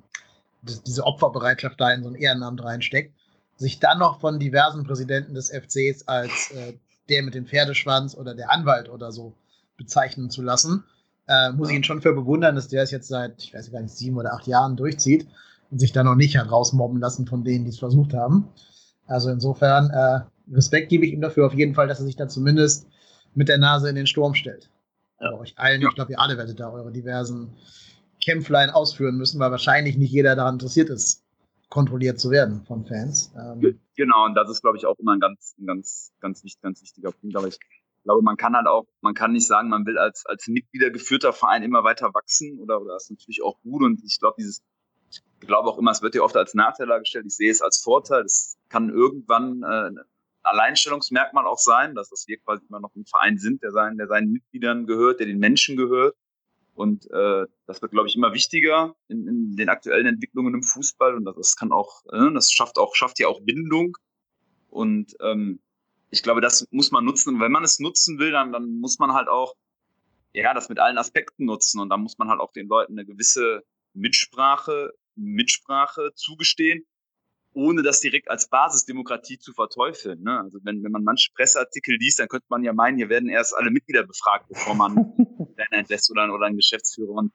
[0.61, 3.13] diese Opferbereitschaft da in so ein Ehrenamt reinsteckt,
[3.57, 6.73] sich dann noch von diversen Präsidenten des FCs als äh,
[7.09, 9.33] der mit dem Pferdeschwanz oder der Anwalt oder so
[9.77, 10.83] bezeichnen zu lassen,
[11.27, 13.81] äh, muss ich ihn schon für bewundern, dass der es jetzt seit, ich weiß gar
[13.81, 15.27] nicht, sieben oder acht Jahren durchzieht
[15.69, 18.49] und sich da noch nicht hat rausmobben lassen von denen, die es versucht haben.
[19.05, 20.21] Also insofern, äh,
[20.53, 22.87] Respekt gebe ich ihm dafür auf jeden Fall, dass er sich da zumindest
[23.33, 24.69] mit der Nase in den Sturm stellt.
[25.19, 25.29] Ja.
[25.29, 25.89] Aber euch allen, ja.
[25.89, 27.53] ich glaube, ihr alle werdet da eure diversen
[28.23, 31.23] Kämpflein ausführen müssen, weil wahrscheinlich nicht jeder daran interessiert ist,
[31.69, 33.33] kontrolliert zu werden von Fans.
[33.35, 36.81] Ähm, genau, und das ist, glaube ich, auch immer ein ganz, ein ganz, ganz, ganz
[36.81, 37.35] wichtiger Punkt.
[37.35, 37.59] Aber ich
[38.07, 41.61] glaube, man kann halt auch, man kann nicht sagen, man will als, als Mitgliedergeführter Verein
[41.61, 43.83] immer weiter wachsen oder, oder das ist natürlich auch gut.
[43.83, 44.63] Und ich glaube, dieses,
[45.09, 47.25] ich glaube auch immer, es wird ja oft als Nachteil dargestellt.
[47.27, 48.23] Ich sehe es als Vorteil.
[48.23, 49.99] Es kann irgendwann äh, ein
[50.41, 54.07] Alleinstellungsmerkmal auch sein, dass, dass wir quasi immer noch ein Verein sind, der seinen, der
[54.07, 56.15] seinen Mitgliedern gehört, der den Menschen gehört.
[56.73, 61.13] Und äh, das wird, glaube ich, immer wichtiger in, in den aktuellen Entwicklungen im Fußball.
[61.15, 63.97] Und das, das kann auch, äh, das schafft auch, schafft ja auch Bindung.
[64.69, 65.59] Und ähm,
[66.09, 67.35] ich glaube, das muss man nutzen.
[67.35, 69.55] Und wenn man es nutzen will, dann, dann muss man halt auch,
[70.33, 71.79] ja, das mit allen Aspekten nutzen.
[71.79, 76.85] Und dann muss man halt auch den Leuten eine gewisse Mitsprache, Mitsprache zugestehen
[77.57, 80.21] ohne das direkt als Basisdemokratie zu verteufeln.
[80.21, 80.39] Ne?
[80.39, 83.57] Also wenn, wenn man manche Presseartikel liest, dann könnte man ja meinen, hier werden erst
[83.57, 84.95] alle Mitglieder befragt, bevor man
[85.57, 87.13] einen entlässt oder, oder einen Geschäftsführer.
[87.13, 87.33] Und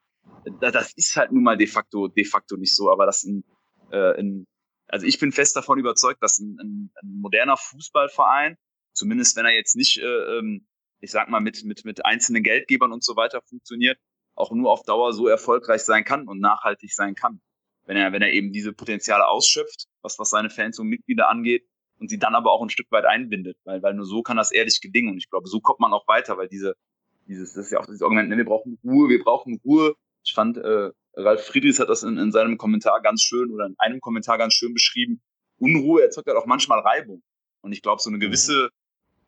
[0.61, 2.91] das ist halt nun mal de facto, de facto nicht so.
[2.91, 3.43] Aber das ein,
[3.91, 4.47] äh, ein
[4.93, 8.57] also ich bin fest davon überzeugt, dass ein, ein, ein moderner Fußballverein,
[8.93, 10.67] zumindest wenn er jetzt nicht, äh, ähm,
[11.01, 13.99] ich sag mal, mit, mit, mit einzelnen Geldgebern und so weiter funktioniert,
[14.35, 17.41] auch nur auf Dauer so erfolgreich sein kann und nachhaltig sein kann
[17.87, 21.67] wenn er, wenn er eben diese Potenziale ausschöpft, was, was seine Fans und Mitglieder angeht,
[21.99, 24.51] und sie dann aber auch ein Stück weit einbindet, weil, weil nur so kann das
[24.51, 25.13] ehrlich gedingen.
[25.13, 26.75] Und ich glaube, so kommt man auch weiter, weil diese,
[27.29, 29.95] dieses, das ist ja auch dieses Argument, ne, wir brauchen Ruhe, wir brauchen Ruhe.
[30.25, 33.75] Ich fand, äh, Ralf Friedrichs hat das in, in seinem Kommentar ganz schön oder in
[33.79, 35.21] einem Kommentar ganz schön beschrieben.
[35.59, 37.23] Unruhe erzeugt halt auch manchmal Reibung.
[37.61, 38.71] Und ich glaube, so eine gewisse,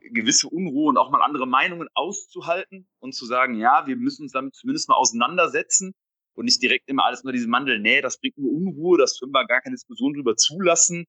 [0.00, 4.32] gewisse Unruhe und auch mal andere Meinungen auszuhalten und zu sagen, ja, wir müssen uns
[4.32, 5.94] damit zumindest mal auseinandersetzen
[6.34, 9.32] und nicht direkt immer alles nur diese Mandel, nee, das bringt nur Unruhe, das können
[9.32, 11.06] wir gar keine Diskussion drüber zulassen.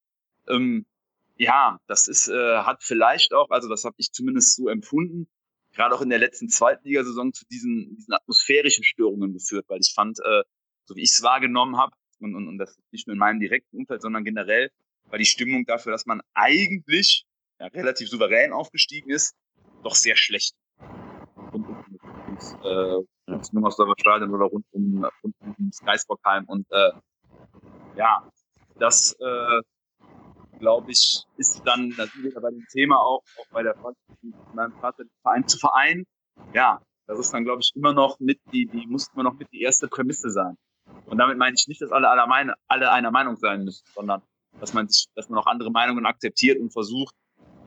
[0.47, 0.85] Ähm,
[1.37, 5.27] ja, das ist, äh, hat vielleicht auch, also das habe ich zumindest so empfunden,
[5.73, 10.19] gerade auch in der letzten Zweitligasaison zu diesen, diesen atmosphärischen Störungen geführt, weil ich fand,
[10.19, 10.43] äh,
[10.85, 13.77] so wie ich es wahrgenommen habe, und, und, und das nicht nur in meinem direkten
[13.77, 14.69] Umfeld, sondern generell,
[15.09, 17.25] war die Stimmung dafür, dass man eigentlich
[17.59, 19.35] ja, relativ souverän aufgestiegen ist,
[19.83, 20.55] doch sehr schlecht.
[21.51, 26.45] Und, und, und äh, ins Müngersdorfer Stadion oder rund um, rund um Geisbockheim.
[26.45, 26.91] Und äh,
[27.95, 28.29] ja,
[28.79, 29.61] das äh,
[30.59, 33.95] glaube ich, ist dann, wir bei dem Thema auch, auch bei der Frage,
[34.53, 36.05] meinem Vater Verein zu Verein.
[36.53, 39.51] Ja, das ist dann, glaube ich, immer noch mit, die, die muss immer noch mit
[39.51, 40.57] die erste Prämisse sein.
[41.05, 44.21] Und damit meine ich nicht, dass alle, alle, meine, alle einer Meinung sein müssen, sondern
[44.59, 47.15] dass man sich, dass man auch andere Meinungen akzeptiert und versucht,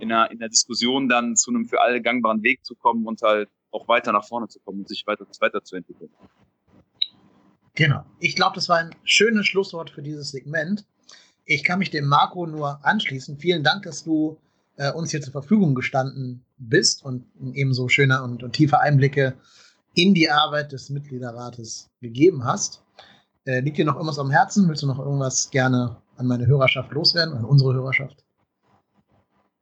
[0.00, 3.20] in der, in der Diskussion dann zu einem für alle gangbaren Weg zu kommen und
[3.22, 6.10] halt auch weiter nach vorne zu kommen und sich weiter, weiterzuentwickeln.
[7.74, 8.04] Genau.
[8.18, 10.84] Ich glaube, das war ein schönes Schlusswort für dieses Segment.
[11.44, 13.38] Ich kann mich dem Marco nur anschließen.
[13.38, 14.38] Vielen Dank, dass du
[14.76, 19.34] äh, uns hier zur Verfügung gestanden bist und ebenso schöne und, und tiefe Einblicke
[19.94, 22.82] in die Arbeit des Mitgliederrates gegeben hast.
[23.48, 24.68] Äh, liegt dir noch irgendwas am Herzen?
[24.68, 28.22] Willst du noch irgendwas gerne an meine Hörerschaft loswerden, an unsere Hörerschaft?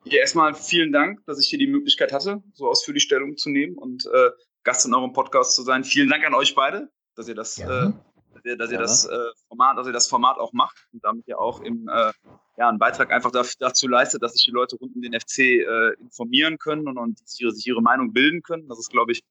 [0.02, 3.76] Ja, erstmal vielen Dank, dass ich hier die Möglichkeit hatte, so ausführlich Stellung zu nehmen
[3.76, 4.30] und äh,
[4.64, 5.84] Gast in eurem Podcast zu sein.
[5.84, 7.86] Vielen Dank an euch beide, dass ihr das, ja.
[7.86, 7.92] äh,
[8.34, 11.28] dass ihr, dass ihr das äh, Format, dass ihr das Format auch macht und damit
[11.28, 12.12] ja auch im äh,
[12.58, 15.92] ja, einen Beitrag einfach dazu leistet, dass sich die Leute rund um den FC äh,
[16.00, 18.66] informieren können und, und sich ihre, sich ihre Meinung bilden können.
[18.68, 19.22] Das ist, glaube ich,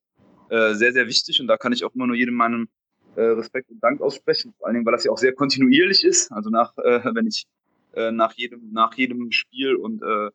[0.47, 2.69] sehr, sehr wichtig und da kann ich auch immer nur jedem meinen
[3.15, 6.31] äh, Respekt und Dank aussprechen, vor allen Dingen, weil das ja auch sehr kontinuierlich ist.
[6.31, 7.45] Also nach, äh, wenn ich
[7.93, 10.29] äh, nach jedem, nach jedem Spiel und äh,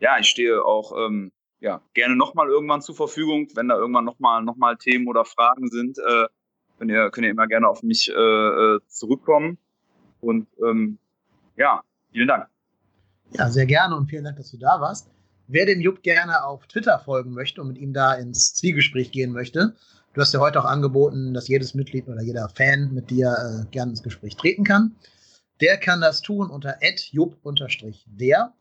[0.00, 4.42] ja, ich stehe auch ähm, ja, gerne nochmal irgendwann zur Verfügung, wenn da irgendwann nochmal
[4.42, 6.26] noch mal Themen oder Fragen sind, äh,
[6.78, 9.58] könnt, ihr, könnt ihr immer gerne auf mich äh, äh, zurückkommen.
[10.20, 10.98] Und ähm,
[11.56, 11.82] ja,
[12.12, 12.48] vielen Dank.
[13.32, 15.10] Ja, sehr gerne und vielen Dank, dass du da warst.
[15.48, 19.32] Wer dem Jupp gerne auf Twitter folgen möchte und mit ihm da ins Zwiegespräch gehen
[19.32, 19.76] möchte,
[20.14, 23.70] du hast ja heute auch angeboten, dass jedes Mitglied oder jeder Fan mit dir äh,
[23.70, 24.96] gerne ins Gespräch treten kann.
[25.60, 26.76] Der kann das tun unter
[27.10, 28.52] jupp-der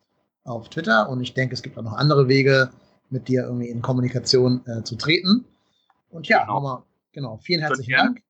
[0.43, 2.71] auf Twitter und ich denke, es gibt auch noch andere Wege,
[3.09, 5.45] mit dir irgendwie in Kommunikation äh, zu treten.
[6.09, 8.21] Und ja, genau, nochmal, genau vielen herzlichen Dank.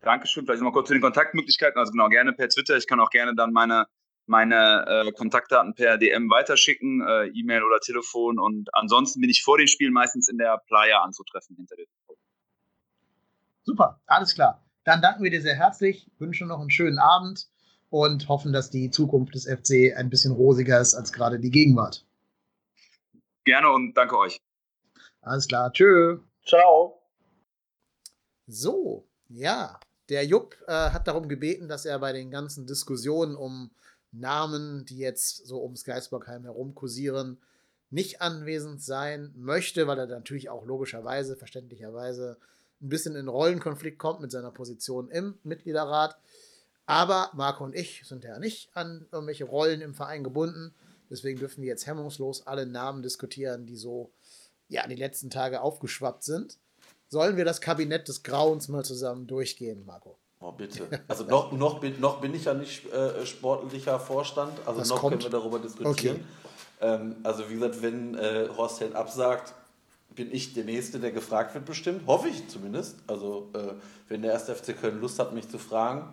[0.00, 0.44] Dankeschön.
[0.44, 1.78] Vielleicht noch mal kurz zu den Kontaktmöglichkeiten.
[1.78, 2.76] Also genau, gerne per Twitter.
[2.76, 3.86] Ich kann auch gerne dann meine,
[4.26, 8.38] meine äh, Kontaktdaten per DM weiterschicken, äh, E-Mail oder Telefon.
[8.38, 11.86] Und ansonsten bin ich vor den Spielen meistens in der Playa anzutreffen hinter dem.
[13.66, 14.64] Super, alles klar.
[14.84, 17.48] Dann danken wir dir sehr herzlich, wünschen noch einen schönen Abend
[17.90, 22.06] und hoffen, dass die Zukunft des FC ein bisschen rosiger ist als gerade die Gegenwart.
[23.44, 24.38] Gerne und danke euch.
[25.20, 26.20] Alles klar, tschö.
[26.46, 27.02] Ciao.
[28.46, 29.80] So, ja,
[30.10, 33.72] der Jupp äh, hat darum gebeten, dass er bei den ganzen Diskussionen um
[34.12, 37.42] Namen, die jetzt so ums Geisbockheim herum kursieren,
[37.90, 42.38] nicht anwesend sein möchte, weil er natürlich auch logischerweise, verständlicherweise
[42.80, 46.16] ein bisschen in Rollenkonflikt kommt mit seiner Position im Mitgliederrat.
[46.86, 50.74] Aber Marco und ich sind ja nicht an irgendwelche Rollen im Verein gebunden.
[51.10, 54.10] Deswegen dürfen wir jetzt hemmungslos alle Namen diskutieren, die so
[54.68, 56.58] ja, die letzten Tage aufgeschwappt sind.
[57.08, 60.18] Sollen wir das Kabinett des Grauens mal zusammen durchgehen, Marco?
[60.40, 60.88] Oh, bitte.
[61.08, 65.00] Also noch, noch, bin, noch bin ich ja nicht äh, sportlicher Vorstand, also das noch
[65.00, 65.22] kommt.
[65.22, 66.16] können wir darüber diskutieren.
[66.16, 66.24] Okay.
[66.80, 69.54] Ähm, also wie gesagt, wenn äh, Horst Held absagt,
[70.16, 72.06] bin ich der Nächste, der gefragt wird bestimmt.
[72.06, 72.96] Hoffe ich zumindest.
[73.06, 73.74] Also äh,
[74.08, 76.12] wenn der erste FC Köln Lust hat, mich zu fragen,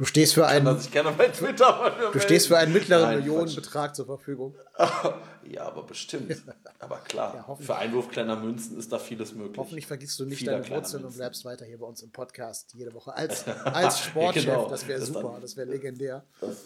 [0.00, 3.94] Du stehst für einen, ich gerne bei Twitter du stehst für einen mittleren Nein, Millionenbetrag
[3.94, 4.54] zur Verfügung.
[5.44, 6.42] ja, aber bestimmt.
[6.78, 9.58] Aber klar, ja, für Einwurf kleiner Münzen ist da vieles möglich.
[9.58, 12.72] Hoffentlich vergisst du nicht Vieler deine Wurzeln und bleibst weiter hier bei uns im Podcast
[12.72, 14.46] jede Woche als, als Sportchef.
[14.46, 14.70] genau.
[14.70, 16.24] Das wäre super, das wäre legendär.
[16.40, 16.56] Das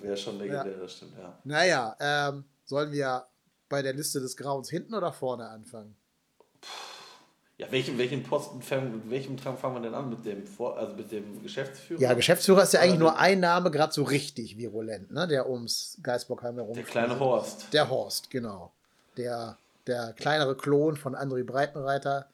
[0.00, 0.78] wäre schon legendär, ja.
[0.80, 1.38] das stimmt, ja.
[1.44, 3.26] Naja, ähm, sollen wir
[3.70, 5.96] bei der Liste des Grauens hinten oder vorne anfangen?
[7.56, 10.08] Ja, welchen, welchen Posten fangen, welchem fangen wir denn an?
[10.08, 12.00] Mit dem, Vor also mit dem Geschäftsführer?
[12.00, 15.28] Ja, Geschäftsführer ist ja eigentlich nur ein Name, gerade so richtig virulent, ne?
[15.28, 16.74] der ums Geisbockheim herum.
[16.74, 17.66] Der kleine Horst.
[17.72, 18.72] Der Horst, genau.
[19.16, 22.28] Der, der kleinere Klon von André Breitenreiter.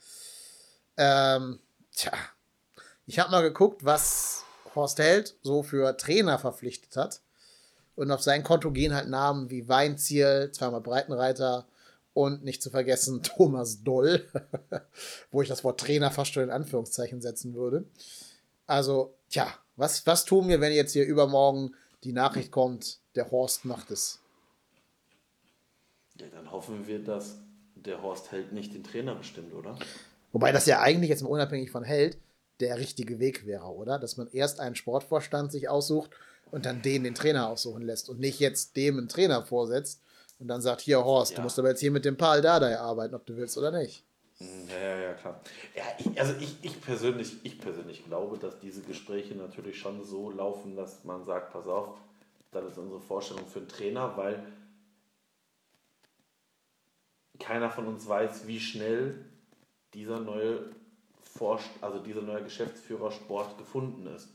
[0.96, 1.58] Ähm,
[1.92, 2.12] tja,
[3.06, 4.44] ich habe mal geguckt, was
[4.76, 7.20] Horst Held so für Trainer verpflichtet hat.
[7.96, 11.66] Und auf sein Konto gehen halt Namen wie Weinziel, zweimal Breitenreiter,
[12.12, 14.26] und nicht zu vergessen Thomas Doll,
[15.30, 17.84] wo ich das Wort Trainer fast schon in Anführungszeichen setzen würde.
[18.66, 19.46] Also, tja,
[19.76, 21.74] was, was tun wir, wenn jetzt hier übermorgen
[22.04, 24.20] die Nachricht kommt, der Horst macht es?
[26.18, 27.36] Ja, dann hoffen wir, dass
[27.74, 29.78] der Horst Held nicht den Trainer bestimmt, oder?
[30.32, 32.18] Wobei das ja eigentlich jetzt mal unabhängig von Held
[32.60, 33.98] der richtige Weg wäre, oder?
[33.98, 36.10] Dass man erst einen Sportvorstand sich aussucht
[36.50, 40.02] und dann den den Trainer aussuchen lässt und nicht jetzt dem einen Trainer vorsetzt
[40.38, 41.36] und dann sagt, hier Horst, ja.
[41.36, 44.04] du musst aber jetzt hier mit dem Paul Dardai arbeiten, ob du willst oder nicht.
[44.38, 45.40] Hm, ja, ja, ja, klar.
[45.74, 50.30] Ja, ich, also ich, ich, persönlich, ich persönlich glaube, dass diese Gespräche natürlich schon so
[50.30, 51.98] laufen, dass man sagt, pass auf,
[52.52, 54.44] das ist unsere Vorstellung für einen Trainer, weil
[57.38, 59.24] keiner von uns weiß, wie schnell
[59.94, 60.70] dieser neue
[61.36, 64.28] Vorst also dieser neue Geschäftsführer Sport gefunden ist.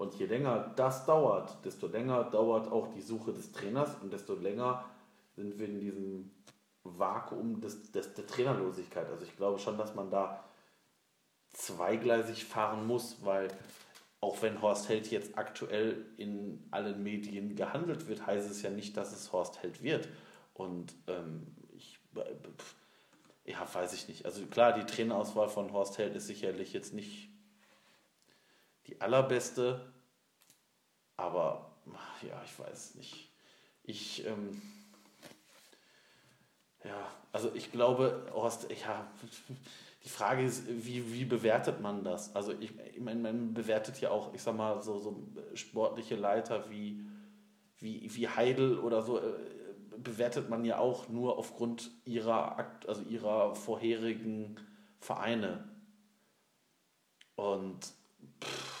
[0.00, 4.34] Und je länger das dauert, desto länger dauert auch die Suche des Trainers und desto
[4.34, 4.86] länger
[5.36, 6.30] sind wir in diesem
[6.84, 9.06] Vakuum des, des, der Trainerlosigkeit.
[9.10, 10.42] Also ich glaube schon, dass man da
[11.52, 13.48] zweigleisig fahren muss, weil
[14.20, 18.96] auch wenn Horst Held jetzt aktuell in allen Medien gehandelt wird, heißt es ja nicht,
[18.96, 20.08] dass es Horst Held wird.
[20.54, 21.46] Und ähm,
[21.76, 22.00] ich,
[23.44, 24.24] ja, weiß ich nicht.
[24.24, 27.28] Also klar, die Trainerauswahl von Horst Held ist sicherlich jetzt nicht
[28.90, 29.92] die allerbeste,
[31.16, 31.76] aber
[32.22, 33.30] ja, ich weiß nicht.
[33.82, 34.60] Ich, ähm,
[36.84, 39.06] ja, also ich glaube, Horst, ja,
[40.04, 42.34] die Frage ist, wie, wie bewertet man das?
[42.34, 46.70] Also ich, ich meine, man bewertet ja auch, ich sag mal, so, so sportliche Leiter
[46.70, 47.04] wie,
[47.78, 49.32] wie, wie Heidel oder so, äh,
[49.98, 52.56] bewertet man ja auch nur aufgrund ihrer,
[52.86, 54.56] also ihrer vorherigen
[54.98, 55.68] Vereine.
[57.36, 57.92] Und
[58.42, 58.79] pff,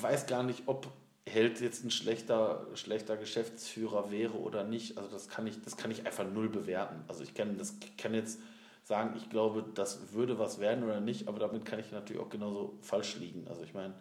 [0.00, 0.88] weiß gar nicht, ob
[1.26, 5.90] Held jetzt ein schlechter, schlechter Geschäftsführer wäre oder nicht, also das kann ich, das kann
[5.90, 7.02] ich einfach null bewerten.
[7.08, 8.38] Also ich kann, das kann jetzt
[8.82, 12.28] sagen, ich glaube, das würde was werden oder nicht, aber damit kann ich natürlich auch
[12.28, 13.48] genauso falsch liegen.
[13.48, 13.94] Also ich meine,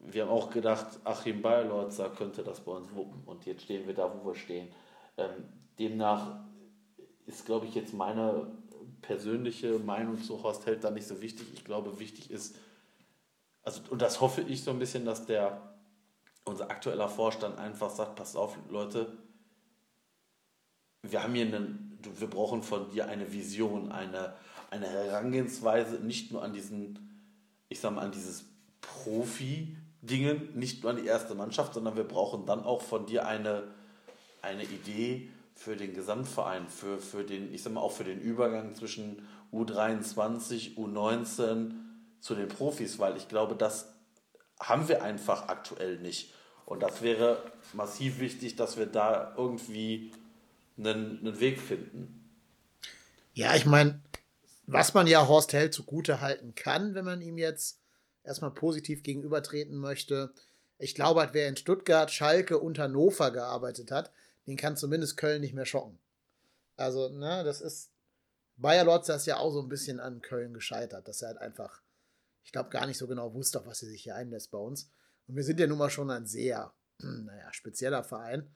[0.00, 3.94] wir haben auch gedacht, Achim Bayerlorzer könnte das bei uns wuppen und jetzt stehen wir
[3.94, 4.68] da, wo wir stehen.
[5.16, 5.30] Ähm,
[5.78, 6.40] demnach
[7.26, 8.50] ist, glaube ich, jetzt meine
[9.02, 11.46] persönliche Meinung zu Horst Held da nicht so wichtig.
[11.54, 12.56] Ich glaube, wichtig ist,
[13.62, 15.74] also, und das hoffe ich so ein bisschen, dass der
[16.44, 19.18] unser aktueller Vorstand einfach sagt, pass auf, Leute,
[21.02, 24.34] wir haben hier einen, wir brauchen von dir eine Vision, eine,
[24.70, 27.24] eine Herangehensweise, nicht nur an diesen,
[27.68, 28.44] ich sag mal, an dieses
[28.80, 33.74] Profi-Dingen, nicht nur an die erste Mannschaft, sondern wir brauchen dann auch von dir eine,
[34.42, 38.74] eine Idee für den Gesamtverein, für, für den, ich sag mal auch für den Übergang
[38.74, 41.74] zwischen U23, U19
[42.20, 43.92] zu den Profis, weil ich glaube, das
[44.58, 46.32] haben wir einfach aktuell nicht.
[46.66, 47.42] Und das wäre
[47.72, 50.12] massiv wichtig, dass wir da irgendwie
[50.78, 52.16] einen, einen Weg finden.
[53.32, 54.00] Ja, ich meine,
[54.66, 57.80] was man ja Horst Held zugute halten kann, wenn man ihm jetzt
[58.22, 60.32] erstmal positiv gegenübertreten möchte.
[60.78, 64.12] Ich glaube, halt, wer in Stuttgart, Schalke und Hannover gearbeitet hat,
[64.46, 65.98] den kann zumindest Köln nicht mehr schocken.
[66.76, 67.90] Also, ne, das ist.
[68.56, 71.80] Bayer Lotz ist ja auch so ein bisschen an Köln gescheitert, dass er halt einfach,
[72.50, 74.90] ich glaube, gar nicht so genau wusste, auf was er sich hier einlässt bei uns.
[75.28, 78.50] Und wir sind ja nun mal schon ein sehr, naja, spezieller Verein.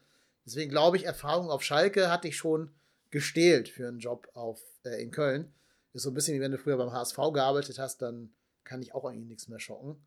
[0.45, 2.75] Deswegen glaube ich, Erfahrung auf Schalke hatte ich schon
[3.11, 5.55] gestählt für einen Job auf, äh, in Köln.
[5.93, 8.35] Ist so ein bisschen wie wenn du früher beim HSV gearbeitet hast, dann
[8.65, 10.05] kann ich auch eigentlich nichts mehr schocken.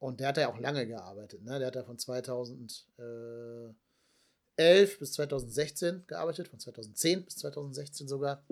[0.00, 1.44] Und der hat ja auch lange gearbeitet.
[1.44, 1.60] Ne?
[1.60, 8.42] Der hat ja von 2011 bis 2016 gearbeitet, von 2010 bis 2016 sogar.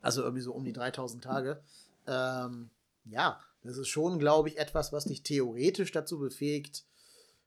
[0.00, 1.60] Also irgendwie so um die 3000 Tage.
[2.06, 2.70] Ähm,
[3.04, 6.84] ja, das ist schon, glaube ich, etwas, was dich theoretisch dazu befähigt,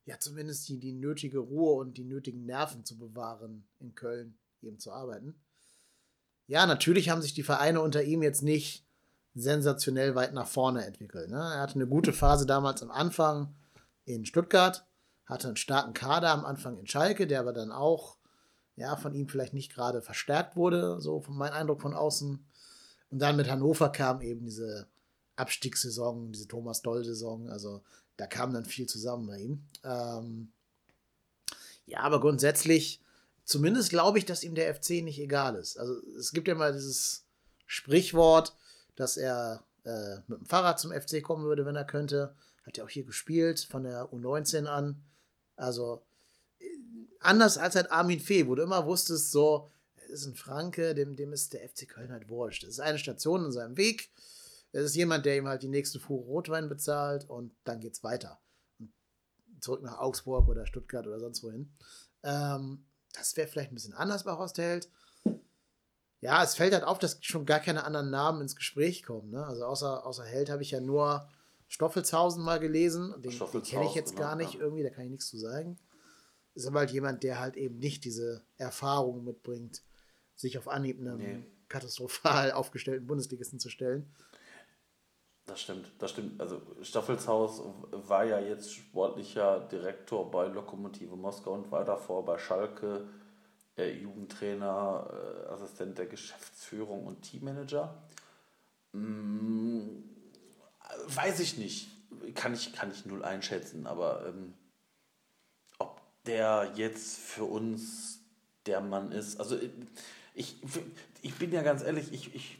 [0.05, 4.79] ja, zumindest die, die nötige Ruhe und die nötigen Nerven zu bewahren, in Köln eben
[4.79, 5.35] zu arbeiten.
[6.47, 8.85] Ja, natürlich haben sich die Vereine unter ihm jetzt nicht
[9.33, 11.29] sensationell weit nach vorne entwickelt.
[11.29, 11.37] Ne?
[11.37, 13.55] Er hatte eine gute Phase damals am Anfang
[14.05, 14.85] in Stuttgart,
[15.25, 18.17] hatte einen starken Kader am Anfang in Schalke, der aber dann auch
[18.75, 22.45] ja, von ihm vielleicht nicht gerade verstärkt wurde, so von meinem Eindruck von außen.
[23.09, 24.87] Und dann mit Hannover kam eben diese
[25.35, 27.83] Abstiegssaison, diese Thomas Doll-Saison, also
[28.17, 29.63] da kam dann viel zusammen bei ihm.
[29.83, 30.51] Ähm
[31.85, 33.01] ja, aber grundsätzlich,
[33.43, 35.77] zumindest glaube ich, dass ihm der FC nicht egal ist.
[35.77, 37.25] Also es gibt ja mal dieses
[37.65, 38.55] Sprichwort,
[38.95, 42.35] dass er äh, mit dem Fahrrad zum FC kommen würde, wenn er könnte.
[42.65, 45.03] Hat er auch hier gespielt, von der U19 an.
[45.55, 46.01] Also
[46.59, 46.65] äh,
[47.19, 49.69] anders als halt Armin Fee, wo du immer wusstest, so,
[50.09, 52.63] ist ein Franke, dem, dem ist der FC Köln halt wurscht.
[52.63, 54.09] Das ist eine Station in seinem Weg.
[54.75, 58.39] Es ist jemand, der ihm halt die nächste Fuhre Rotwein bezahlt und dann geht's weiter.
[58.79, 58.93] Und
[59.61, 61.73] zurück nach Augsburg oder Stuttgart oder sonst wohin.
[62.23, 64.89] Ähm, das wäre vielleicht ein bisschen anders bei Horst Held
[66.25, 69.29] ja, es fällt halt auf, dass schon gar keine anderen Namen ins Gespräch kommen.
[69.29, 69.45] Ne?
[69.45, 71.29] Also außer, außer Held habe ich ja nur
[71.67, 73.13] Stoffelshausen mal gelesen.
[73.21, 74.61] Den, den kenne ich jetzt genau, gar nicht ja.
[74.61, 75.77] irgendwie, da kann ich nichts zu sagen.
[76.55, 79.83] Ist aber halt jemand, der halt eben nicht diese Erfahrung mitbringt,
[80.35, 81.45] sich auf Anhieb einem nee.
[81.67, 84.11] katastrophal aufgestellten Bundesligisten zu stellen.
[85.45, 86.41] Das stimmt, das stimmt.
[86.41, 87.61] Also Staffelshaus
[87.91, 93.07] war ja jetzt sportlicher Direktor bei Lokomotive Moskau und war davor bei Schalke
[93.77, 97.95] äh, Jugendtrainer, äh, Assistent der Geschäftsführung und Teammanager.
[98.93, 100.03] Hm,
[101.07, 101.89] weiß ich nicht.
[102.33, 104.53] Kann ich, kann ich null einschätzen, aber ähm,
[105.77, 108.19] ob der jetzt für uns
[108.65, 109.39] der Mann ist.
[109.39, 109.59] Also
[110.33, 110.55] ich,
[111.21, 112.57] ich bin ja ganz ehrlich, ich, ich,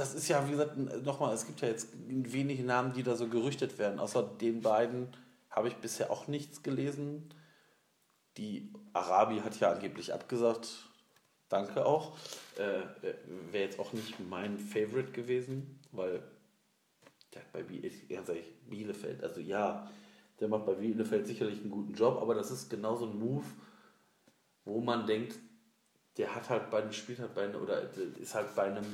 [0.00, 3.28] das ist ja, wie gesagt, nochmal, es gibt ja jetzt wenige Namen, die da so
[3.28, 3.98] gerüchtet werden.
[3.98, 5.08] Außer den beiden
[5.50, 7.34] habe ich bisher auch nichts gelesen.
[8.38, 10.70] Die Arabi hat ja angeblich abgesagt.
[11.50, 12.16] Danke auch.
[12.58, 13.14] Äh, äh
[13.50, 16.22] Wäre jetzt auch nicht mein Favorite gewesen, weil
[17.34, 19.90] der hat bei Bielefeld, also ja,
[20.40, 23.44] der macht bei Bielefeld sicherlich einen guten Job, aber das ist genau so ein Move,
[24.64, 25.38] wo man denkt,
[26.16, 27.82] der hat halt bei einem Spiel halt bei oder
[28.18, 28.86] ist halt bei einem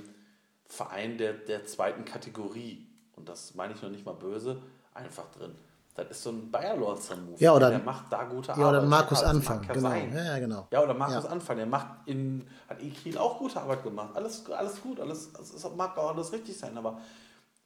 [0.68, 2.86] Verein der, der zweiten Kategorie,
[3.16, 4.62] und das meine ich noch nicht mal böse,
[4.94, 5.54] einfach drin.
[5.94, 7.38] Das ist so ein Bayer Lorzer-Move.
[7.38, 8.62] Ja, oder, der macht da gute Arbeit.
[8.62, 9.94] Ja, oder Markus ja, Anfang, genau.
[9.94, 10.68] Ja, genau.
[10.70, 11.30] Ja, oder Markus ja.
[11.30, 14.10] Anfang, der macht in, hat in Kiel auch gute Arbeit gemacht.
[14.14, 17.00] Alles, alles gut, alles, das mag auch alles richtig sein, aber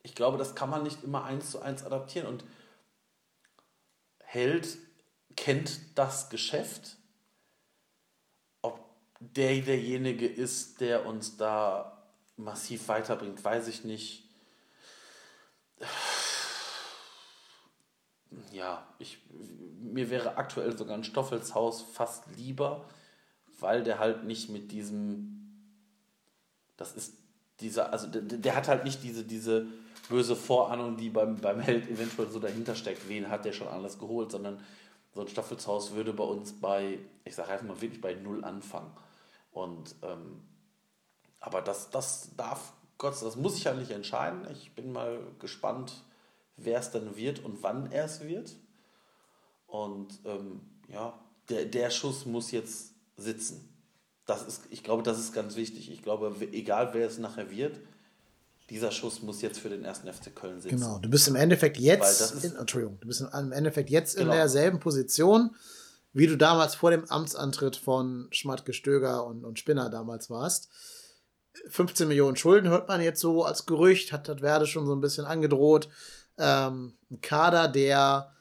[0.04, 2.28] ich glaube, das kann man nicht immer eins zu eins adaptieren.
[2.28, 2.44] Und
[4.20, 4.78] Held
[5.34, 6.98] kennt das Geschäft.
[8.62, 8.78] Ob
[9.18, 11.99] der derjenige ist, der uns da
[12.42, 14.24] massiv weiterbringt, weiß ich nicht.
[18.52, 19.18] Ja, ich,
[19.80, 22.84] mir wäre aktuell sogar ein Stoffelshaus fast lieber,
[23.58, 25.64] weil der halt nicht mit diesem,
[26.76, 27.14] das ist
[27.60, 29.66] dieser, also der, der hat halt nicht diese, diese
[30.08, 33.98] böse Vorahnung, die beim, beim Held eventuell so dahinter steckt, wen hat der schon alles
[33.98, 34.60] geholt, sondern
[35.14, 38.90] so ein Staffelshaus würde bei uns bei, ich sage einfach mal wirklich bei null anfangen.
[39.52, 40.42] Und ähm,
[41.40, 44.46] aber das, das darf Gott, das muss ich ja nicht entscheiden.
[44.52, 46.04] Ich bin mal gespannt,
[46.58, 48.54] wer es dann wird und wann er es wird.
[49.66, 51.18] Und ähm, ja,
[51.48, 53.68] der, der Schuss muss jetzt sitzen.
[54.26, 55.90] Das ist, ich glaube, das ist ganz wichtig.
[55.90, 57.80] Ich glaube, egal wer es nachher wird,
[58.68, 60.76] dieser Schuss muss jetzt für den ersten FC Köln sitzen.
[60.76, 64.30] Genau, du bist im Endeffekt jetzt, in, Entschuldigung, du bist im Endeffekt jetzt genau.
[64.30, 65.56] in derselben Position,
[66.12, 70.68] wie du damals vor dem Amtsantritt von Schmatke Stöger und, und Spinner damals warst.
[71.68, 75.00] 15 Millionen Schulden hört man jetzt so als Gerücht, hat, hat Werde schon so ein
[75.00, 75.88] bisschen angedroht.
[76.38, 78.32] Ähm, ein Kader, der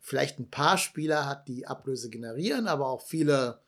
[0.00, 3.60] vielleicht ein paar Spieler hat, die Ablöse generieren, aber auch viele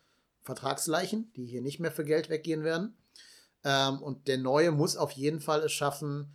[0.43, 2.97] Vertragsleichen, die hier nicht mehr für Geld weggehen werden.
[3.65, 6.35] Ähm, und der Neue muss auf jeden Fall es schaffen,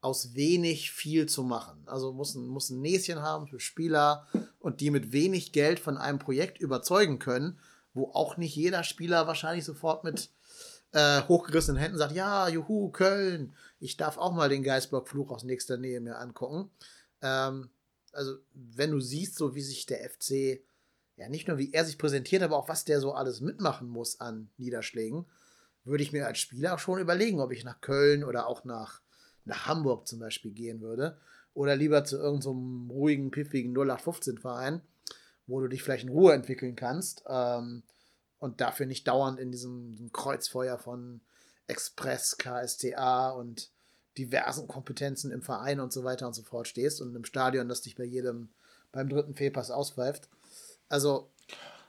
[0.00, 1.82] aus wenig viel zu machen.
[1.86, 4.26] Also muss muss ein Näschen haben für Spieler
[4.60, 7.58] und die mit wenig Geld von einem Projekt überzeugen können,
[7.94, 10.30] wo auch nicht jeder Spieler wahrscheinlich sofort mit
[10.92, 15.76] äh, hochgerissenen Händen sagt, ja, juhu, Köln, ich darf auch mal den Geistblock-Fluch aus nächster
[15.76, 16.70] Nähe mir angucken.
[17.22, 17.70] Ähm,
[18.12, 20.60] also, wenn du siehst, so wie sich der FC,
[21.16, 24.20] ja, nicht nur wie er sich präsentiert, aber auch was der so alles mitmachen muss
[24.20, 25.26] an Niederschlägen,
[25.84, 29.00] würde ich mir als Spieler schon überlegen, ob ich nach Köln oder auch nach,
[29.44, 31.18] nach Hamburg zum Beispiel gehen würde.
[31.54, 34.80] Oder lieber zu irgendeinem so ruhigen, piffigen 0815-Verein,
[35.46, 37.24] wo du dich vielleicht in Ruhe entwickeln kannst.
[37.28, 37.82] Ähm,
[38.38, 41.20] und dafür nicht dauernd in diesem, Kreuzfeuer von
[41.66, 43.70] Express, KSTA und
[44.16, 47.82] diversen Kompetenzen im Verein und so weiter und so fort stehst und im Stadion, das
[47.82, 48.48] dich bei jedem
[48.90, 50.28] beim dritten Fehlpass auspfeift.
[50.88, 51.30] Also,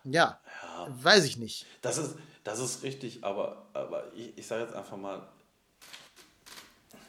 [0.03, 1.65] ja, ja, weiß ich nicht.
[1.81, 5.27] Das ist, das ist richtig, aber, aber ich, ich sage jetzt einfach mal,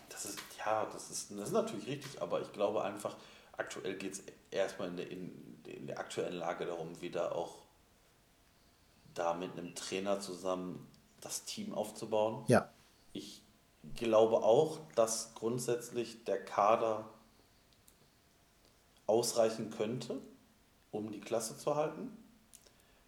[0.09, 3.17] das ist, ja, das ist, das ist natürlich richtig, aber ich glaube einfach,
[3.57, 7.63] aktuell geht es erstmal in der, in, in der aktuellen Lage darum, wieder auch
[9.15, 10.87] da mit einem Trainer zusammen
[11.21, 12.45] das Team aufzubauen.
[12.49, 12.69] Ja.
[13.13, 13.43] Ich
[13.95, 17.09] glaube auch, dass grundsätzlich der Kader
[19.07, 20.19] ausreichen könnte,
[20.91, 22.11] um die Klasse zu halten.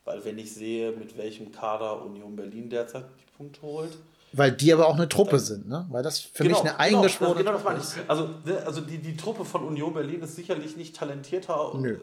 [0.04, 3.96] Weil wenn ich sehe, mit welchem Kader Union Berlin derzeit die Punkte holt.
[4.32, 5.86] Weil die aber auch eine Truppe sind, ne?
[5.90, 8.10] Weil das für genau, mich eine eingeschworene genau, genau das meine ich.
[8.10, 11.94] Also, ne, also die, die Truppe von Union Berlin ist sicherlich nicht talentierter und Nö.
[11.94, 11.98] Äh,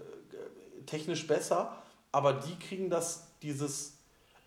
[0.86, 1.76] technisch besser,
[2.12, 4.00] aber die kriegen das, dieses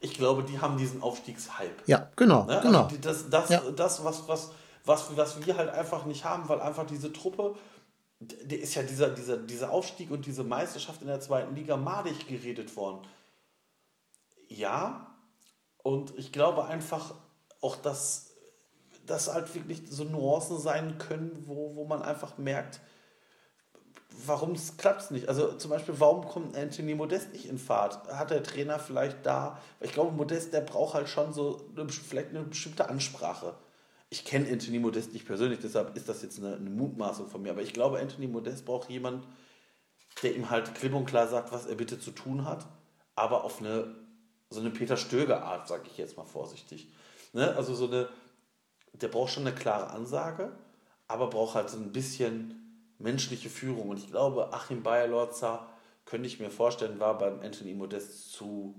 [0.02, 1.82] ich glaube, die haben diesen Aufstiegshype.
[1.86, 2.44] Ja, genau.
[2.44, 2.56] Ne?
[2.56, 2.84] Also genau.
[2.84, 3.60] Also das, das, ja.
[3.70, 4.51] das was, was,
[4.84, 7.55] was, was wir halt einfach nicht haben, weil einfach diese Truppe,
[8.18, 12.26] der ist ja dieser, dieser, dieser Aufstieg und diese Meisterschaft in der zweiten Liga madig
[12.26, 13.06] geredet worden.
[14.48, 15.14] Ja,
[15.78, 17.14] und ich glaube einfach
[17.60, 18.32] auch, dass
[19.06, 22.80] das halt wirklich so Nuancen sein können, wo, wo man einfach merkt,
[24.26, 25.28] warum klappt es nicht?
[25.28, 28.09] Also zum Beispiel, warum kommt Anthony Modest nicht in Fahrt?
[28.09, 32.30] Hat der Trainer vielleicht da, ich glaube, Modest, der braucht halt schon so eine, vielleicht
[32.30, 33.55] eine bestimmte Ansprache.
[34.10, 37.51] Ich kenne Anthony Modest nicht persönlich, deshalb ist das jetzt eine, eine, Mutmaßung von mir,
[37.51, 39.26] aber ich glaube, Anthony Modest braucht jemanden,
[40.22, 42.66] der ihm halt klipp und klar sagt, was er bitte zu tun hat,
[43.14, 43.94] aber auf eine
[44.52, 46.93] so eine Peter Stöger Art, sage ich jetzt mal vorsichtig.
[47.32, 47.55] Ne?
[47.56, 48.09] Also so eine,
[48.93, 50.52] der braucht schon eine klare Ansage,
[51.09, 52.61] aber braucht halt so ein bisschen
[53.02, 53.90] menschliche Führung.
[53.90, 55.66] Und ich glaube, Achim Bayer-Lorza,
[56.04, 58.74] könnte ich mir vorstellen, war beim Anthony Modest zu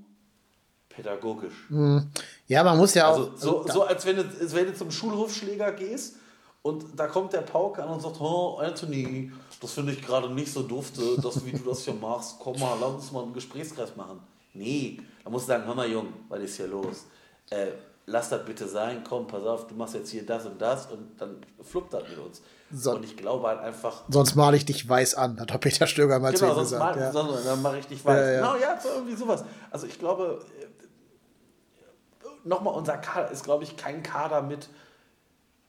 [0.89, 1.69] pädagogisch.
[1.69, 2.11] Hm.
[2.47, 3.17] Ja, man muss ja auch.
[3.17, 6.17] Also so, so als, wenn du, als wenn du zum Schulhofschläger gehst
[6.61, 10.51] und da kommt der Pauke an und sagt: Oh, Anthony, das finde ich gerade nicht
[10.51, 12.37] so dufte, dass, wie du das hier machst.
[12.39, 14.19] Komm mal, lass uns mal einen Gesprächskreis machen.
[14.53, 17.05] Nee, da musst du sagen: Hör mal, Jung, was ist hier los?
[17.49, 17.67] Äh,
[18.05, 21.19] lass das bitte sein, komm, pass auf, du machst jetzt hier das und das und
[21.19, 22.41] dann fluppt das mit uns.
[22.71, 22.95] So.
[22.95, 24.03] Und ich glaube halt einfach.
[24.09, 26.95] Sonst male ich dich weiß an, hat Peter Stöger mal genau, zu ihm gesagt.
[26.95, 27.11] Mal, ja.
[27.11, 28.17] sonst, dann mache ich dich weiß.
[28.17, 28.37] Ja, ja.
[28.39, 29.45] Genau, ja, so irgendwie sowas.
[29.71, 34.69] Also ich glaube, äh, nochmal, unser Kader ist, glaube ich, kein Kader mit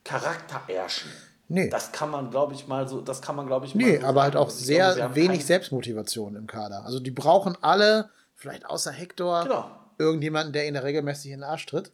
[0.02, 1.10] Charakterärschen.
[1.48, 1.68] Nee.
[1.68, 4.22] Das kann man, glaube ich, mal so, das kann man, glaube ich, Nee, so aber
[4.22, 6.84] halt auch sehr glaube, wenig Selbstmotivation im Kader.
[6.84, 9.70] Also die brauchen alle, vielleicht außer Hector, genau.
[9.98, 11.92] irgendjemanden, der ihnen regelmäßig in den Arsch tritt.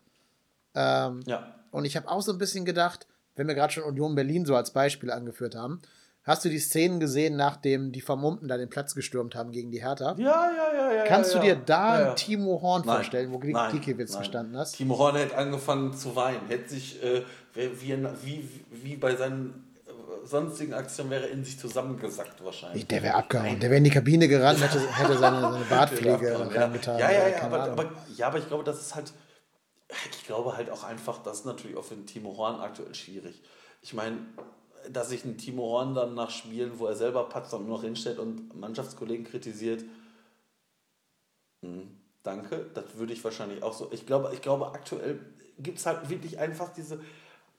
[0.74, 1.54] Ähm, ja.
[1.70, 3.06] Und ich habe auch so ein bisschen gedacht,
[3.36, 5.80] wenn wir gerade schon Union Berlin so als Beispiel angeführt haben,
[6.22, 9.82] hast du die Szenen gesehen, nachdem die Vermummten da den Platz gestürmt haben gegen die
[9.82, 10.14] Hertha?
[10.18, 10.92] Ja, ja, ja.
[10.92, 14.76] ja Kannst ja, du dir da ja, Timo Horn nein, vorstellen, wo Gikiewicz gestanden hast?
[14.76, 17.22] Timo Horn hätte angefangen zu weinen, hätte sich äh,
[17.54, 22.86] wie, wie, wie bei seinen äh, sonstigen Aktionen wäre in sich zusammengesackt wahrscheinlich.
[22.86, 23.58] Der wäre abgehauen.
[23.58, 26.98] Der wäre in die Kabine gerannt, hätte, hätte seine, seine Bartpflege reingetan.
[26.98, 29.12] Ja, ja, ja, aber, aber, ja, aber ich glaube, das ist halt
[30.10, 33.42] ich glaube halt auch einfach, das ist natürlich auch für den Timo Horn aktuell schwierig.
[33.82, 34.18] Ich meine,
[34.88, 37.84] dass sich ein Timo Horn dann nach Spielen, wo er selber patzt und nur noch
[37.84, 39.84] hinstellt und Mannschaftskollegen kritisiert,
[41.62, 43.90] mh, hm, danke, das würde ich wahrscheinlich auch so.
[43.92, 45.20] Ich glaube, ich glaube aktuell
[45.58, 47.00] gibt es halt wirklich einfach diese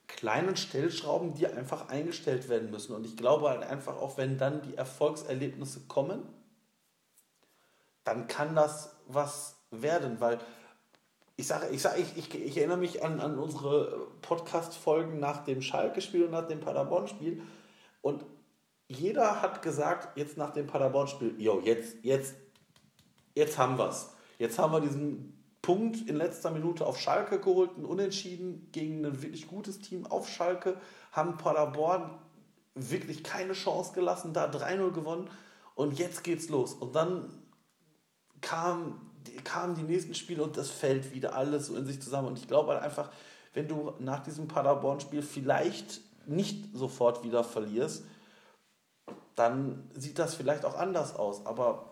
[0.07, 2.93] kleinen Stellschrauben, die einfach eingestellt werden müssen.
[2.95, 6.23] Und ich glaube halt einfach auch, wenn dann die Erfolgserlebnisse kommen,
[8.03, 10.39] dann kann das was werden, weil
[11.41, 15.63] ich sage, ich, sag, ich, ich, ich erinnere mich an, an unsere Podcast-Folgen nach dem
[15.63, 17.41] Schalke-Spiel und nach dem Paderborn-Spiel.
[18.01, 18.23] Und
[18.88, 22.35] jeder hat gesagt, jetzt nach dem Paderborn-Spiel, jo, jetzt, jetzt,
[23.34, 24.11] jetzt haben wir es.
[24.38, 29.23] Jetzt haben wir diesen Punkt in letzter Minute auf Schalke geholt, ein Unentschieden gegen ein
[29.23, 30.80] wirklich gutes Team auf Schalke,
[31.11, 32.19] haben Paderborn
[32.76, 35.27] wirklich keine Chance gelassen, da 3-0 gewonnen
[35.73, 36.76] und jetzt geht's los.
[36.76, 37.34] Und dann
[38.41, 39.10] kam,
[39.43, 42.30] kamen die nächsten Spiele und das fällt wieder alles so in sich zusammen.
[42.30, 43.10] Und ich glaube halt einfach,
[43.53, 48.03] wenn du nach diesem Paderborn-Spiel vielleicht nicht sofort wieder verlierst,
[49.35, 51.45] dann sieht das vielleicht auch anders aus.
[51.45, 51.91] Aber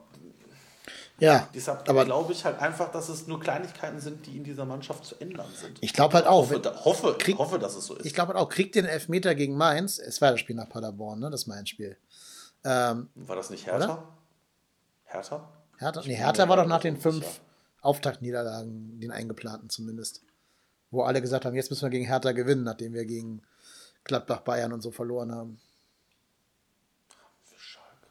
[1.19, 5.05] ja, deshalb glaube ich halt einfach, dass es nur Kleinigkeiten sind, die in dieser Mannschaft
[5.05, 5.77] zu ändern sind.
[5.81, 6.49] Ich glaube halt auch.
[6.49, 8.05] Hoffe, wenn, hoffe, krieg, hoffe, dass es so ist.
[8.05, 11.19] Ich glaube halt auch, kriegt den Elfmeter gegen Mainz, es war das Spiel nach Paderborn,
[11.19, 11.29] ne?
[11.29, 11.97] das Mainz-Spiel.
[12.63, 13.85] Ähm, war das nicht Hertha?
[13.85, 14.07] Oder?
[15.05, 15.49] Hertha?
[15.79, 16.01] Hertha?
[16.05, 17.41] Nee, Hertha war doch nach den fünf.
[17.81, 20.21] Auftaktniederlagen, den eingeplanten zumindest.
[20.91, 23.41] Wo alle gesagt haben, jetzt müssen wir gegen Hertha gewinnen, nachdem wir gegen
[24.03, 25.59] Gladbach, Bayern und so verloren haben.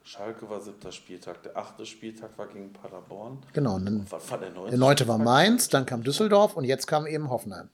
[0.03, 3.43] Schalke war siebter Spieltag, der achte Spieltag war gegen Paderborn.
[3.53, 6.63] Genau, und dann war, war der, neunte der neunte war Mainz, dann kam Düsseldorf und
[6.63, 7.69] jetzt kam eben Hoffenheim.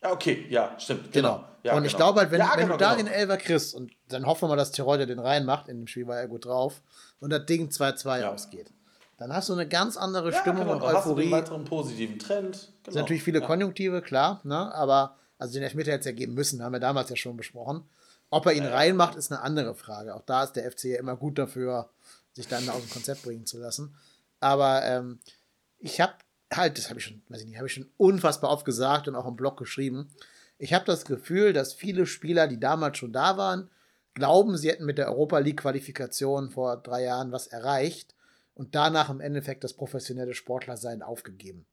[0.00, 1.10] Ja, okay, ja, stimmt.
[1.10, 1.38] Genau.
[1.38, 1.48] genau.
[1.64, 2.04] Ja, und ich genau.
[2.04, 3.08] glaube halt, wenn, ja, wenn genau, du da genau.
[3.08, 6.06] den Elver kriegst und dann hoffen wir mal, dass Tirol den reinmacht, in dem Spiel
[6.06, 6.80] war er gut drauf,
[7.18, 8.32] und das Ding 2-2 ja.
[8.32, 8.70] ausgeht.
[9.16, 10.94] Dann hast du eine ganz andere Stimmung genau, und Euphorie.
[10.96, 12.72] Hast du einen weiteren positiven Trend.
[12.82, 12.92] Genau.
[12.92, 14.74] sind natürlich viele Konjunktive, klar, ne?
[14.74, 17.84] aber also den Elfmeter hätte es ja geben müssen, haben wir damals ja schon besprochen.
[18.30, 20.14] Ob er ihn reinmacht, ist eine andere Frage.
[20.14, 21.90] Auch da ist der FC ja immer gut dafür,
[22.32, 23.94] sich dann aus dem Konzept bringen zu lassen.
[24.40, 25.20] Aber ähm,
[25.78, 26.14] ich habe
[26.52, 29.14] halt, das habe ich schon, weiß ich nicht, habe ich schon unfassbar oft gesagt und
[29.14, 30.10] auch im Blog geschrieben.
[30.58, 33.70] Ich habe das Gefühl, dass viele Spieler, die damals schon da waren,
[34.14, 38.13] glauben, sie hätten mit der Europa League Qualifikation vor drei Jahren was erreicht
[38.54, 41.66] und danach im Endeffekt das professionelle Sportlersein aufgegeben.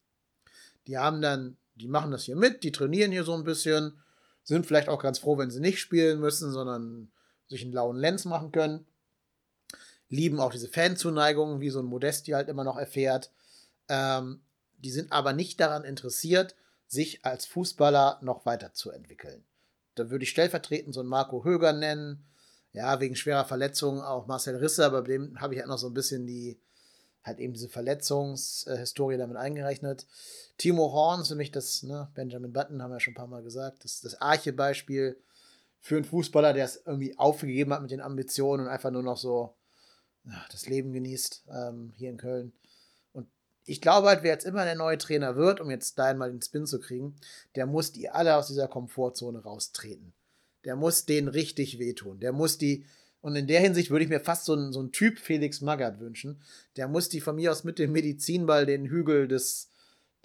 [0.87, 4.01] Die haben dann, die machen das hier mit, die trainieren hier so ein bisschen,
[4.43, 7.11] sind vielleicht auch ganz froh, wenn sie nicht spielen müssen, sondern
[7.47, 8.85] sich einen lauen Lenz machen können
[10.11, 13.31] lieben auch diese Fanzuneigung, wie so ein Modesti halt immer noch erfährt.
[13.87, 14.41] Ähm,
[14.77, 16.55] die sind aber nicht daran interessiert,
[16.85, 19.43] sich als Fußballer noch weiterzuentwickeln.
[19.95, 22.25] Da würde ich stellvertretend so einen Marco Höger nennen.
[22.73, 25.87] Ja, wegen schwerer Verletzungen auch Marcel Risse, aber bei dem habe ich halt noch so
[25.87, 26.59] ein bisschen die,
[27.23, 30.07] halt eben diese Verletzungshistorie damit eingerechnet.
[30.57, 33.27] Timo Horn ist für mich das, ne, Benjamin Button haben wir ja schon ein paar
[33.27, 35.17] Mal gesagt, das das Arche-Beispiel
[35.79, 39.17] für einen Fußballer, der es irgendwie aufgegeben hat mit den Ambitionen und einfach nur noch
[39.17, 39.55] so
[40.51, 42.53] das Leben genießt ähm, hier in Köln.
[43.13, 43.27] Und
[43.65, 46.41] ich glaube halt, wer jetzt immer der neue Trainer wird, um jetzt da einmal den
[46.41, 47.15] Spin zu kriegen,
[47.55, 50.13] der muss die alle aus dieser Komfortzone raustreten.
[50.63, 52.19] Der muss denen richtig wehtun.
[52.19, 52.85] Der muss die,
[53.21, 55.99] und in der Hinsicht würde ich mir fast so einen, so einen Typ Felix Magath
[55.99, 56.41] wünschen.
[56.75, 59.69] Der muss die von mir aus mit dem Medizinball den Hügel des,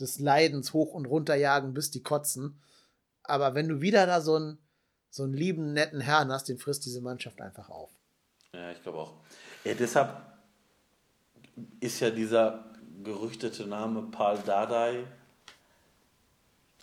[0.01, 2.60] des Leidens hoch und runter jagen, bis die kotzen.
[3.23, 4.59] Aber wenn du wieder da so einen,
[5.10, 7.90] so einen lieben, netten Herrn hast, den frisst diese Mannschaft einfach auf.
[8.52, 9.14] Ja, ich glaube auch.
[9.64, 10.23] Ja, deshalb
[11.81, 12.64] ist ja dieser
[13.02, 15.05] gerüchtete Name Paul Dardai.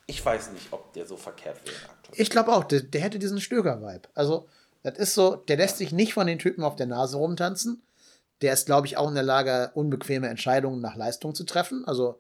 [0.06, 2.22] Ich weiß nicht, ob der so verkehrt wäre aktuell.
[2.22, 4.10] Ich glaube auch, der, der, hätte diesen Stöger-Vibe.
[4.14, 4.48] Also,
[4.84, 7.82] das ist so, der lässt sich nicht von den Typen auf der Nase rumtanzen.
[8.42, 11.86] Der ist, glaube ich, auch in der Lage, unbequeme Entscheidungen nach Leistung zu treffen.
[11.86, 12.20] Also,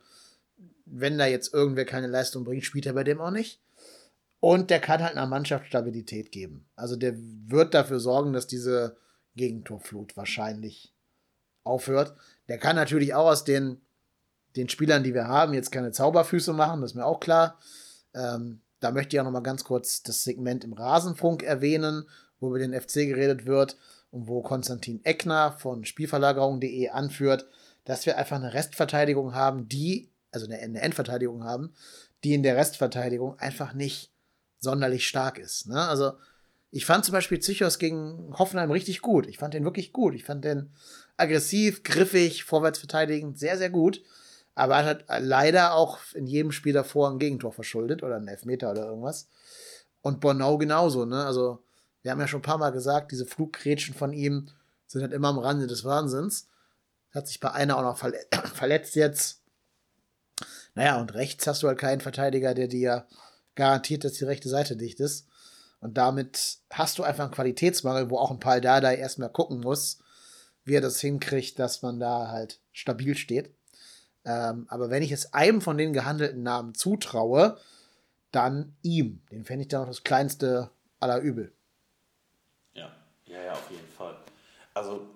[0.85, 3.60] wenn da jetzt irgendwer keine Leistung bringt, spielt er bei dem auch nicht.
[4.40, 6.65] Und der kann halt einer Mannschaft Stabilität geben.
[6.76, 8.95] Also, der wird dafür sorgen, dass diese
[9.35, 10.94] Gegentorflut wahrscheinlich
[11.64, 12.15] aufhört.
[12.48, 13.81] Der kann natürlich auch aus den,
[14.56, 17.60] den Spielern, die wir haben, jetzt keine Zauberfüße machen, das ist mir auch klar.
[18.14, 22.06] Ähm, da möchte ich auch noch mal ganz kurz das Segment im Rasenfunk erwähnen,
[22.44, 23.78] wo über den FC geredet wird
[24.11, 27.48] und wo Konstantin Eckner von Spielverlagerung.de anführt,
[27.86, 31.74] dass wir einfach eine Restverteidigung haben, die, also eine, Endverteidigung haben,
[32.24, 34.11] die in der Restverteidigung einfach nicht
[34.60, 35.68] sonderlich stark ist.
[35.68, 35.80] Ne?
[35.80, 36.14] Also
[36.70, 39.28] ich fand zum Beispiel Zichos gegen Hoffenheim richtig gut.
[39.28, 40.15] Ich fand den wirklich gut.
[40.15, 40.72] Ich fand den
[41.18, 44.02] aggressiv, griffig, vorwärts verteidigend, sehr, sehr gut.
[44.56, 48.72] Aber er hat leider auch in jedem Spiel davor ein Gegentor verschuldet oder einen Elfmeter
[48.72, 49.30] oder irgendwas.
[50.02, 51.26] Und Bornau genauso, ne?
[51.26, 51.62] Also,
[52.04, 54.50] wir haben ja schon ein paar Mal gesagt, diese Fluggrätschen von ihm
[54.88, 56.48] sind halt immer am Rande des Wahnsinns.
[57.14, 57.98] Hat sich bei einer auch noch
[58.54, 59.42] verletzt jetzt.
[60.76, 63.08] Naja, und rechts hast du halt keinen Verteidiger, der dir
[63.56, 65.28] garantiert, dass die rechte Seite dicht ist.
[65.80, 70.00] Und damit hast du einfach einen Qualitätsmangel, wo auch ein Paul Dardai erstmal gucken muss,
[70.66, 73.54] wie er das hinkriegt, dass man da halt stabil steht.
[74.26, 77.58] Ähm, aber wenn ich es einem von den gehandelten Namen zutraue,
[78.32, 79.22] dann ihm.
[79.32, 81.54] Den fände ich dann noch das kleinste aller Übel.
[83.34, 84.16] Ja, ja, auf jeden Fall.
[84.74, 85.08] Also,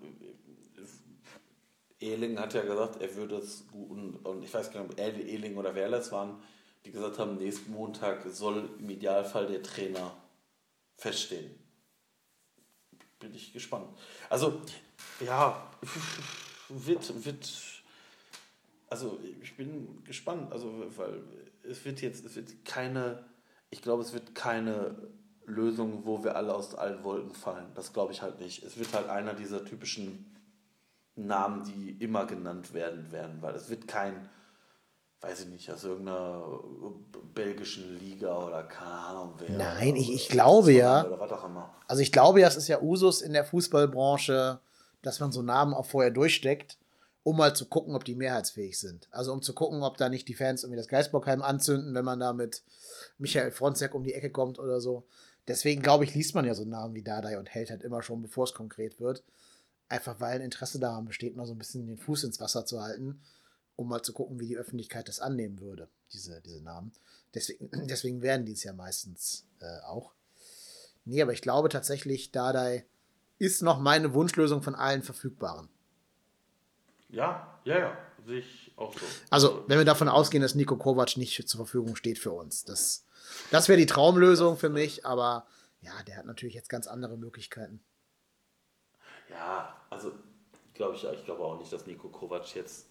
[2.00, 5.00] Ehling hat ja gesagt, er würde es gut, und, und ich weiß gar nicht, ob
[5.00, 6.42] Ehling oder wer das waren,
[6.86, 10.16] die gesagt haben, nächsten Montag soll im Idealfall der Trainer
[10.96, 11.52] feststehen.
[13.20, 13.88] Bin ich gespannt.
[14.30, 14.62] Also,
[15.20, 15.70] ja,
[16.70, 17.52] wird, wird,
[18.90, 21.24] also ich bin gespannt, also weil
[21.64, 23.28] es wird jetzt, es wird keine,
[23.70, 24.96] ich glaube, es wird keine
[25.48, 27.72] Lösung, wo wir alle aus allen Wolken fallen.
[27.74, 28.64] Das glaube ich halt nicht.
[28.64, 30.36] Es wird halt einer dieser typischen
[31.16, 34.30] Namen, die immer genannt werden werden, weil es wird kein,
[35.22, 36.44] weiß ich nicht, aus irgendeiner
[37.34, 39.58] belgischen Liga oder keine Ahnung wer.
[39.58, 41.06] Nein, ich, ich glaube ja.
[41.06, 41.74] Oder was auch immer.
[41.88, 44.60] Also ich glaube ja, es ist ja Usus in der Fußballbranche,
[45.02, 46.78] dass man so Namen auch vorher durchsteckt
[47.28, 49.10] um mal zu gucken, ob die mehrheitsfähig sind.
[49.12, 52.22] Also um zu gucken, ob da nicht die Fans irgendwie das Geistbockheim anzünden, wenn man
[52.22, 52.64] da mit
[53.18, 55.06] Michael Fronzek um die Ecke kommt oder so.
[55.48, 58.22] Deswegen glaube ich, liest man ja so Namen wie Dardai und hält halt immer schon,
[58.22, 59.24] bevor es konkret wird.
[59.90, 62.82] Einfach weil ein Interesse daran besteht, mal so ein bisschen den Fuß ins Wasser zu
[62.82, 63.22] halten,
[63.78, 66.92] um mal zu gucken, wie die Öffentlichkeit das annehmen würde, diese, diese Namen.
[67.34, 70.12] Deswegen, deswegen werden die es ja meistens äh, auch.
[71.06, 72.86] Nee, aber ich glaube tatsächlich, Dardai
[73.40, 75.70] ist noch meine Wunschlösung von allen verfügbaren.
[77.10, 79.06] Ja, ja, ja, sehe ich auch so.
[79.30, 83.06] Also, wenn wir davon ausgehen, dass Nico Kovac nicht zur Verfügung steht für uns, das,
[83.52, 85.46] das wäre die Traumlösung für mich, aber
[85.82, 87.82] ja, der hat natürlich jetzt ganz andere Möglichkeiten.
[89.30, 90.12] Ja, also
[90.74, 92.88] glaube ich, ich glaube auch nicht, dass Nico Kovac jetzt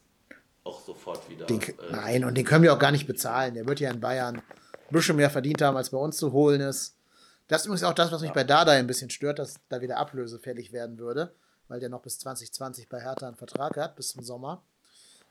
[0.65, 1.47] auch sofort wieder.
[1.47, 3.55] Den, äh, nein, und den können wir auch gar nicht bezahlen.
[3.55, 4.43] Der wird ja in Bayern ein
[4.91, 6.97] bisschen mehr verdient haben, als bei uns zu holen ist.
[7.49, 8.35] Das ist übrigens auch das, was mich ja.
[8.35, 11.33] bei Dada ein bisschen stört, dass da wieder Ablöse fällig werden würde
[11.69, 14.63] weil der noch bis 2020 bei Hertha einen Vertrag hat, bis zum Sommer.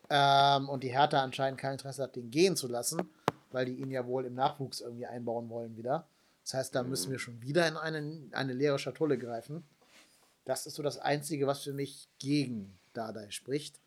[0.10, 3.10] Ähm, und die Hertha anscheinend kein Interesse hat, den gehen zu lassen,
[3.56, 6.06] weil die ihn ja wohl im Nachwuchs irgendwie einbauen wollen wieder.
[6.44, 9.64] Das heißt, da müssen wir schon wieder in eine, eine leere Schatulle greifen.
[10.44, 13.80] Das ist so das Einzige, was für mich gegen Dardai spricht,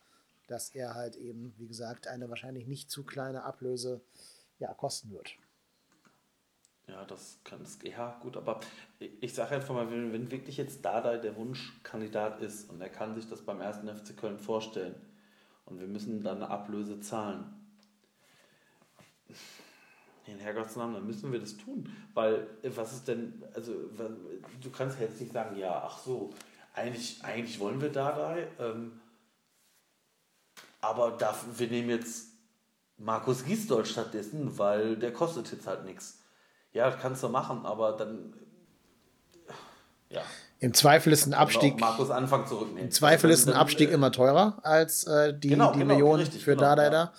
[0.47, 4.01] dass er halt eben, wie gesagt, eine wahrscheinlich nicht zu kleine Ablöse
[4.59, 5.37] ja, kosten wird.
[6.87, 7.79] Ja, das kann es.
[7.83, 8.61] Ja, gut, aber
[8.99, 13.15] ich sage einfach mal, wenn, wenn wirklich jetzt Dada der Wunschkandidat ist und er kann
[13.15, 14.95] sich das beim ersten FC Köln vorstellen
[15.67, 17.55] und wir müssen dann eine Ablöse zahlen,
[20.29, 21.91] in Herrgottsnamen, dann müssen wir das tun.
[22.15, 23.73] Weil, äh, was ist denn, also,
[24.61, 26.31] du kannst jetzt nicht sagen, ja, ach so,
[26.75, 29.01] eigentlich, eigentlich wollen wir Dada, ähm,
[30.81, 32.29] aber dafür, wir nehmen jetzt
[32.97, 36.19] Markus Giesdoll stattdessen, weil der kostet jetzt halt nichts
[36.73, 38.35] ja, das kannst du machen, aber dann.
[40.11, 40.23] Ja.
[40.61, 41.79] Im Zweifel ist ein Abstieg.
[41.81, 42.85] Markus Anfang zurücknehmen.
[42.85, 46.21] Im Zweifel ist ein Abstieg äh, immer teurer als äh, die, genau, die genau, Millionen
[46.21, 47.13] richtig, für genau, Dardai da.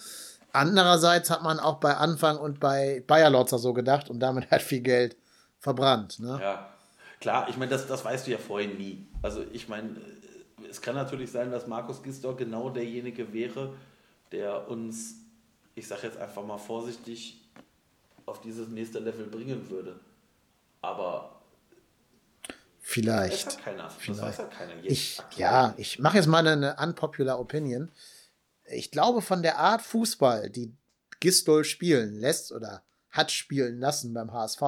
[0.51, 4.61] Andererseits hat man auch bei Anfang und bei Bayer Lotzer so gedacht und damit hat
[4.61, 5.17] viel Geld
[5.59, 6.19] verbrannt.
[6.19, 6.39] Ne?
[6.41, 6.69] Ja,
[7.19, 9.07] klar, ich meine, das, das weißt du ja vorhin nie.
[9.21, 9.95] Also ich meine,
[10.69, 13.73] es kann natürlich sein, dass Markus Gisdor genau derjenige wäre,
[14.31, 15.15] der uns,
[15.75, 17.41] ich sage jetzt einfach mal vorsichtig,
[18.25, 19.99] auf dieses nächste Level bringen würde.
[20.81, 21.39] Aber
[22.81, 23.45] Vielleicht.
[23.45, 23.89] Das weiß keiner.
[23.89, 24.19] Vielleicht.
[24.19, 24.73] Das weiß halt keiner.
[24.83, 27.91] ich, ja, ich mache jetzt mal eine unpopular Opinion.
[28.71, 30.73] Ich glaube, von der Art Fußball, die
[31.19, 34.61] Gistol spielen lässt oder hat spielen lassen beim HSV,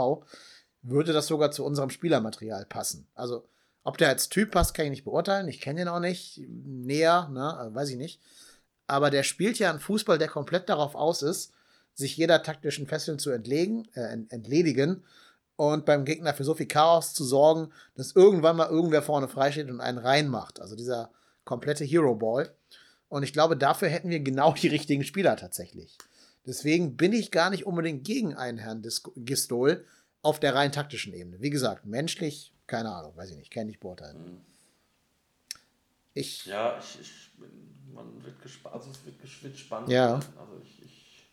[0.81, 3.07] würde das sogar zu unserem Spielermaterial passen.
[3.13, 3.47] Also,
[3.83, 5.47] ob der als Typ passt, kann ich nicht beurteilen.
[5.47, 8.19] Ich kenne ihn auch nicht näher, ne, weiß ich nicht.
[8.87, 11.53] Aber der spielt ja einen Fußball, der komplett darauf aus ist,
[11.93, 15.03] sich jeder taktischen Fesseln zu entlegen, äh, entledigen
[15.55, 19.69] und beim Gegner für so viel Chaos zu sorgen, dass irgendwann mal irgendwer vorne freisteht
[19.69, 20.59] und einen reinmacht.
[20.59, 21.11] Also dieser
[21.45, 22.53] komplette Hero Ball.
[23.11, 25.97] Und ich glaube, dafür hätten wir genau die richtigen Spieler tatsächlich.
[26.45, 28.81] Deswegen bin ich gar nicht unbedingt gegen einen Herrn
[29.17, 29.85] Gistol
[30.21, 31.41] auf der rein taktischen Ebene.
[31.41, 34.17] Wie gesagt, menschlich, keine Ahnung, weiß ich nicht, kann ich nicht beurteilen.
[34.17, 34.41] Mhm.
[36.13, 36.45] Ich.
[36.45, 37.31] Ja, ich, ich
[37.93, 39.89] man wird gespannt, also es wird, wird spannend.
[39.89, 40.13] Ja.
[40.13, 41.29] Also ich, ich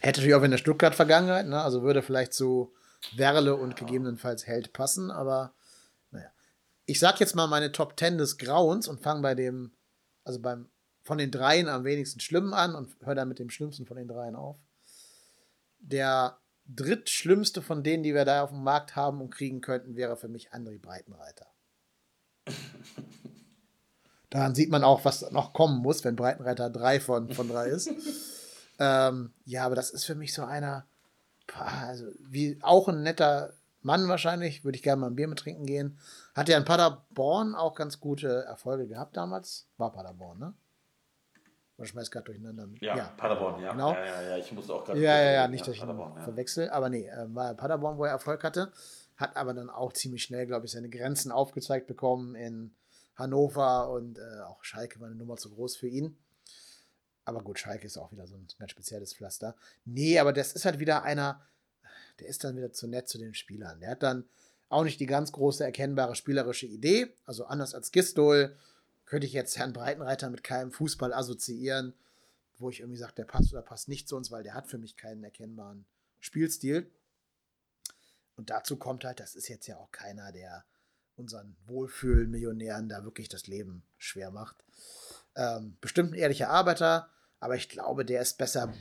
[0.00, 1.62] Hätte natürlich auch in der Stuttgart-Vergangenheit, ne?
[1.62, 2.74] also würde vielleicht zu
[3.16, 5.54] Werle und gegebenenfalls Held passen, aber
[6.10, 6.30] naja.
[6.84, 9.72] Ich sag jetzt mal meine Top 10 des Grauens und fange bei dem,
[10.24, 10.68] also beim
[11.08, 14.08] von den dreien am wenigsten schlimmen an und höre dann mit dem schlimmsten von den
[14.08, 14.58] dreien auf.
[15.80, 20.18] Der drittschlimmste von denen, die wir da auf dem Markt haben und kriegen könnten, wäre
[20.18, 21.46] für mich André Breitenreiter.
[24.30, 27.90] Daran sieht man auch, was noch kommen muss, wenn Breitenreiter 3 von, von 3 ist.
[28.80, 30.86] Ähm, ja, aber das ist für mich so einer,
[31.52, 33.52] also wie auch ein netter
[33.82, 35.98] Mann wahrscheinlich, würde ich gerne mal ein Bier mit trinken gehen.
[36.32, 39.66] Hat ja in Paderborn auch ganz gute Erfolge gehabt damals.
[39.78, 40.54] War Paderborn, ne?
[41.78, 42.68] Oder schmeiß gerade durcheinander.
[42.80, 43.70] Ja, ja, Paderborn, ja.
[43.70, 43.92] Genau.
[43.92, 45.00] Ja, ja, ja, ich muss auch gerade.
[45.00, 46.68] Ja, ja, ja, nicht, dass ich ihn verwechsel.
[46.70, 48.72] Aber nee, äh, war Paderborn, wo er Erfolg hatte.
[49.16, 52.74] Hat aber dann auch ziemlich schnell, glaube ich, seine Grenzen aufgezeigt bekommen in
[53.14, 56.18] Hannover und äh, auch Schalke war eine Nummer zu groß für ihn.
[57.24, 59.54] Aber gut, Schalke ist auch wieder so ein ganz spezielles Pflaster.
[59.84, 61.42] Nee, aber das ist halt wieder einer,
[62.18, 63.80] der ist dann wieder zu nett zu den Spielern.
[63.80, 64.24] Der hat dann
[64.68, 67.14] auch nicht die ganz große erkennbare spielerische Idee.
[67.24, 68.56] Also anders als Gistol
[69.08, 71.94] könnte ich jetzt Herrn Breitenreiter mit keinem Fußball assoziieren.
[72.60, 74.78] wo ich irgendwie sage, der passt oder passt nicht zu uns, weil der hat für
[74.78, 75.86] mich keinen erkennbaren
[76.18, 76.90] Spielstil.
[78.34, 80.64] Und dazu kommt halt, das ist jetzt ja auch keiner, der
[81.14, 84.64] unseren Wohlfühl-Millionären da wirklich das Leben schwer macht.
[85.36, 87.08] Ähm, bestimmt ein ehrlicher Arbeiter,
[87.38, 88.74] aber ich glaube, der ist besser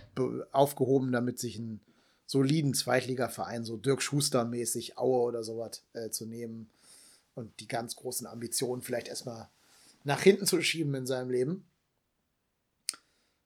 [0.51, 1.79] aufgehoben, damit sich einen
[2.25, 6.71] soliden Zweitligaverein, so Dirk Schuster-mäßig, Aue oder sowas, äh, zu nehmen
[7.35, 9.49] und die ganz großen Ambitionen vielleicht erstmal
[10.07, 11.69] nach hinten zu schieben in seinem Leben.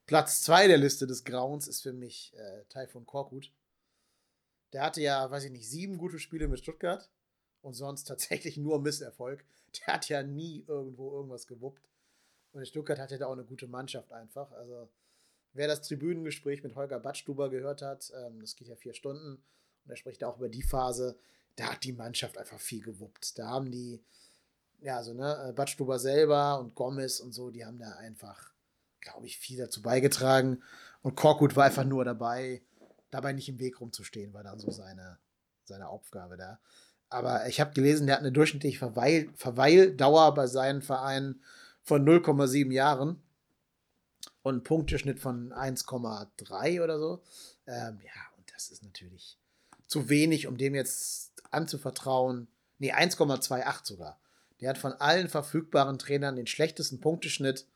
[0.05, 3.51] Platz 2 der Liste des Grauens ist für mich äh, Taifun Korkut.
[4.71, 7.09] Der hatte ja, weiß ich nicht, sieben gute Spiele mit Stuttgart
[7.61, 9.43] und sonst tatsächlich nur Misserfolg.
[9.79, 11.89] Der hat ja nie irgendwo irgendwas gewuppt.
[12.51, 14.51] Und Stuttgart hatte da auch eine gute Mannschaft einfach.
[14.51, 14.87] Also,
[15.53, 19.41] wer das Tribünengespräch mit Holger Batschtuber gehört hat, ähm, das geht ja vier Stunden
[19.83, 21.17] und er spricht auch über die Phase,
[21.55, 23.39] da hat die Mannschaft einfach viel gewuppt.
[23.39, 24.03] Da haben die,
[24.81, 28.51] ja, also, ne, äh, Batschtuber selber und Gomez und so, die haben da einfach,
[28.99, 30.61] glaube ich, viel dazu beigetragen.
[31.01, 32.61] Und Korkut war einfach nur dabei,
[33.09, 35.17] dabei nicht im Weg rumzustehen, war dann so seine,
[35.65, 36.59] seine Aufgabe da.
[37.09, 41.43] Aber ich habe gelesen, der hat eine durchschnittliche Verweil Verweildauer bei seinen Vereinen
[41.83, 43.21] von 0,7 Jahren
[44.43, 47.21] und einen Punkteschnitt von 1,3 oder so.
[47.67, 49.37] Ähm, ja, und das ist natürlich
[49.87, 52.47] zu wenig, um dem jetzt anzuvertrauen.
[52.79, 54.20] Nee, 1,28 sogar.
[54.61, 57.67] Der hat von allen verfügbaren Trainern den schlechtesten Punkteschnitt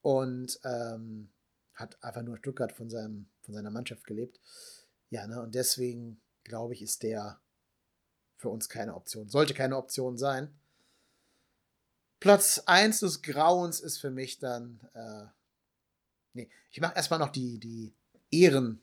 [0.00, 1.28] und ähm,
[1.74, 4.40] hat einfach nur Stuttgart von, seinem, von seiner Mannschaft gelebt.
[5.10, 7.40] Ja, ne, und deswegen glaube ich, ist der
[8.36, 9.28] für uns keine Option.
[9.28, 10.54] Sollte keine Option sein.
[12.20, 14.80] Platz 1 des Grauens ist für mich dann.
[14.94, 15.26] Äh,
[16.34, 17.94] nee, ich mache erstmal noch die, die
[18.30, 18.80] Ehren,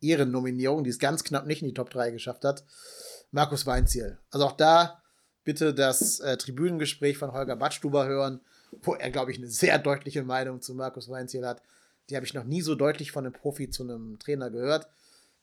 [0.00, 2.64] Ehrennominierung, die es ganz knapp nicht in die Top 3 geschafft hat.
[3.30, 4.18] Markus Weinziel.
[4.30, 5.02] Also auch da
[5.44, 8.40] bitte das äh, Tribünengespräch von Holger Badstuber hören,
[8.82, 11.62] wo er, glaube ich, eine sehr deutliche Meinung zu Markus Weinziel hat.
[12.10, 14.88] Die habe ich noch nie so deutlich von einem Profi zu einem Trainer gehört.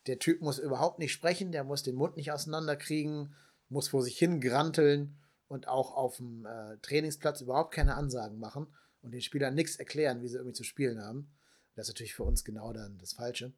[0.08, 3.36] Der Typ muss überhaupt nicht sprechen, der muss den Mund nicht auseinanderkriegen,
[3.70, 5.16] muss vor sich hin granteln
[5.48, 8.68] und auch auf dem äh, Trainingsplatz überhaupt keine Ansagen machen
[9.02, 11.32] und den Spielern nichts erklären, wie sie irgendwie zu spielen haben.
[11.76, 13.54] Das ist natürlich für uns genau dann das Falsche.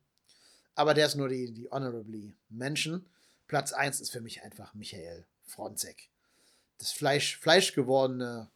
[0.75, 3.05] Aber der ist nur die, die Honorably Menschen.
[3.47, 6.09] Platz 1 ist für mich einfach Michael Fronzek.
[6.77, 8.49] Das Fleisch, Fleisch gewordene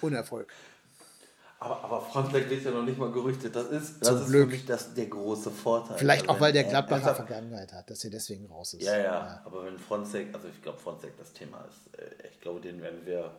[0.00, 0.52] Unerfolg.
[1.60, 3.56] Aber, aber Fronzek wird ja noch nicht mal gerüchtet.
[3.56, 5.98] Das ist, das ist für mich das, der große Vorteil.
[5.98, 8.84] Vielleicht also auch, weil der Gladbacher Vergangenheit hat, dass er deswegen raus ist.
[8.84, 9.42] Ja, ja, ja.
[9.44, 13.04] aber wenn Fronzek, also ich glaube, Fronzek das Thema ist, äh, ich glaube, den werden
[13.04, 13.32] wir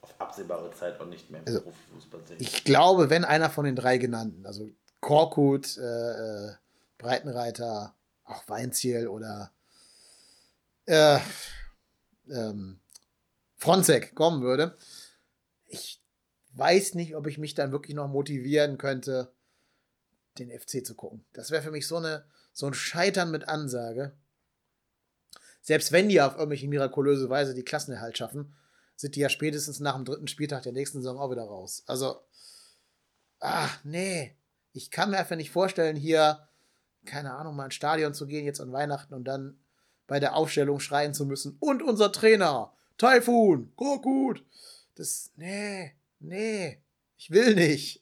[0.00, 2.36] auf absehbare Zeit auch nicht mehr im also, Profifußball sehen.
[2.38, 4.68] Ich glaube, wenn einer von den drei genannten, also
[5.00, 6.52] Korkut, äh, äh
[6.98, 7.94] Breitenreiter,
[8.26, 9.50] auch Weinziel oder
[10.84, 11.18] äh,
[12.30, 12.79] ähm,
[13.60, 14.76] Fronzek kommen würde,
[15.66, 16.02] ich
[16.54, 19.32] weiß nicht, ob ich mich dann wirklich noch motivieren könnte,
[20.38, 21.24] den FC zu gucken.
[21.34, 24.12] Das wäre für mich so, eine, so ein Scheitern mit Ansage.
[25.60, 28.54] Selbst wenn die auf irgendwelche mirakulöse Weise die Klassenerhalt schaffen,
[28.96, 31.84] sind die ja spätestens nach dem dritten Spieltag der nächsten Saison auch wieder raus.
[31.86, 32.20] Also,
[33.40, 34.36] ach, nee.
[34.72, 36.48] Ich kann mir einfach nicht vorstellen, hier,
[37.04, 39.58] keine Ahnung, mal ins Stadion zu gehen, jetzt an Weihnachten und dann
[40.06, 41.56] bei der Aufstellung schreien zu müssen.
[41.60, 44.44] Und unser Trainer, Taifun, gut.
[44.94, 46.82] Das, nee nee,
[47.16, 48.00] ich will nicht.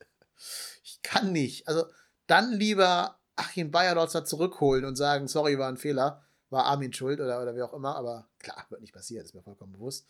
[0.82, 1.66] Ich kann nicht.
[1.66, 1.86] Also
[2.26, 7.40] dann lieber Achim Bayerlotzer zurückholen und sagen, sorry, war ein Fehler, war Armin schuld oder,
[7.40, 10.06] oder wie auch immer, aber klar, wird nicht passiert, ist mir vollkommen bewusst.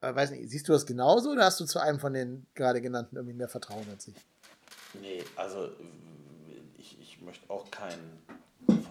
[0.00, 2.80] Aber weiß nicht, siehst du das genauso oder hast du zu einem von den gerade
[2.80, 4.14] genannten irgendwie mehr Vertrauen als ich?
[5.00, 5.70] Nee, also
[6.76, 8.22] ich, ich möchte auch keinen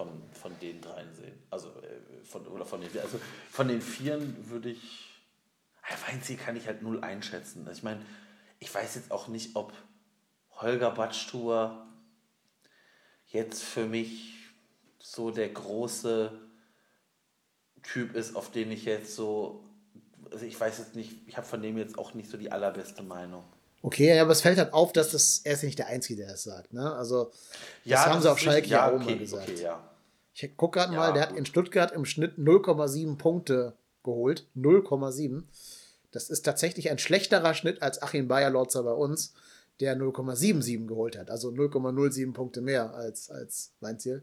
[0.02, 1.38] von, von den dreien sehen.
[1.50, 3.20] Also äh, von, oder von den, also
[3.50, 5.08] von den Vieren würde ich
[6.06, 7.66] Weinziel kann ich halt null einschätzen.
[7.66, 8.04] Also ich meine,
[8.58, 9.72] ich weiß jetzt auch nicht, ob
[10.52, 11.86] Holger Batschtur
[13.28, 14.34] jetzt für mich
[14.98, 16.32] so der große
[17.82, 19.64] Typ ist, auf den ich jetzt so,
[20.30, 23.02] also ich weiß jetzt nicht, ich habe von dem jetzt auch nicht so die allerbeste
[23.02, 23.44] Meinung.
[23.82, 26.30] Okay, aber es fällt halt auf, dass das, er ist ja nicht der Einzige, der
[26.30, 26.72] das sagt.
[26.72, 26.94] Ne?
[26.94, 27.40] Also, das
[27.84, 29.48] ja, haben das sie auf Schalke ja, auch okay, mal gesagt.
[29.48, 29.91] Okay, ja.
[30.34, 31.30] Ich gucke gerade ja, mal, der gut.
[31.32, 34.46] hat in Stuttgart im Schnitt 0,7 Punkte geholt.
[34.56, 35.44] 0,7.
[36.10, 39.34] Das ist tatsächlich ein schlechterer Schnitt als Achim Bayer-Lorzer bei uns,
[39.80, 41.30] der 0,77 geholt hat.
[41.30, 44.22] Also 0,07 Punkte mehr als, als sein Ziel.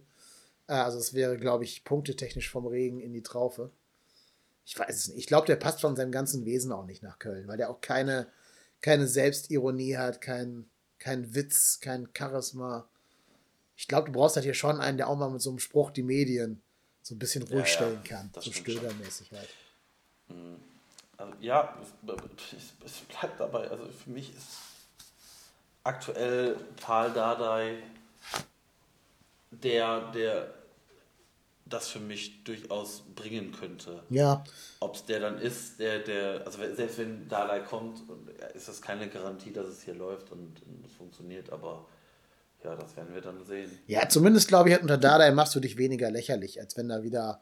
[0.68, 3.72] Äh, also es wäre, glaube ich, punktetechnisch vom Regen in die Traufe.
[4.66, 5.18] Ich weiß es nicht.
[5.18, 7.82] Ich glaube, der passt von seinem ganzen Wesen auch nicht nach Köln, weil der auch
[7.82, 8.28] keine,
[8.82, 10.70] keine Selbstironie hat, kein,
[11.00, 12.88] kein Witz, kein Charisma.
[13.80, 15.90] Ich glaube, du brauchst halt hier schon einen, der auch mal mit so einem Spruch
[15.92, 16.62] die Medien
[17.02, 18.30] so ein bisschen ruhig ja, stellen kann.
[18.38, 19.50] so stögermäßig halt.
[20.28, 20.58] Mhm.
[21.16, 23.70] Also, ja, es, es, bleibt dabei.
[23.72, 24.48] Also für mich ist
[25.86, 27.78] aktuell Paul Dardai
[29.52, 30.54] der, der
[31.66, 34.04] das für mich durchaus bringen könnte.
[34.10, 34.44] Ja.
[34.82, 38.02] Ob es der dann ist, der, der, also selbst wenn Dalai kommt,
[38.56, 41.86] ist das keine Garantie, dass es hier läuft und, es funktioniert, aber
[42.64, 43.72] ja, das werden wir dann sehen.
[43.88, 47.42] Ja, zumindest glaube ich, unter Dardai machst du dich weniger lächerlich, als wenn da wieder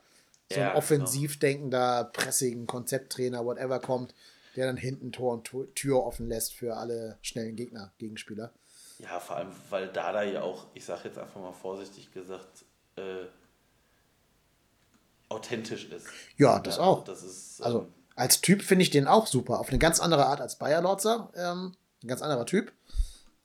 [0.51, 4.13] so ein ja, offensiv denkender, pressigen Konzepttrainer, whatever kommt,
[4.55, 8.53] der dann hinten Tor und Tür offen lässt für alle schnellen Gegner, Gegenspieler.
[8.99, 12.65] Ja, vor allem, weil Dada ja auch, ich sage jetzt einfach mal vorsichtig gesagt,
[12.95, 13.25] äh,
[15.29, 16.07] authentisch ist.
[16.37, 17.03] Ja, das ja, auch.
[17.03, 19.59] Das ist, ähm, also als Typ finde ich den auch super.
[19.59, 21.31] Auf eine ganz andere Art als Bayer Lorzer.
[21.35, 22.71] Ähm, ein ganz anderer Typ.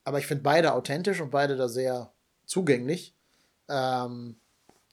[0.05, 2.12] Aber ich finde beide authentisch und beide da sehr
[2.45, 3.15] zugänglich.
[3.69, 4.37] Ähm,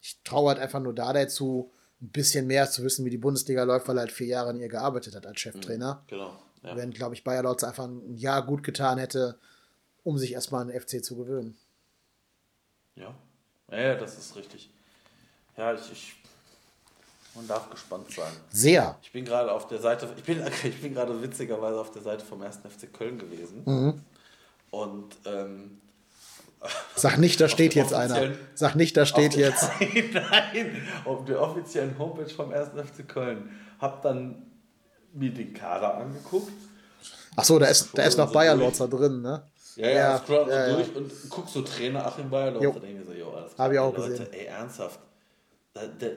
[0.01, 1.71] ich traue halt einfach nur da dazu,
[2.01, 4.59] ein bisschen mehr zu wissen, wie die Bundesliga läuft, weil er halt vier Jahre an
[4.59, 5.95] ihr gearbeitet hat als Cheftrainer.
[5.95, 6.39] Mhm, genau.
[6.63, 6.75] Ja.
[6.75, 9.39] Wenn, glaube ich, Bayer Lorzer einfach ein Jahr gut getan hätte,
[10.03, 11.57] um sich erstmal an den FC zu gewöhnen.
[12.95, 13.15] Ja.
[13.71, 14.69] Ja, das ist richtig.
[15.57, 16.15] Ja, ich, ich
[17.35, 18.31] man darf gespannt sein.
[18.49, 18.97] Sehr.
[19.01, 22.25] Ich bin gerade auf der Seite, ich bin, ich bin gerade witzigerweise auf der Seite
[22.25, 22.57] vom 1.
[22.57, 23.63] FC Köln gewesen.
[23.65, 24.01] Mhm.
[24.71, 25.79] Und ähm,
[26.95, 28.33] Sag nicht, da steht jetzt einer.
[28.53, 29.69] Sag nicht, da steht der, jetzt.
[29.79, 32.69] Nein, nein, auf der offiziellen Homepage vom 1.
[32.69, 33.49] FC Köln.
[33.79, 34.43] Hab dann
[35.13, 36.51] mir den Kader angeguckt.
[37.35, 39.43] Ach so, da ist, da ist noch so Bayer Lorzer drin, ne?
[39.75, 42.79] Ja, ja, ja scroll ja, so durch und guck so Trainer Achim Bayer Lorzer.
[42.81, 43.57] denke ich so, jo, alles.
[43.57, 44.33] Hab ich auch Leute, gesehen.
[44.33, 44.99] Ey, ernsthaft.
[45.73, 46.07] Da, da,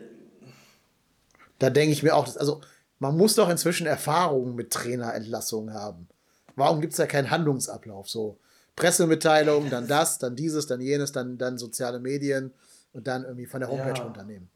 [1.61, 2.61] da denke ich mir auch, also
[2.99, 6.09] man muss doch inzwischen Erfahrungen mit Trainerentlassungen haben.
[6.57, 8.09] Warum gibt es da keinen Handlungsablauf?
[8.09, 8.39] So
[8.77, 12.53] Pressemitteilung, dann das, dann dieses, dann jenes, dann, dann soziale Medien
[12.93, 14.05] und dann irgendwie von der Homepage ja.
[14.05, 14.49] runternehmen.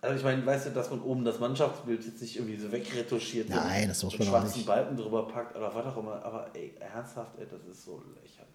[0.00, 3.48] Also ich meine, weißt du, dass man oben das Mannschaftsbild jetzt nicht irgendwie so wegretuschiert
[3.48, 4.66] Nein, das muss man auch nicht.
[4.66, 8.54] Balken drüber packt oder was auch immer, aber ey, ernsthaft, ey, das ist so lächerlich.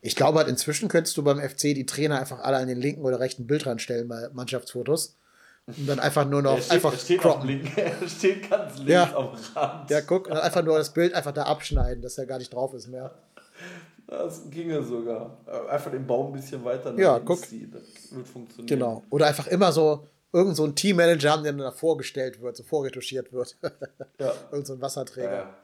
[0.00, 3.02] Ich glaube halt, inzwischen könntest du beim FC die Trainer einfach alle an den linken
[3.02, 5.17] oder rechten Bildrand stellen bei Mannschaftsfotos
[5.76, 9.14] und dann einfach nur noch er steht, einfach steht, link, er steht ganz links ja.
[9.14, 9.90] am Rand.
[9.90, 12.52] Ja, guck, und dann einfach nur das Bild einfach da abschneiden, dass er gar nicht
[12.52, 13.14] drauf ist mehr.
[14.06, 15.36] Das ginge sogar.
[15.68, 17.44] Einfach den Baum ein bisschen weiter nach ja, guck.
[17.44, 17.70] ziehen.
[17.70, 18.66] Das wird funktionieren.
[18.66, 19.02] Genau.
[19.10, 22.62] Oder einfach immer so irgend so ein Teammanager haben, der dann da vorgestellt wird, so
[22.62, 23.58] vorretuschiert wird.
[24.18, 24.32] ja.
[24.50, 25.30] Irgend so ein Wasserträger.
[25.30, 25.56] Ja,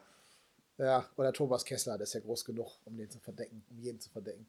[0.77, 0.85] ja.
[0.85, 3.99] ja, oder Thomas Kessler, der ist ja groß genug, um den zu verdecken, um jeden
[3.99, 4.45] zu verdecken.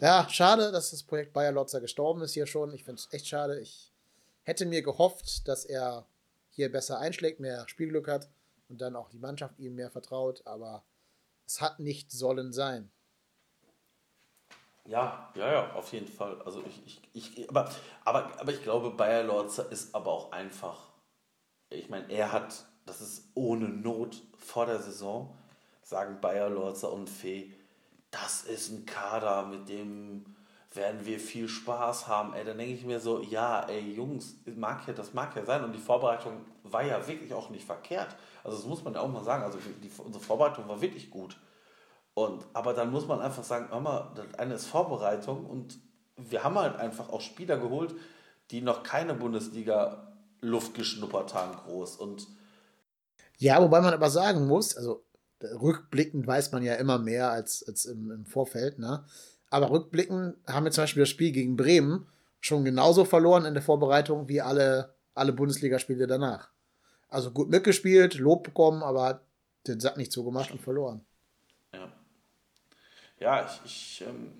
[0.00, 2.72] Ja, schade, dass das Projekt Bayer Lotzer gestorben ist hier schon.
[2.72, 3.58] Ich finde es echt schade.
[3.58, 3.92] Ich
[4.46, 6.06] hätte mir gehofft, dass er
[6.50, 8.30] hier besser einschlägt, mehr Spielglück hat
[8.68, 10.84] und dann auch die Mannschaft ihm mehr vertraut, aber
[11.46, 12.90] es hat nicht sollen sein.
[14.84, 16.40] Ja, ja, ja, auf jeden Fall.
[16.42, 17.68] Also ich, ich, ich aber,
[18.04, 20.90] aber, aber ich glaube, Bayer Lorzer ist aber auch einfach,
[21.70, 25.36] ich meine, er hat, das ist ohne Not vor der Saison,
[25.82, 27.52] sagen Bayer Lorzer und Fee,
[28.12, 30.35] das ist ein Kader, mit dem
[30.76, 32.34] werden wir viel Spaß haben.
[32.34, 35.64] Ey, dann denke ich mir so, ja, ey, Jungs, mag ja, das mag ja sein.
[35.64, 38.14] Und die Vorbereitung war ja wirklich auch nicht verkehrt.
[38.44, 39.42] Also das muss man ja auch mal sagen.
[39.42, 41.36] Also die, unsere Vorbereitung war wirklich gut.
[42.14, 45.78] Und, aber dann muss man einfach sagen, mal, das eine ist Vorbereitung und
[46.16, 47.94] wir haben halt einfach auch Spieler geholt,
[48.50, 51.96] die noch keine Bundesliga-Luft geschnuppert haben, groß.
[51.96, 52.26] Und
[53.36, 55.04] ja, wobei man aber sagen muss, also
[55.42, 59.04] rückblickend weiß man ja immer mehr als, als im, im Vorfeld, ne?
[59.56, 62.06] Aber rückblickend haben wir zum Beispiel das Spiel gegen Bremen
[62.42, 66.50] schon genauso verloren in der Vorbereitung wie alle, alle Bundesligaspiele danach.
[67.08, 69.22] Also gut mitgespielt, Lob bekommen, aber
[69.66, 71.06] den Sack nicht zugemacht und verloren.
[71.72, 71.88] Ja.
[73.18, 74.34] Ja, ich, ich ähm,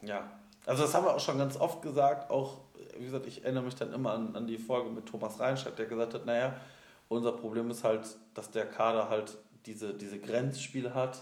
[0.00, 0.30] ja.
[0.64, 2.62] Also das haben wir auch schon ganz oft gesagt, auch,
[2.96, 5.84] wie gesagt, ich erinnere mich dann immer an, an die Folge mit Thomas Reinscheid, der
[5.84, 6.56] gesagt hat, naja,
[7.08, 9.36] unser Problem ist halt, dass der Kader halt
[9.66, 11.20] diese, diese Grenzspiele hat,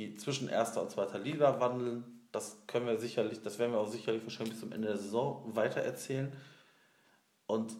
[0.00, 2.04] die zwischen erster und zweiter Liga wandeln.
[2.32, 5.44] Das können wir sicherlich, das werden wir auch sicherlich wahrscheinlich bis zum Ende der Saison
[5.54, 6.32] weiter erzählen.
[7.46, 7.72] Und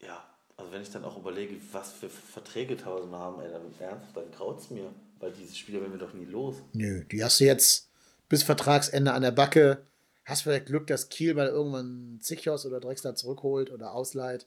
[0.00, 0.24] ja,
[0.56, 4.30] also wenn ich dann auch überlege, was für Verträge tausend haben, ey, dann ernsthaft, dann
[4.30, 4.90] graut es mir,
[5.20, 6.56] weil diese Spieler werden wir doch nie los.
[6.72, 7.90] Nö, die hast du jetzt
[8.28, 9.86] bis Vertragsende an der Backe.
[10.24, 14.46] Hast vielleicht Glück, dass Kiel mal irgendwann Zichos oder Drexler zurückholt oder ausleiht.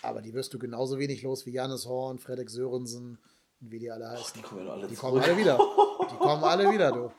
[0.00, 3.18] Aber die wirst du genauso wenig los wie Janis Horn, Fredrik Sörensen,
[3.62, 4.24] wie die alle heißen.
[4.24, 5.58] Och, die kommen, ja alle, die kommen alle wieder.
[6.10, 7.12] Die kommen alle wieder, du.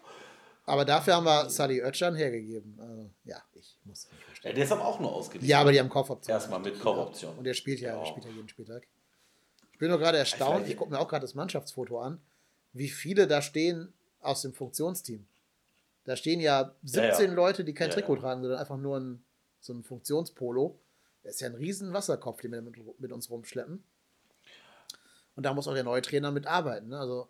[0.65, 2.77] Aber dafür haben wir Sally Oetschan hergegeben.
[2.79, 4.49] Also, ja, ich muss nicht verstehen.
[4.49, 5.49] Ja, der ist aber auch nur ausgeliehen.
[5.49, 6.33] Ja, aber die haben Kaufoption.
[6.33, 7.37] Erstmal mit Kaufoption.
[7.37, 8.05] Und der spielt ja, ja.
[8.05, 8.87] spielt ja jeden Spieltag.
[9.73, 12.21] Ich bin nur gerade erstaunt, ich, ich gucke mir auch gerade das Mannschaftsfoto an,
[12.71, 15.25] wie viele da stehen aus dem Funktionsteam.
[16.05, 17.33] Da stehen ja 17 ja, ja.
[17.33, 19.23] Leute, die kein Trikot tragen, sondern einfach nur ein,
[19.59, 20.79] so ein Funktionspolo.
[21.23, 23.83] Das ist ja ein riesen Wasserkopf, den wir mit, mit uns rumschleppen.
[25.35, 26.89] Und da muss auch der neue Trainer mitarbeiten.
[26.89, 26.99] Ne?
[26.99, 27.29] Also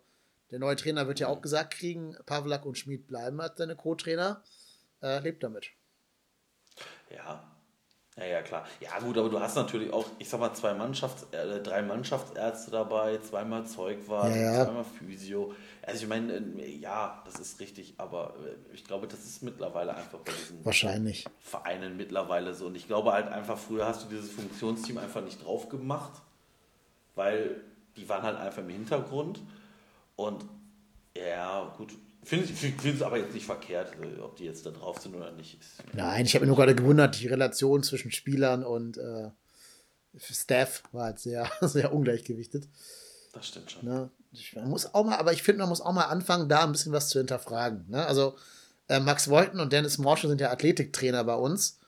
[0.50, 4.42] Der neue Trainer wird ja auch gesagt kriegen, Pavlak und Schmid bleiben als seine Co-Trainer.
[5.02, 5.68] Äh, lebt damit.
[7.10, 7.42] Ja,
[8.16, 8.64] ja, ja, klar.
[8.80, 12.70] Ja, gut, aber du hast natürlich auch, ich sag mal, zwei Mannschafts-, äh, drei Mannschaftsärzte
[12.70, 14.64] dabei, zweimal Zeugwart, Ja, ja.
[14.64, 15.52] zweimal Physio.
[15.82, 19.96] Also ich meine, äh, ja, das ist richtig, aber äh, ich glaube, das ist mittlerweile
[19.96, 21.24] einfach bei diesen Wahrscheinlich.
[21.40, 22.66] Vereinen mittlerweile so.
[22.66, 26.12] Und ich glaube halt einfach, früher hast du dieses Funktionsteam einfach nicht drauf gemacht,
[27.16, 27.62] weil
[27.96, 29.40] die waren halt einfach im Hintergrund.
[30.16, 30.44] Und
[31.16, 31.92] ja, gut,
[32.22, 35.14] finde ich finde es aber jetzt nicht verkehrt, äh, ob die jetzt da drauf sind
[35.14, 35.60] oder nicht.
[35.60, 39.30] Ist, Nein, ich habe mich nur gerade gewundert, die Relation zwischen Spielern und äh,
[40.18, 42.68] Staff war halt sehr, sehr ungleichgewichtet.
[43.32, 43.84] Das stimmt schon.
[43.84, 44.10] Ne?
[44.32, 46.72] Ich, man muss auch mal, aber ich finde, man muss auch mal anfangen, da ein
[46.72, 47.86] bisschen was zu hinterfragen.
[47.88, 48.04] Ne?
[48.06, 48.36] Also
[48.88, 51.78] äh, Max Wolten und Dennis Morsche sind ja Athletiktrainer bei uns.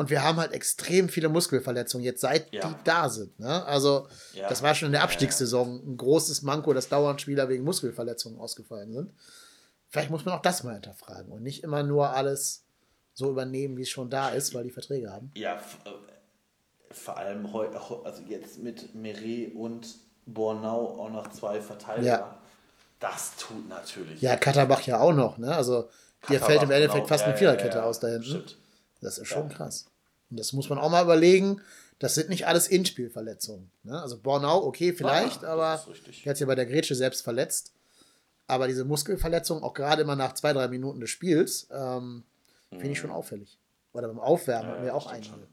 [0.00, 2.68] Und wir haben halt extrem viele Muskelverletzungen jetzt, seit Ja.
[2.68, 3.38] die da sind.
[3.38, 3.66] Ne?
[3.66, 4.48] Also, Ja.
[4.48, 5.02] das war schon in der.
[5.02, 9.12] Abstiegssaison ein großes Manko, dass dauernd Spieler wegen Muskelverletzungen ausgefallen sind.
[9.90, 12.64] Vielleicht muss man auch das mal hinterfragen und nicht immer nur alles
[13.12, 15.32] so übernehmen, wie es schon da ist, weil die Verträge haben.
[15.34, 15.90] Ja, äh,
[16.94, 19.86] vor allem also jetzt mit Meret und
[20.24, 22.06] Bornau auch noch zwei Verteidiger.
[22.06, 22.38] Ja.
[23.00, 24.22] Das tut natürlich.
[24.22, 25.36] Ja, Katterbach ja auch noch.
[25.36, 25.54] Ne?
[25.54, 25.90] Also,
[26.26, 27.08] hier Katterbach, fällt im Endeffekt genau.
[27.08, 27.90] fast eine Viererkette ja, ja.
[27.90, 28.44] aus da hinten.
[29.02, 29.89] Das ist schon krass.
[30.30, 31.60] Und das muss man auch mal überlegen.
[31.98, 33.70] Das sind nicht alles Inspielverletzungen.
[33.82, 34.00] Ne?
[34.00, 35.76] Also Bornau, okay, vielleicht, Ah, aber er
[36.30, 37.74] hat sich ja bei der Grätsche selbst verletzt.
[38.46, 42.24] Aber diese Muskelverletzung, auch gerade immer nach zwei, drei Minuten des Spiels, ähm,
[42.70, 43.58] finde ich schon auffällig.
[43.92, 45.48] Oder beim Aufwärmen Ja, hatten ja, wir auch das stimmt einige.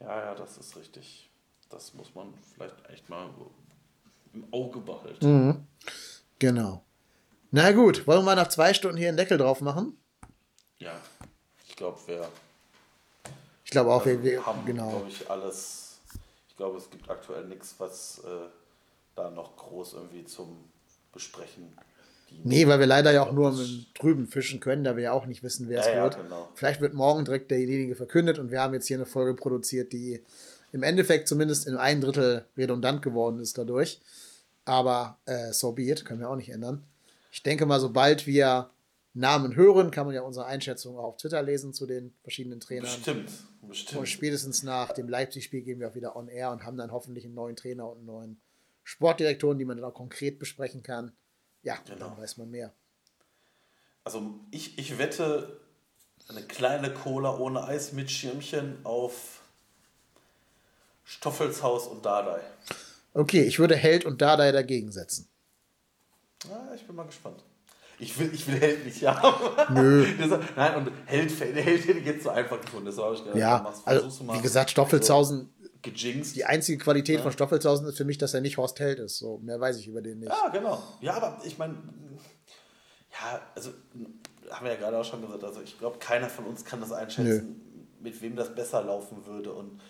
[0.00, 1.30] Ja, ja, das ist richtig.
[1.70, 3.30] Das muss man vielleicht echt mal
[4.32, 5.46] im Auge behalten.
[5.46, 5.66] Mhm.
[6.38, 6.84] Genau.
[7.50, 9.96] Na gut, wollen wir nach zwei Stunden hier einen Deckel drauf machen?
[10.78, 11.00] Ja,
[11.66, 12.28] ich glaube, wir,
[13.74, 14.88] glaube auch, also wir, wir haben, genau.
[14.90, 16.00] glaube ich, alles.
[16.48, 18.48] Ich glaube, es gibt aktuell nichts, was äh,
[19.16, 20.56] da noch groß irgendwie zum
[21.12, 21.76] Besprechen
[22.30, 22.46] dient.
[22.46, 25.26] Nee, weil wir leider ja auch nur mit drüben fischen können, da wir ja auch
[25.26, 26.16] nicht wissen, wer es Ja, ja, wird.
[26.16, 26.48] genau.
[26.54, 30.22] Vielleicht wird morgen direkt derjenige verkündet und wir haben jetzt hier eine Folge produziert, die
[30.72, 34.00] im Endeffekt zumindest in ein Drittel redundant geworden ist dadurch.
[34.64, 36.84] Aber äh, so be it, können wir auch nicht ändern.
[37.30, 38.70] Ich denke mal, sobald wir
[39.14, 42.84] Namen hören, kann man ja unsere Einschätzung auch auf Twitter lesen zu den verschiedenen Trainern.
[42.84, 43.30] Bestimmt,
[43.62, 44.08] Und bestimmt.
[44.08, 47.34] spätestens nach dem Leipzig-Spiel gehen wir auch wieder on air und haben dann hoffentlich einen
[47.34, 48.40] neuen Trainer und einen neuen
[48.82, 51.12] Sportdirektoren, die man dann auch konkret besprechen kann.
[51.62, 52.08] Ja, Genau.
[52.08, 52.72] dann weiß man mehr.
[54.02, 55.60] Also ich, ich wette
[56.28, 59.40] eine kleine Cola ohne Eis mit Schirmchen auf
[61.04, 62.40] Stoffelshaus und Dardai.
[63.12, 65.28] Okay, ich würde Held und Dardai dagegen setzen.
[66.48, 67.42] Ja, ich bin mal gespannt.
[67.98, 69.74] Ich will, ich will Held nicht haben.
[69.74, 70.04] Nö.
[70.18, 71.56] Deshalb- Nein, und Held, Held
[71.86, 72.86] hätte ich jetzt so einfach gefunden.
[72.86, 76.34] Deshalb habe ich gedacht, Ja, machst- also versuchst du mal wie gesagt, Stoffelshausen, So gejinxt.
[76.36, 77.22] die einzige Qualität Ja.
[77.22, 79.18] von Stoffelshausen ist für mich, dass er nicht Horst Held ist.
[79.18, 80.28] So, mehr weiß ich über den nicht.
[80.32, 80.82] Ja, genau.
[81.00, 81.74] Ja, aber ich meine,
[83.12, 83.70] ja, also
[84.50, 86.92] haben wir ja gerade auch schon gesagt, also ich glaube, keiner von uns kann das
[86.92, 89.52] einschätzen, mit wem das besser laufen würde.
[89.52, 89.80] Und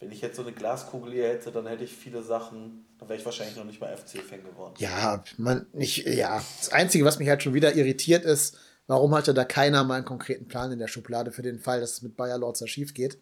[0.00, 3.18] wenn ich jetzt so eine Glaskugel hier hätte, dann hätte ich viele Sachen, dann wäre
[3.18, 4.74] ich wahrscheinlich noch nicht mal FC-Fan geworden.
[4.78, 6.42] Ja, man, nicht, ja.
[6.58, 8.56] Das Einzige, was mich halt schon wieder irritiert ist,
[8.86, 11.92] warum hatte da keiner mal einen konkreten Plan in der Schublade für den Fall, dass
[11.92, 13.20] es mit Bayer Lorzer schief geht?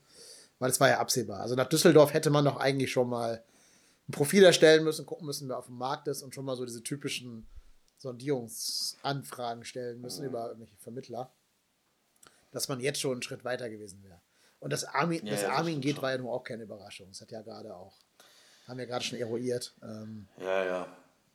[0.61, 1.41] Weil es war ja absehbar.
[1.41, 3.43] Also nach Düsseldorf hätte man doch eigentlich schon mal
[4.09, 6.65] ein Profil erstellen müssen, gucken müssen, wer auf dem Markt ist und schon mal so
[6.65, 7.49] diese typischen
[7.99, 11.35] Sondierungsanfragen stellen müssen über irgendwelche Vermittler.
[12.53, 14.21] Dass man jetzt schon einen Schritt weiter gewesen wäre.
[14.61, 16.03] Und dass Armin, Ja, dass ja, das Armin stimmt geht, schon.
[16.03, 17.09] war ja nun auch keine Überraschung.
[17.09, 17.95] Das hat ja gerade auch,
[18.67, 19.75] haben wir gerade schon eruiert.
[19.83, 20.87] Ähm, Ja, ja.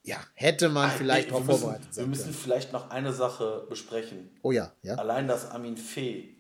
[0.04, 2.34] ja, hätte man vielleicht wir darauf müssen, vorbereitet Wir sein müssen können.
[2.36, 4.30] vielleicht noch eine Sache besprechen.
[4.42, 4.96] Oh ja, ja.
[4.96, 6.36] Allein, dass Armin Fee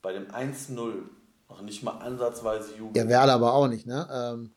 [0.00, 1.02] bei dem 1-0
[1.48, 2.96] noch nicht mal ansatzweise jubelt.
[2.96, 4.08] Ja, Werle aber auch nicht, ne?
[4.10, 4.54] Ähm,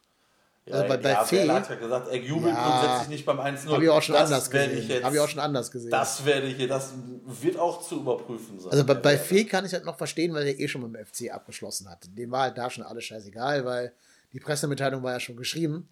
[0.67, 2.79] Ja, also bei- bei ja, Fee- hat ja gesagt, er jubelt Ja.
[2.79, 3.71] grundsätzlich nicht beim 1-0.
[3.71, 5.03] Habe ich auch schon Das anders gesehen.
[5.03, 5.91] Habe ich auch schon anders gesehen.
[5.91, 6.91] Das werde ich, das
[7.25, 8.71] wird auch zu überprüfen sein.
[8.71, 9.17] also bei, bei.
[9.17, 12.05] Fee kann ich halt noch verstehen, weil er eh schon dem FC abgeschlossen hat.
[12.17, 13.93] Dem war halt da schon alles scheißegal, weil
[14.33, 15.87] die Pressemitteilung war ja schon geschrieben.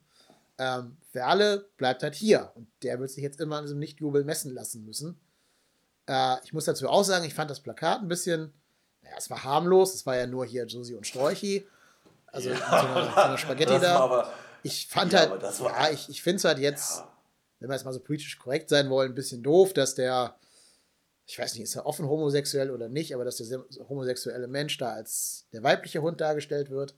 [0.58, 4.54] Ähm, Werle bleibt halt hier und der wird sich jetzt immer an diesem Nichtjubel messen
[4.56, 5.20] lassen müssen.
[6.08, 8.52] Äh, ich muss dazu auch sagen, ich fand das Plakat ein bisschen,
[9.04, 11.66] naja, es war harmlos, es war ja nur hier Josi und Strolchi.
[12.28, 12.56] Also Ja.
[12.58, 14.00] so einer, so einer Spaghetti da.
[14.00, 14.32] Aber,
[14.64, 17.18] Ich fand Ja, halt, ja, ich, ich finde es halt jetzt, ja,
[17.60, 20.38] wenn wir jetzt mal so politisch korrekt sein wollen, ein bisschen doof, dass der,
[21.26, 24.78] ich weiß nicht, ist er offen homosexuell oder nicht, aber dass der se- homosexuelle Mensch
[24.78, 26.96] da als der weibliche Hund dargestellt wird,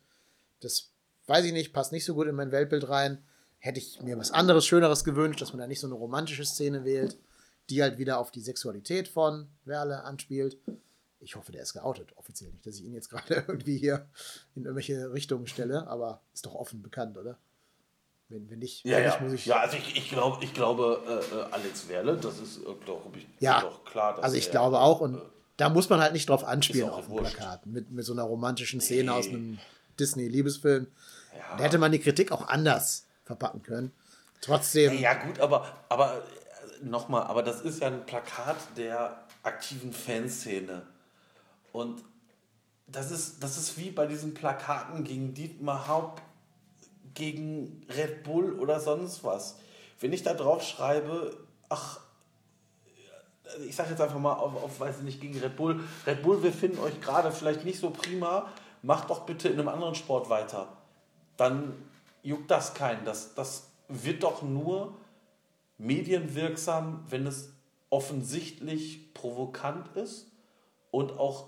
[0.61, 0.91] das
[1.27, 3.23] weiß ich nicht, passt nicht so gut in mein Weltbild rein.
[3.59, 6.85] Hätte ich mir was anderes, Schöneres gewünscht, dass man da nicht so eine romantische Szene
[6.85, 7.17] wählt,
[7.71, 10.57] die halt wieder auf die Sexualität von Werle anspielt.
[11.19, 14.07] Ich hoffe, der ist geoutet, offiziell nicht, dass ich ihn jetzt gerade irgendwie hier
[14.55, 17.39] in irgendwelche Richtungen stelle, aber ist doch offen bekannt, oder?
[18.29, 19.19] Wenn, wenn nicht, Ja, wenn ja.
[19.21, 19.45] muss ich.
[19.45, 23.17] ja, also ich, ich, glaub, ich glaube, äh, äh, Alex Werle, das ist, äh, glaube
[23.19, 24.21] ich, Ja, doch klar.
[24.23, 24.99] also ich glaube auch.
[25.01, 25.21] Und äh,
[25.57, 27.35] da muss man halt nicht drauf anspielen auf dem wurscht.
[27.37, 27.65] Plakat.
[27.67, 29.33] Mit, mit so einer romantischen Szene aus Nee.
[29.33, 29.59] einem
[29.99, 30.87] Disney-Liebesfilm.
[31.37, 31.57] ja.
[31.57, 33.91] Da hätte man die Kritik auch anders verpacken können.
[34.41, 34.93] Trotzdem.
[34.95, 36.21] Ja, ja, gut, aber, aber
[36.83, 40.81] nochmal, aber das ist ja ein Plakat der aktiven Fanszene.
[41.71, 42.03] Und
[42.87, 46.21] das ist, das ist wie bei diesen Plakaten gegen Dietmar Haupt,
[47.15, 49.57] gegen Red Bull oder sonst was.
[49.99, 51.35] Wenn ich da drauf schreibe,
[51.69, 51.99] ach,
[53.65, 55.83] ich sage jetzt einfach mal auf, auf, weiß ich nicht, gegen Red Bull.
[56.05, 58.51] Red Bull, wir finden euch gerade vielleicht nicht so prima,
[58.81, 60.67] macht doch bitte in einem anderen Sport weiter.
[61.37, 61.73] Dann
[62.21, 63.05] juckt das keinen.
[63.05, 64.93] Das, das wird doch nur
[65.77, 67.51] medienwirksam, wenn es
[67.89, 70.27] offensichtlich provokant ist
[70.91, 71.47] und auch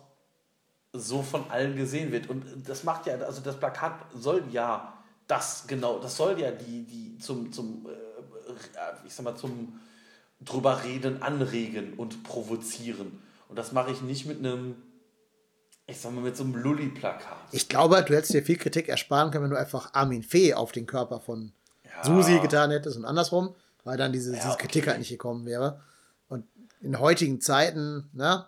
[0.93, 2.29] so von allen gesehen wird.
[2.29, 4.96] Und das macht ja, also das Plakat soll ja
[5.27, 8.53] das genau, das soll ja die, die zum, zum äh,
[9.05, 9.79] ich sag mal, zum
[10.39, 13.21] drüber reden, anregen und provozieren.
[13.49, 14.75] Und das mache ich nicht mit einem,
[15.87, 17.37] ich sag mal, mit so einem Lulli-Plakat.
[17.51, 20.71] Ich glaube, du hättest dir viel Kritik ersparen können, wenn du einfach Armin Fee auf
[20.71, 22.03] den Körper von Ja.
[22.03, 24.63] Susi getan hättest und andersrum, weil dann diese, Ja, diese okay.
[24.63, 25.81] Kritik halt nicht gekommen wäre.
[26.27, 26.45] Und
[26.81, 28.45] in heutigen Zeiten, ne,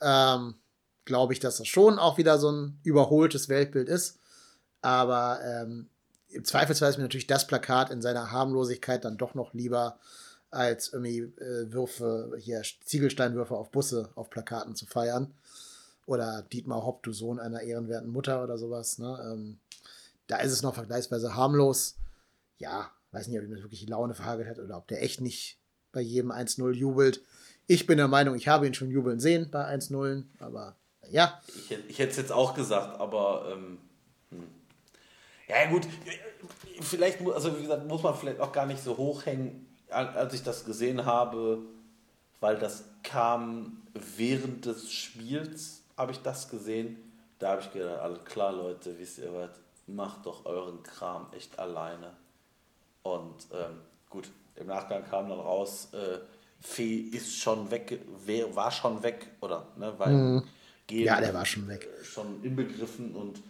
[0.00, 0.54] ähm,
[1.04, 4.20] glaube ich, dass das schon auch wieder so ein überholtes Weltbild ist.
[4.82, 5.88] Aber ähm,
[6.32, 9.98] im Zweifelsfall ist mir natürlich das Plakat in seiner Harmlosigkeit dann doch noch lieber,
[10.50, 15.32] als irgendwie äh, Würfe, hier Ziegelsteinwürfe auf Busse auf Plakaten zu feiern.
[16.04, 18.98] Oder Dietmar Hopp, du Sohn einer ehrenwerten Mutter oder sowas.
[18.98, 19.32] Ne?
[19.32, 19.58] Ähm,
[20.26, 21.96] da ist es noch vergleichsweise harmlos.
[22.58, 25.20] Ja, weiß nicht, ob ihm das wirklich die Laune verhagelt hat oder ob der echt
[25.20, 25.58] nicht
[25.92, 27.22] bei jedem 1-0 jubelt.
[27.66, 30.76] Ich bin der Meinung, ich habe ihn schon jubeln sehen bei 1-0, aber
[31.10, 33.78] ja, Ich, ich hätte es jetzt auch gesagt, aber ähm, hm.
[35.48, 35.86] Ja gut,
[36.80, 40.42] vielleicht also wie gesagt, muss man vielleicht auch gar nicht so hochhängen, Al- als ich
[40.42, 41.58] das gesehen habe,
[42.40, 43.82] weil das kam
[44.16, 46.96] während des Spiels, habe ich das gesehen.
[47.38, 49.50] Da habe ich gedacht, alles klar Leute, wisst ihr was,
[49.86, 52.12] macht doch euren Kram echt alleine.
[53.02, 56.18] Und ähm, gut, im Nachgang kam dann raus, äh,
[56.60, 59.66] Fee ist schon weg, wer, war schon weg, oder?
[59.76, 60.42] Ne, weil
[60.86, 61.88] Gehen ja, der war schon weg.
[62.02, 63.40] schon inbegriffen und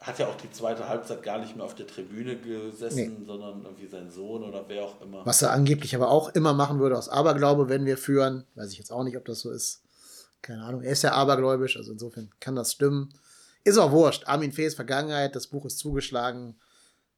[0.00, 3.86] hat ja auch die zweite Halbzeit gar nicht mehr auf der Tribüne gesessen, sondern irgendwie
[3.86, 5.26] sein Sohn oder wer auch immer.
[5.26, 8.46] Was er angeblich aber auch immer machen würde aus Aberglaube, wenn wir führen.
[8.54, 9.82] Weiß ich jetzt auch nicht, ob das so ist.
[10.40, 10.82] Keine Ahnung.
[10.82, 13.12] Er ist ja abergläubisch, also insofern kann das stimmen.
[13.62, 14.26] Ist auch wurscht.
[14.26, 16.56] Armin Fees Vergangenheit, das Buch ist zugeschlagen.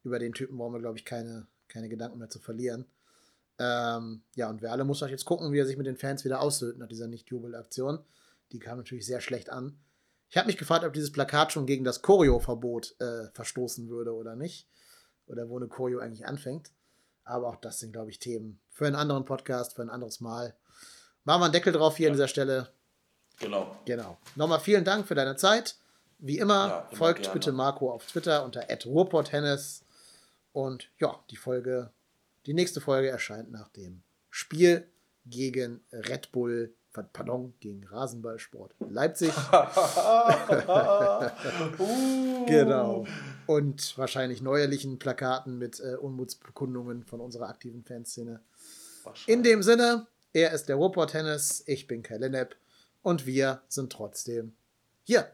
[0.02, 2.86] Über den Typen brauchen wir, glaube ich, keine, keine Gedanken mehr zu verlieren.
[3.60, 6.24] Ähm, ja, und wer alle muss halt jetzt gucken, wie er sich mit den Fans
[6.24, 8.00] wieder aussöhnt nach dieser Nicht-Jubel-Aktion.
[8.50, 9.78] Die kam natürlich sehr schlecht an.
[10.32, 14.34] Ich habe mich gefragt, ob dieses Plakat schon gegen das Choreo-Verbot äh, verstoßen würde oder
[14.34, 14.66] nicht.
[15.26, 16.70] Oder wo eine Choreo eigentlich anfängt.
[17.22, 20.56] Aber auch das sind, glaube ich, Themen für einen anderen Podcast, für ein anderes Mal.
[21.24, 22.72] Machen wir einen Deckel drauf hier an dieser Stelle.
[23.40, 23.76] Genau.
[23.84, 24.16] Genau.
[24.34, 25.76] Nochmal vielen Dank für deine Zeit.
[26.18, 27.34] Wie immer, Ja, immer folgt gerne.
[27.34, 29.84] bitte Marco auf Twitter unter @ruhrpotthennis.
[30.52, 31.92] Und ja, die Folge,
[32.46, 34.90] die nächste Folge erscheint nach dem Spiel
[35.26, 39.32] gegen Red Bull, pardon, gegen Rasenballsport Leipzig.
[41.78, 42.46] Uh.
[42.46, 43.06] Genau.
[43.46, 48.40] Und wahrscheinlich neuerlichen Plakaten mit äh, Unmutsbekundungen von unserer aktiven Fanszene.
[49.26, 52.56] In dem Sinne, er ist der Ruhrpott Tennis, ich bin Kai Lennep
[53.02, 54.54] und wir sind trotzdem
[55.02, 55.26] hier.